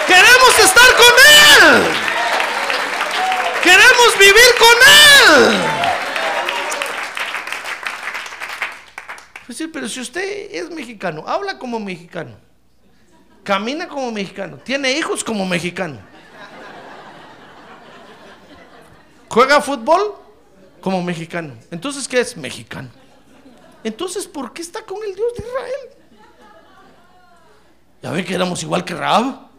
Queremos 0.06 0.58
estar 0.58 0.96
con 0.96 1.74
Él. 1.76 1.82
Queremos 3.62 4.18
vivir 4.18 4.54
con 4.58 5.44
Él. 5.48 5.60
Pues 9.44 9.58
sí, 9.58 9.66
pero 9.66 9.86
si 9.86 10.00
usted 10.00 10.48
es 10.50 10.70
mexicano, 10.70 11.24
habla 11.26 11.58
como 11.58 11.78
mexicano, 11.78 12.38
camina 13.44 13.86
como 13.86 14.10
mexicano, 14.10 14.56
tiene 14.56 14.92
hijos 14.92 15.22
como 15.22 15.44
mexicano, 15.44 15.98
juega 19.28 19.60
fútbol 19.60 20.21
como 20.82 21.02
mexicano, 21.02 21.54
entonces 21.70 22.06
¿qué 22.06 22.20
es? 22.20 22.36
Mexicano. 22.36 22.90
Entonces, 23.84 24.26
¿por 24.26 24.52
qué 24.52 24.60
está 24.62 24.84
con 24.84 24.98
el 25.02 25.14
Dios 25.14 25.32
de 25.34 25.44
Israel? 25.44 26.02
Ya 28.02 28.10
ve 28.10 28.24
que 28.24 28.34
éramos 28.34 28.62
igual 28.62 28.84
que 28.84 28.94
Raab. 28.94 29.50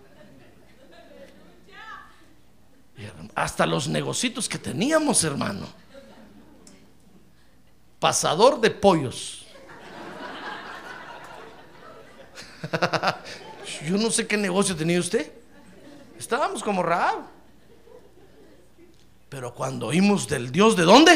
Hasta 3.36 3.66
los 3.66 3.88
negocitos 3.88 4.48
que 4.48 4.60
teníamos, 4.60 5.24
hermano. 5.24 5.66
Pasador 8.00 8.62
de 8.62 8.70
pollos. 8.70 9.48
Yo 13.88 13.98
no 13.98 14.12
sé 14.12 14.28
qué 14.28 14.38
negocio 14.38 14.76
tenía 14.76 15.00
usted. 15.00 15.32
Estábamos 16.18 16.62
como 16.62 16.84
Raab. 16.84 17.24
Pero 19.34 19.52
cuando 19.52 19.88
oímos 19.88 20.28
del 20.28 20.52
Dios 20.52 20.76
de 20.76 20.84
dónde? 20.84 21.12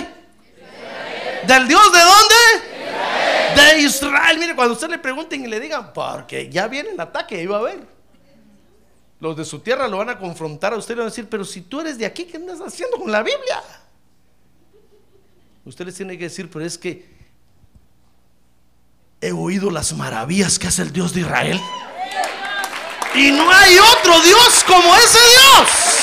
¿Del 1.46 1.68
Dios 1.68 1.94
de 1.94 2.00
dónde? 2.00 3.62
De 3.62 3.82
Israel. 3.82 4.40
Mire, 4.40 4.56
cuando 4.56 4.74
usted 4.74 4.90
le 4.90 4.98
pregunten 4.98 5.46
y 5.46 5.48
le 5.48 5.60
digan, 5.60 5.94
porque 5.94 6.50
ya 6.50 6.68
viene 6.68 6.90
el 6.90 7.00
ataque, 7.00 7.40
iba 7.40 7.60
a 7.60 7.62
ver. 7.62 7.88
Los 9.20 9.38
de 9.38 9.46
su 9.46 9.60
tierra 9.60 9.88
lo 9.88 10.00
van 10.00 10.10
a 10.10 10.18
confrontar 10.18 10.74
a 10.74 10.78
usted 10.78 10.96
y 10.96 10.98
van 10.98 11.06
a 11.06 11.10
decir, 11.12 11.28
pero 11.30 11.46
si 11.46 11.62
tú 11.62 11.80
eres 11.80 12.00
de 12.00 12.08
aquí, 12.08 12.26
¿qué 12.26 12.38
andas 12.38 12.60
haciendo 12.60 12.98
con 12.98 13.12
la 13.12 13.22
Biblia? 13.22 13.62
Usted 15.64 15.86
les 15.86 15.94
tiene 15.94 16.18
que 16.18 16.24
decir, 16.24 16.50
pero 16.50 16.66
es 16.66 16.76
que 16.76 17.06
he 19.22 19.32
oído 19.32 19.70
las 19.70 19.94
maravillas 19.94 20.58
que 20.58 20.66
hace 20.66 20.82
el 20.82 20.92
Dios 20.92 21.14
de 21.14 21.20
Israel. 21.20 21.62
Y 23.14 23.30
no 23.30 23.48
hay 23.52 23.78
otro 23.78 24.20
Dios 24.22 24.64
como 24.66 24.96
ese 24.96 25.20
Dios. 25.20 25.97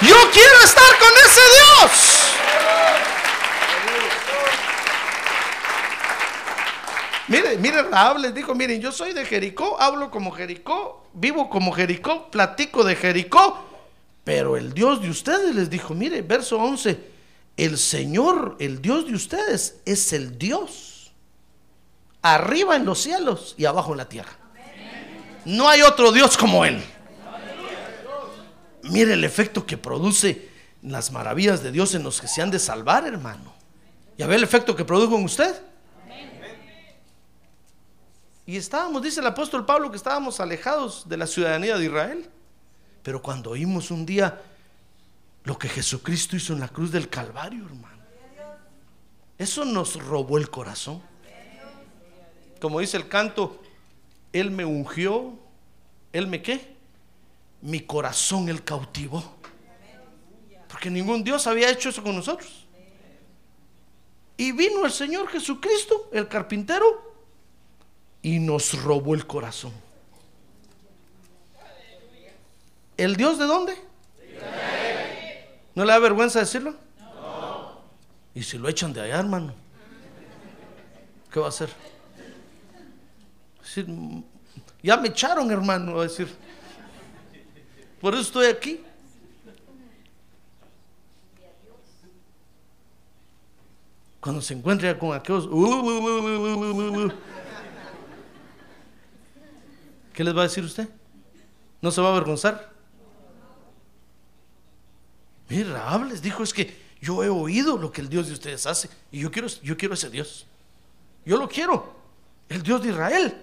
Yo 0.00 0.16
quiero 0.32 0.60
estar 0.64 0.98
con 0.98 1.10
ese 1.24 1.40
Dios. 1.40 2.24
Mire, 7.28 7.56
mire, 7.56 7.82
Raab 7.82 8.18
les 8.18 8.34
dijo, 8.34 8.54
miren, 8.54 8.80
yo 8.80 8.92
soy 8.92 9.12
de 9.12 9.24
Jericó, 9.24 9.80
hablo 9.80 10.10
como 10.10 10.30
Jericó, 10.30 11.08
vivo 11.14 11.48
como 11.48 11.72
Jericó, 11.72 12.30
platico 12.30 12.84
de 12.84 12.96
Jericó, 12.96 13.64
pero 14.24 14.56
el 14.58 14.74
Dios 14.74 15.00
de 15.00 15.08
ustedes 15.08 15.54
les 15.54 15.70
dijo, 15.70 15.94
mire, 15.94 16.20
verso 16.20 16.58
11, 16.58 17.00
el 17.56 17.78
Señor, 17.78 18.56
el 18.58 18.82
Dios 18.82 19.06
de 19.06 19.14
ustedes, 19.14 19.76
es 19.86 20.12
el 20.12 20.38
Dios, 20.38 21.12
arriba 22.20 22.76
en 22.76 22.84
los 22.84 23.00
cielos 23.00 23.54
y 23.56 23.64
abajo 23.64 23.92
en 23.92 23.98
la 23.98 24.08
tierra. 24.08 24.32
No 25.46 25.68
hay 25.68 25.80
otro 25.82 26.12
Dios 26.12 26.36
como 26.36 26.64
Él. 26.64 26.82
Mire 28.90 29.14
el 29.14 29.24
efecto 29.24 29.66
que 29.66 29.76
produce 29.76 30.48
las 30.82 31.10
maravillas 31.10 31.62
de 31.62 31.72
Dios 31.72 31.94
en 31.94 32.02
los 32.02 32.20
que 32.20 32.28
se 32.28 32.42
han 32.42 32.50
de 32.50 32.58
salvar, 32.58 33.06
hermano. 33.06 33.52
¿Ya 34.18 34.26
ve 34.26 34.36
el 34.36 34.42
efecto 34.42 34.76
que 34.76 34.84
produjo 34.84 35.16
en 35.16 35.24
usted? 35.24 35.60
Y 38.46 38.56
estábamos, 38.56 39.02
dice 39.02 39.20
el 39.20 39.26
apóstol 39.26 39.64
Pablo, 39.64 39.90
que 39.90 39.96
estábamos 39.96 40.38
alejados 40.38 41.08
de 41.08 41.16
la 41.16 41.26
ciudadanía 41.26 41.78
de 41.78 41.86
Israel. 41.86 42.30
Pero 43.02 43.22
cuando 43.22 43.50
oímos 43.50 43.90
un 43.90 44.04
día 44.04 44.40
lo 45.44 45.58
que 45.58 45.68
Jesucristo 45.68 46.36
hizo 46.36 46.52
en 46.52 46.60
la 46.60 46.68
cruz 46.68 46.90
del 46.92 47.08
Calvario, 47.08 47.64
hermano, 47.64 48.02
eso 49.38 49.64
nos 49.64 50.02
robó 50.02 50.38
el 50.38 50.50
corazón. 50.50 51.02
Como 52.60 52.80
dice 52.80 52.96
el 52.98 53.08
canto, 53.08 53.62
Él 54.32 54.50
me 54.50 54.64
ungió, 54.64 55.38
Él 56.12 56.26
me 56.26 56.42
qué? 56.42 56.73
Mi 57.64 57.80
corazón 57.80 58.50
Él 58.50 58.62
cautivó. 58.62 59.24
Porque 60.68 60.90
ningún 60.90 61.24
Dios 61.24 61.46
había 61.46 61.70
hecho 61.70 61.88
eso 61.88 62.02
con 62.02 62.14
nosotros. 62.14 62.66
Y 64.36 64.52
vino 64.52 64.84
el 64.84 64.92
Señor 64.92 65.28
Jesucristo, 65.28 66.10
el 66.12 66.28
carpintero, 66.28 66.84
y 68.20 68.38
nos 68.38 68.82
robó 68.82 69.14
el 69.14 69.26
corazón. 69.26 69.72
¿El 72.98 73.16
Dios 73.16 73.38
de 73.38 73.46
dónde? 73.46 73.74
¿No 75.74 75.86
le 75.86 75.92
da 75.92 75.98
vergüenza 75.98 76.40
decirlo? 76.40 76.74
Y 78.34 78.42
si 78.42 78.58
lo 78.58 78.68
echan 78.68 78.92
de 78.92 79.00
allá, 79.00 79.20
hermano, 79.20 79.54
¿qué 81.32 81.40
va 81.40 81.46
a 81.46 81.48
hacer? 81.48 81.70
Ya 84.82 84.98
me 84.98 85.08
echaron, 85.08 85.50
hermano, 85.50 86.00
a 86.00 86.02
decir. 86.02 86.28
Por 88.04 88.12
eso 88.12 88.20
estoy 88.20 88.46
aquí. 88.48 88.84
Cuando 94.20 94.42
se 94.42 94.52
encuentre 94.52 94.98
con 94.98 95.14
aquellos, 95.14 95.48
¿qué 100.12 100.22
les 100.22 100.36
va 100.36 100.40
a 100.40 100.42
decir 100.42 100.64
usted? 100.64 100.86
¿No 101.80 101.90
se 101.90 102.02
va 102.02 102.08
a 102.08 102.10
avergonzar? 102.10 102.74
Mira, 105.48 105.88
hables, 105.88 106.20
dijo, 106.20 106.42
es 106.42 106.52
que 106.52 106.78
yo 107.00 107.24
he 107.24 107.30
oído 107.30 107.78
lo 107.78 107.90
que 107.90 108.02
el 108.02 108.10
Dios 108.10 108.26
de 108.26 108.34
ustedes 108.34 108.66
hace 108.66 108.90
y 109.10 109.20
yo 109.20 109.30
quiero, 109.30 109.48
yo 109.62 109.78
quiero 109.78 109.94
ese 109.94 110.10
Dios. 110.10 110.44
Yo 111.24 111.38
lo 111.38 111.48
quiero, 111.48 111.96
el 112.50 112.62
Dios 112.62 112.82
de 112.82 112.90
Israel. 112.90 113.42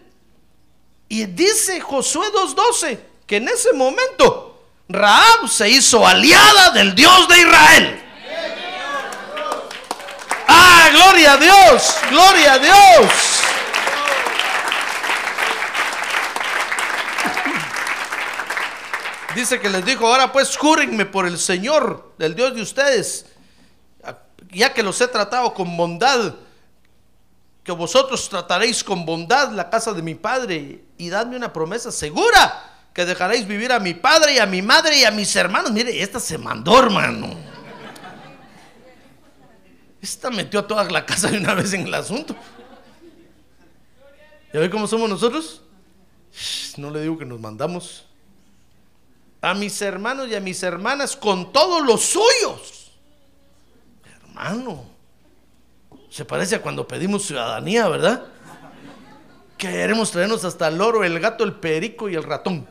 Y 1.09 1.25
dice 1.25 1.81
Josué 1.81 2.27
2.12 2.27 2.99
que 3.25 3.37
en 3.37 3.47
ese 3.47 3.73
momento 3.73 4.50
Raab 4.93 5.47
se 5.47 5.69
hizo 5.69 6.05
aliada 6.05 6.71
del 6.71 6.93
Dios 6.95 7.27
de 7.27 7.37
Israel. 7.39 8.03
Ah, 10.47 10.89
gloria 10.91 11.33
a 11.33 11.37
Dios, 11.37 11.95
gloria 12.09 12.53
a 12.53 12.59
Dios. 12.59 13.11
Dice 19.35 19.61
que 19.61 19.69
les 19.69 19.85
dijo, 19.85 20.05
ahora 20.05 20.31
pues 20.31 20.57
júrenme 20.57 21.05
por 21.05 21.25
el 21.25 21.39
Señor, 21.39 22.13
el 22.19 22.35
Dios 22.35 22.53
de 22.53 22.61
ustedes, 22.61 23.25
ya 24.51 24.73
que 24.73 24.83
los 24.83 24.99
he 24.99 25.07
tratado 25.07 25.53
con 25.53 25.77
bondad, 25.77 26.35
que 27.63 27.71
vosotros 27.71 28.27
trataréis 28.27 28.83
con 28.83 29.05
bondad 29.05 29.51
la 29.51 29.69
casa 29.69 29.93
de 29.93 30.01
mi 30.01 30.15
padre 30.15 30.83
y 30.97 31.09
dadme 31.09 31.37
una 31.37 31.53
promesa 31.53 31.91
segura 31.91 32.70
que 32.93 33.05
dejaréis 33.05 33.47
vivir 33.47 33.71
a 33.71 33.79
mi 33.79 33.93
padre 33.93 34.35
y 34.35 34.39
a 34.39 34.45
mi 34.45 34.61
madre 34.61 34.99
y 34.99 35.03
a 35.05 35.11
mis 35.11 35.35
hermanos. 35.35 35.71
Mire, 35.71 36.01
esta 36.01 36.19
se 36.19 36.37
mandó, 36.37 36.77
hermano. 36.79 37.35
Esta 40.01 40.29
metió 40.31 40.61
a 40.61 40.67
toda 40.67 40.83
la 40.85 41.05
casa 41.05 41.29
de 41.29 41.37
una 41.37 41.53
vez 41.53 41.73
en 41.73 41.87
el 41.87 41.93
asunto. 41.93 42.35
¿Ya 44.53 44.59
ve 44.59 44.69
cómo 44.69 44.87
somos 44.87 45.09
nosotros? 45.09 45.61
No 46.77 46.89
le 46.89 47.01
digo 47.01 47.17
que 47.17 47.25
nos 47.25 47.39
mandamos 47.39 48.05
a 49.41 49.53
mis 49.53 49.81
hermanos 49.81 50.27
y 50.27 50.35
a 50.35 50.39
mis 50.39 50.61
hermanas 50.63 51.15
con 51.15 51.53
todos 51.53 51.85
los 51.85 52.01
suyos. 52.01 52.91
Hermano, 54.05 54.85
se 56.09 56.25
parece 56.25 56.55
a 56.55 56.61
cuando 56.61 56.87
pedimos 56.87 57.23
ciudadanía, 57.25 57.87
¿verdad? 57.87 58.25
Queremos 59.57 60.11
traernos 60.11 60.43
hasta 60.43 60.67
el 60.67 60.77
loro, 60.77 61.03
el 61.03 61.19
gato, 61.19 61.43
el 61.43 61.53
perico 61.53 62.09
y 62.09 62.15
el 62.15 62.23
ratón. 62.23 62.67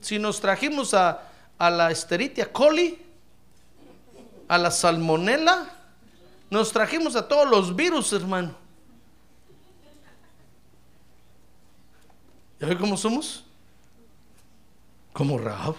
Si 0.00 0.18
nos 0.18 0.40
trajimos 0.40 0.94
a, 0.94 1.22
a 1.58 1.70
la 1.70 1.90
Esteritia 1.90 2.50
coli, 2.52 2.98
a 4.48 4.58
la 4.58 4.70
salmonela, 4.70 5.76
Nos 6.50 6.72
trajimos 6.72 7.14
a 7.14 7.28
todos 7.28 7.48
los 7.48 7.76
virus, 7.76 8.12
hermano. 8.12 8.56
¿Ya 12.58 12.66
ve 12.66 12.76
cómo 12.76 12.96
somos? 12.96 13.44
Como 15.12 15.38
Rahab. 15.38 15.76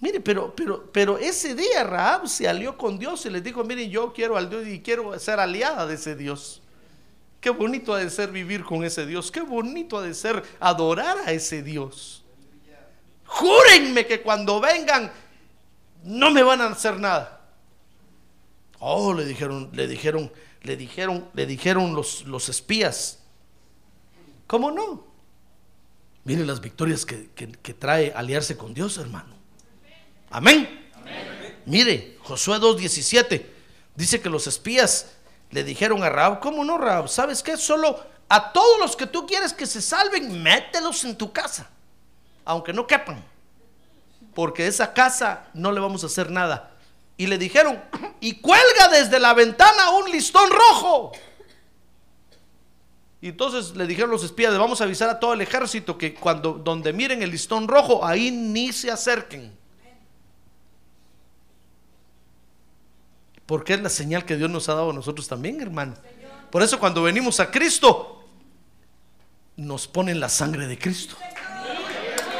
Mire, 0.00 0.20
pero, 0.20 0.54
pero, 0.54 0.84
pero 0.92 1.16
ese 1.16 1.54
día 1.54 1.82
Rahab 1.82 2.28
se 2.28 2.46
alió 2.46 2.76
con 2.76 2.98
Dios 2.98 3.24
y 3.24 3.30
les 3.30 3.42
dijo, 3.42 3.64
miren, 3.64 3.90
yo 3.90 4.12
quiero 4.12 4.36
al 4.36 4.50
Dios 4.50 4.66
y 4.66 4.82
quiero 4.82 5.18
ser 5.18 5.40
aliada 5.40 5.86
de 5.86 5.94
ese 5.94 6.14
Dios. 6.14 6.60
Qué 7.46 7.50
bonito 7.50 7.94
ha 7.94 8.00
de 8.00 8.10
ser 8.10 8.32
vivir 8.32 8.64
con 8.64 8.82
ese 8.82 9.06
Dios. 9.06 9.30
Qué 9.30 9.40
bonito 9.40 9.98
ha 9.98 10.02
de 10.02 10.14
ser 10.14 10.42
adorar 10.58 11.16
a 11.24 11.30
ese 11.30 11.62
Dios. 11.62 12.24
Júrenme 13.24 14.04
que 14.04 14.20
cuando 14.20 14.60
vengan 14.60 15.12
no 16.02 16.32
me 16.32 16.42
van 16.42 16.60
a 16.60 16.66
hacer 16.66 16.98
nada. 16.98 17.48
Oh, 18.80 19.14
le 19.14 19.24
dijeron, 19.24 19.70
le 19.74 19.86
dijeron, 19.86 20.32
le 20.62 20.76
dijeron, 20.76 21.30
le 21.34 21.46
dijeron 21.46 21.94
los, 21.94 22.24
los 22.24 22.48
espías. 22.48 23.20
¿Cómo 24.48 24.72
no? 24.72 25.06
Mire 26.24 26.44
las 26.44 26.60
victorias 26.60 27.06
que, 27.06 27.30
que, 27.30 27.52
que 27.52 27.74
trae 27.74 28.12
aliarse 28.12 28.56
con 28.56 28.74
Dios, 28.74 28.98
hermano. 28.98 29.36
Amén. 30.30 30.90
Mire, 31.64 32.18
Josué 32.22 32.56
2.17 32.56 33.46
dice 33.94 34.20
que 34.20 34.30
los 34.30 34.48
espías 34.48 35.15
le 35.50 35.64
dijeron 35.64 36.02
a 36.02 36.08
Raab, 36.08 36.40
¿cómo 36.40 36.64
no, 36.64 36.78
Raab? 36.78 37.08
¿Sabes 37.08 37.42
qué? 37.42 37.56
Solo 37.56 38.00
a 38.28 38.52
todos 38.52 38.78
los 38.80 38.96
que 38.96 39.06
tú 39.06 39.26
quieres 39.26 39.52
que 39.52 39.66
se 39.66 39.80
salven, 39.80 40.42
mételos 40.42 41.04
en 41.04 41.16
tu 41.16 41.32
casa, 41.32 41.68
aunque 42.44 42.72
no 42.72 42.86
quepan, 42.86 43.22
porque 44.34 44.66
esa 44.66 44.92
casa 44.92 45.44
no 45.54 45.72
le 45.72 45.80
vamos 45.80 46.02
a 46.02 46.06
hacer 46.06 46.30
nada. 46.30 46.72
Y 47.16 47.28
le 47.28 47.38
dijeron, 47.38 47.82
y 48.20 48.34
cuelga 48.40 48.88
desde 48.92 49.18
la 49.18 49.32
ventana 49.32 49.90
un 49.90 50.10
listón 50.10 50.50
rojo. 50.50 51.12
Y 53.22 53.28
entonces 53.28 53.74
le 53.74 53.86
dijeron 53.86 54.10
los 54.10 54.22
espías, 54.22 54.56
vamos 54.58 54.80
a 54.80 54.84
avisar 54.84 55.08
a 55.08 55.18
todo 55.18 55.32
el 55.32 55.40
ejército 55.40 55.96
que 55.96 56.14
cuando 56.14 56.52
donde 56.52 56.92
miren 56.92 57.22
el 57.22 57.30
listón 57.30 57.66
rojo, 57.66 58.04
ahí 58.04 58.30
ni 58.30 58.72
se 58.72 58.90
acerquen. 58.90 59.55
Porque 63.46 63.74
es 63.74 63.80
la 63.80 63.88
señal 63.88 64.24
que 64.24 64.36
Dios 64.36 64.50
nos 64.50 64.68
ha 64.68 64.74
dado 64.74 64.90
a 64.90 64.92
nosotros 64.92 65.28
también, 65.28 65.60
hermano. 65.60 65.94
Por 66.50 66.62
eso 66.62 66.78
cuando 66.78 67.02
venimos 67.02 67.40
a 67.40 67.50
Cristo, 67.50 68.24
nos 69.56 69.86
ponen 69.86 70.20
la 70.20 70.28
sangre 70.28 70.66
de 70.66 70.78
Cristo. 70.78 71.16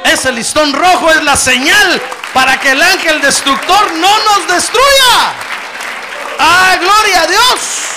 Ese 0.05 0.31
listón 0.31 0.73
rojo 0.73 1.09
es 1.09 1.23
la 1.23 1.35
señal 1.35 2.01
para 2.33 2.59
que 2.59 2.71
el 2.71 2.81
ángel 2.81 3.21
destructor 3.21 3.93
no 3.93 4.23
nos 4.25 4.47
destruya. 4.47 5.33
¡Ah, 6.39 6.77
gloria 6.79 7.21
a 7.23 7.27
Dios! 7.27 7.87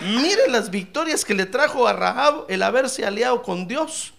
Mire 0.00 0.48
las 0.48 0.70
victorias 0.70 1.24
que 1.24 1.34
le 1.34 1.46
trajo 1.46 1.86
a 1.86 1.92
Rahab 1.92 2.46
el 2.48 2.62
haberse 2.62 3.04
aliado 3.04 3.42
con 3.42 3.68
Dios. 3.68 4.14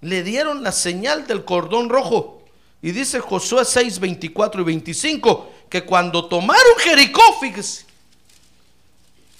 Le 0.00 0.22
dieron 0.22 0.62
la 0.62 0.72
señal 0.72 1.26
del 1.26 1.44
cordón 1.44 1.88
rojo. 1.88 2.35
Y 2.86 2.92
dice 2.92 3.18
Josué 3.18 3.64
6, 3.64 3.98
24 3.98 4.60
y 4.60 4.64
25 4.64 5.52
que 5.68 5.84
cuando 5.84 6.28
tomaron 6.28 6.76
Jericó, 6.78 7.20
fíjese, 7.40 7.84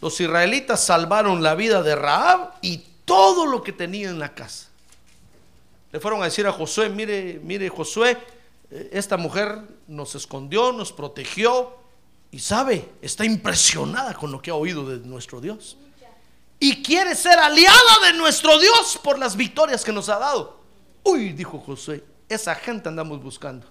los 0.01 0.21
israelitas 0.21 0.85
salvaron 0.85 1.41
la 1.45 1.55
vida 1.55 1.81
de 1.81 1.95
Rahab 1.95 2.55
y 2.61 2.83
todo 3.05 3.47
lo 3.47 3.63
que 3.63 3.71
tenía 3.71 4.11
en 4.11 4.19
la 4.19 4.35
casa. 4.35 4.67
Le 5.93 6.01
fueron 6.01 6.23
a 6.23 6.25
decir 6.25 6.45
a 6.49 6.53
Josué, 6.53 6.89
mire, 6.89 7.39
mire 7.41 7.69
Josué, 7.69 8.19
eh, 8.73 8.91
esta 8.93 9.17
mujer 9.17 9.61
nos 9.87 10.17
escondió, 10.17 10.73
nos 10.73 10.93
protegió 10.93 11.73
y 12.33 12.41
sabe, 12.41 12.91
está 13.01 13.25
impresionada 13.25 14.15
con 14.15 14.33
lo 14.33 14.43
que 14.43 14.51
ha 14.51 14.57
oído 14.57 14.85
de 14.91 15.07
nuestro 15.07 15.41
Dios. 15.41 15.77
Y 16.59 16.83
quiere 16.83 17.15
ser 17.15 17.39
aliada 17.39 18.07
de 18.07 18.15
nuestro 18.15 18.59
Dios 18.59 18.99
por 19.05 19.21
las 19.21 19.37
victorias 19.37 19.85
que 19.85 19.93
nos 19.93 20.09
ha 20.09 20.19
dado. 20.19 20.59
Uy, 21.05 21.33
dijo 21.33 21.61
Josué, 21.61 22.03
esa 22.29 22.55
gente 22.55 22.89
andamos 22.89 23.23
buscando. 23.23 23.67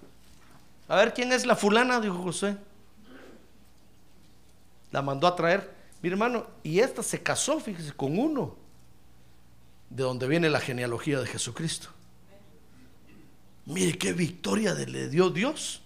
A 0.88 0.96
ver, 0.98 1.14
¿quién 1.14 1.32
es 1.32 1.46
la 1.46 1.56
fulana? 1.56 2.00
Dijo 2.00 2.22
José. 2.22 2.58
La 4.92 5.02
mandó 5.02 5.28
a 5.28 5.36
traer. 5.36 5.74
Mi 6.02 6.10
hermano, 6.10 6.46
y 6.64 6.80
esta 6.80 7.02
se 7.02 7.22
casó, 7.22 7.60
fíjese, 7.60 7.94
con 7.94 8.18
uno 8.18 8.56
de 9.90 10.04
donde 10.04 10.28
viene 10.28 10.50
la 10.50 10.60
genealogía 10.60 11.20
de 11.20 11.28
Jesucristo. 11.28 11.90
Mire 13.66 13.98
qué 13.98 14.14
victoria 14.14 14.74
le 14.74 15.10
dio 15.10 15.30
Dios 15.32 15.82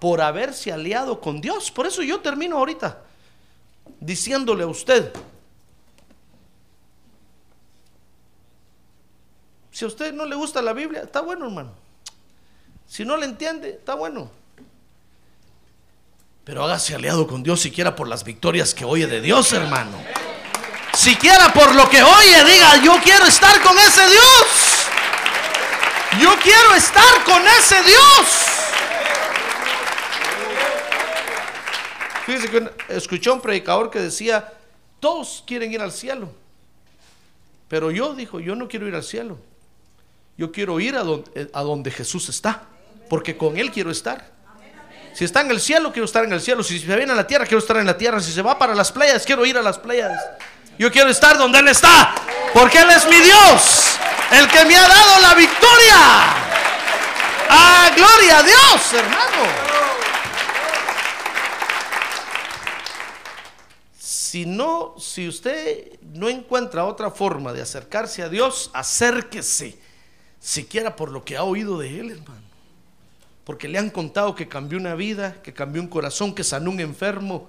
por 0.00 0.20
haberse 0.20 0.72
aliado 0.72 1.20
con 1.20 1.40
Dios. 1.40 1.70
Por 1.70 1.86
eso 1.86 2.02
yo 2.02 2.20
termino 2.20 2.58
ahorita 2.58 3.02
diciéndole 4.00 4.64
a 4.64 4.66
usted, 4.66 5.12
si 9.70 9.84
a 9.84 9.88
usted 9.88 10.12
no 10.12 10.24
le 10.24 10.34
gusta 10.34 10.60
la 10.60 10.72
Biblia, 10.72 11.02
está 11.02 11.20
bueno 11.20 11.46
hermano. 11.46 11.85
Si 12.88 13.04
no 13.04 13.16
le 13.16 13.26
entiende, 13.26 13.70
está 13.70 13.94
bueno. 13.94 14.30
Pero 16.44 16.62
hágase 16.64 16.94
aliado 16.94 17.26
con 17.26 17.42
Dios 17.42 17.60
siquiera 17.60 17.96
por 17.96 18.06
las 18.06 18.22
victorias 18.22 18.72
que 18.72 18.84
oye 18.84 19.08
de 19.08 19.20
Dios, 19.20 19.52
hermano. 19.52 19.98
Siquiera 20.94 21.52
por 21.52 21.74
lo 21.74 21.88
que 21.90 22.02
oye, 22.02 22.44
diga, 22.44 22.76
yo 22.84 22.96
quiero 23.02 23.26
estar 23.26 23.60
con 23.62 23.76
ese 23.78 24.08
Dios. 24.08 24.86
Yo 26.20 26.36
quiero 26.40 26.74
estar 26.74 27.24
con 27.24 27.44
ese 27.46 27.82
Dios. 27.82 28.26
Fíjese 32.24 32.48
que 32.48 32.70
escuché 32.90 33.30
un 33.30 33.40
predicador 33.40 33.90
que 33.90 33.98
decía, 34.00 34.52
todos 35.00 35.42
quieren 35.46 35.72
ir 35.72 35.80
al 35.80 35.92
cielo. 35.92 36.30
Pero 37.68 37.90
yo 37.90 38.14
dijo, 38.14 38.38
yo 38.38 38.54
no 38.54 38.68
quiero 38.68 38.86
ir 38.86 38.94
al 38.94 39.02
cielo. 39.02 39.36
Yo 40.38 40.52
quiero 40.52 40.78
ir 40.78 40.96
a 40.96 41.02
donde, 41.02 41.50
a 41.52 41.62
donde 41.62 41.90
Jesús 41.90 42.28
está 42.28 42.68
porque 43.08 43.36
con 43.36 43.56
Él 43.56 43.70
quiero 43.70 43.90
estar. 43.90 44.36
Si 45.16 45.24
está 45.24 45.40
en 45.40 45.50
el 45.50 45.62
cielo, 45.62 45.92
quiero 45.92 46.04
estar 46.04 46.24
en 46.24 46.32
el 46.34 46.42
cielo. 46.42 46.62
Si 46.62 46.78
se 46.78 46.94
viene 46.94 47.10
a 47.10 47.16
la 47.16 47.26
tierra, 47.26 47.46
quiero 47.46 47.60
estar 47.60 47.78
en 47.78 47.86
la 47.86 47.96
tierra. 47.96 48.20
Si 48.20 48.32
se 48.32 48.42
va 48.42 48.58
para 48.58 48.74
las 48.74 48.92
playas, 48.92 49.24
quiero 49.24 49.46
ir 49.46 49.56
a 49.56 49.62
las 49.62 49.78
playas. 49.78 50.12
Yo 50.78 50.92
quiero 50.92 51.08
estar 51.08 51.38
donde 51.38 51.58
Él 51.58 51.68
está, 51.68 52.14
porque 52.52 52.78
Él 52.78 52.90
es 52.90 53.08
mi 53.08 53.18
Dios, 53.20 53.96
el 54.30 54.46
que 54.46 54.64
me 54.66 54.76
ha 54.76 54.86
dado 54.86 55.20
la 55.22 55.34
victoria. 55.34 55.96
¡Ah, 57.48 57.90
gloria 57.96 58.38
a 58.40 58.42
Dios, 58.42 58.92
hermano! 58.92 59.66
Si 63.98 64.44
no, 64.44 64.96
si 64.98 65.28
usted 65.28 65.98
no 66.02 66.28
encuentra 66.28 66.84
otra 66.84 67.10
forma 67.10 67.54
de 67.54 67.62
acercarse 67.62 68.22
a 68.22 68.28
Dios, 68.28 68.70
acérquese, 68.74 69.78
siquiera 70.38 70.94
por 70.94 71.10
lo 71.10 71.24
que 71.24 71.38
ha 71.38 71.42
oído 71.42 71.78
de 71.78 72.00
Él, 72.00 72.10
hermano 72.10 72.45
porque 73.46 73.68
le 73.68 73.78
han 73.78 73.90
contado 73.90 74.34
que 74.34 74.48
cambió 74.48 74.76
una 74.76 74.96
vida, 74.96 75.36
que 75.40 75.54
cambió 75.54 75.80
un 75.80 75.86
corazón, 75.86 76.34
que 76.34 76.42
sanó 76.42 76.68
un 76.68 76.80
enfermo, 76.80 77.48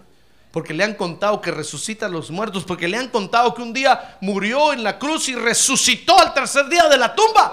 porque 0.51 0.71
le 0.71 0.83
han 0.83 0.93
contado 0.93 1.41
que 1.41 1.49
resucita 1.49 2.05
a 2.05 2.09
los 2.09 2.29
muertos, 2.29 2.63
porque 2.65 2.87
le 2.87 2.97
han 2.97 3.07
contado 3.07 3.51
que 3.55 3.63
un 3.63 3.73
día 3.73 4.15
murió 4.21 4.73
en 4.73 4.83
la 4.83 4.99
cruz 4.99 5.27
y 5.27 5.33
resucitó 5.33 6.19
al 6.19 6.35
tercer 6.35 6.69
día 6.69 6.87
de 6.87 6.97
la 6.99 7.15
tumba. 7.15 7.51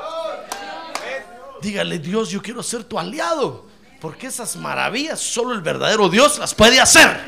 Dígale, 1.63 1.99
Dios, 1.99 2.29
yo 2.29 2.43
quiero 2.43 2.63
ser 2.63 2.85
tu 2.85 2.99
aliado, 2.99 3.65
porque 3.99 4.27
esas 4.27 4.57
maravillas 4.57 5.21
solo 5.21 5.55
el 5.55 5.63
verdadero 5.63 6.11
Dios 6.11 6.39
las 6.39 6.55
puede 6.55 6.79
hacer. 6.79 7.19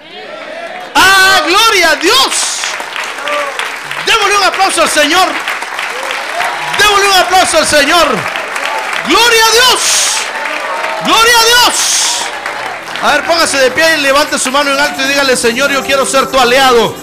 ¡Ah, 0.94 1.40
gloria 1.48 1.92
a 1.92 1.96
Dios! 1.96 2.60
Démosle 4.04 4.36
un 4.36 4.44
aplauso 4.44 4.82
al 4.82 4.90
Señor. 4.90 5.28
Démosle 6.78 7.08
un 7.08 7.16
aplauso 7.16 7.56
al 7.56 7.66
Señor. 7.66 8.06
¡Gloria 9.08 9.46
a 9.46 9.52
Dios! 9.52 10.05
Gloria 11.06 11.34
a 11.40 11.44
Dios. 11.44 11.96
A 13.02 13.12
ver, 13.12 13.26
póngase 13.26 13.58
de 13.58 13.70
pie 13.70 13.98
y 13.98 14.00
levante 14.00 14.38
su 14.38 14.50
mano 14.50 14.72
en 14.72 14.80
alto 14.80 15.02
y 15.02 15.06
dígale, 15.06 15.36
Señor, 15.36 15.70
yo 15.70 15.84
quiero 15.84 16.04
ser 16.04 16.26
tu 16.26 16.38
aliado. 16.38 16.94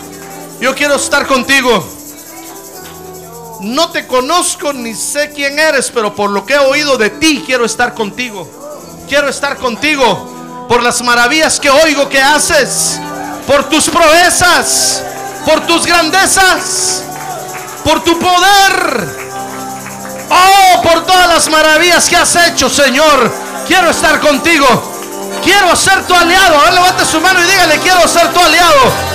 Yo 0.59 0.75
quiero 0.75 0.95
estar 0.95 1.25
contigo. 1.25 1.87
No 3.61 3.91
te 3.91 4.05
conozco 4.05 4.73
ni 4.73 4.93
sé 4.93 5.31
quién 5.33 5.57
eres, 5.57 5.89
pero 5.89 6.13
por 6.13 6.29
lo 6.31 6.45
que 6.45 6.55
he 6.55 6.59
oído 6.59 6.97
de 6.97 7.11
ti, 7.11 7.43
quiero 7.45 7.63
estar 7.63 7.93
contigo. 7.93 8.49
Quiero 9.07 9.29
estar 9.29 9.55
contigo 9.55 10.65
por 10.67 10.83
las 10.83 11.01
maravillas 11.01 11.59
que 11.59 11.69
oigo 11.69 12.09
que 12.09 12.21
haces, 12.21 12.99
por 13.47 13.69
tus 13.69 13.89
proezas, 13.89 15.01
por 15.45 15.65
tus 15.65 15.85
grandezas, 15.85 17.03
por 17.85 18.03
tu 18.03 18.19
poder. 18.19 19.23
Oh, 20.29 20.81
por 20.81 21.05
todas 21.05 21.27
las 21.29 21.49
maravillas 21.49 22.09
que 22.09 22.17
has 22.17 22.35
hecho, 22.35 22.69
Señor. 22.69 23.52
Quiero 23.67 23.89
estar 23.89 24.19
contigo. 24.19 24.65
Quiero 25.43 25.75
ser 25.75 26.05
tu 26.05 26.13
aliado. 26.13 26.55
Ahora 26.55 26.71
levante 26.71 27.05
su 27.05 27.19
mano 27.21 27.39
y 27.39 27.43
dígale, 27.43 27.79
quiero 27.79 28.07
ser 28.07 28.33
tu 28.33 28.39
aliado. 28.39 29.13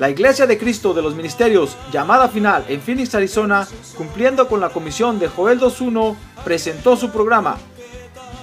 La 0.00 0.08
Iglesia 0.08 0.46
de 0.46 0.56
Cristo 0.56 0.94
de 0.94 1.02
los 1.02 1.14
Ministerios, 1.14 1.76
llamada 1.92 2.28
final 2.28 2.64
en 2.68 2.80
Phoenix, 2.80 3.14
Arizona, 3.14 3.68
cumpliendo 3.98 4.48
con 4.48 4.58
la 4.58 4.70
comisión 4.70 5.18
de 5.18 5.28
Joel 5.28 5.60
2.1, 5.60 6.16
presentó 6.42 6.96
su 6.96 7.10
programa, 7.10 7.58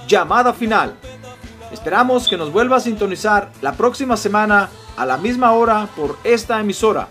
Llamada 0.06 0.52
Final. 0.52 0.94
Esperamos 1.72 2.28
que 2.28 2.36
nos 2.36 2.52
vuelva 2.52 2.76
a 2.76 2.80
sintonizar 2.80 3.50
la 3.60 3.72
próxima 3.72 4.16
semana 4.16 4.68
a 4.96 5.04
la 5.04 5.18
misma 5.18 5.52
hora 5.52 5.88
por 5.94 6.16
esta 6.24 6.58
emisora. 6.60 7.08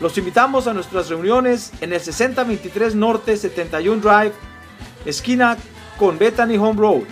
Los 0.00 0.16
invitamos 0.18 0.66
a 0.66 0.74
nuestras 0.74 1.08
reuniones 1.08 1.72
en 1.80 1.92
el 1.92 2.00
6023 2.00 2.94
Norte 2.94 3.36
71 3.36 4.00
Drive, 4.00 4.32
esquina 5.04 5.58
con 5.98 6.18
Bethany 6.18 6.56
Home 6.56 6.80
Road. 6.80 7.02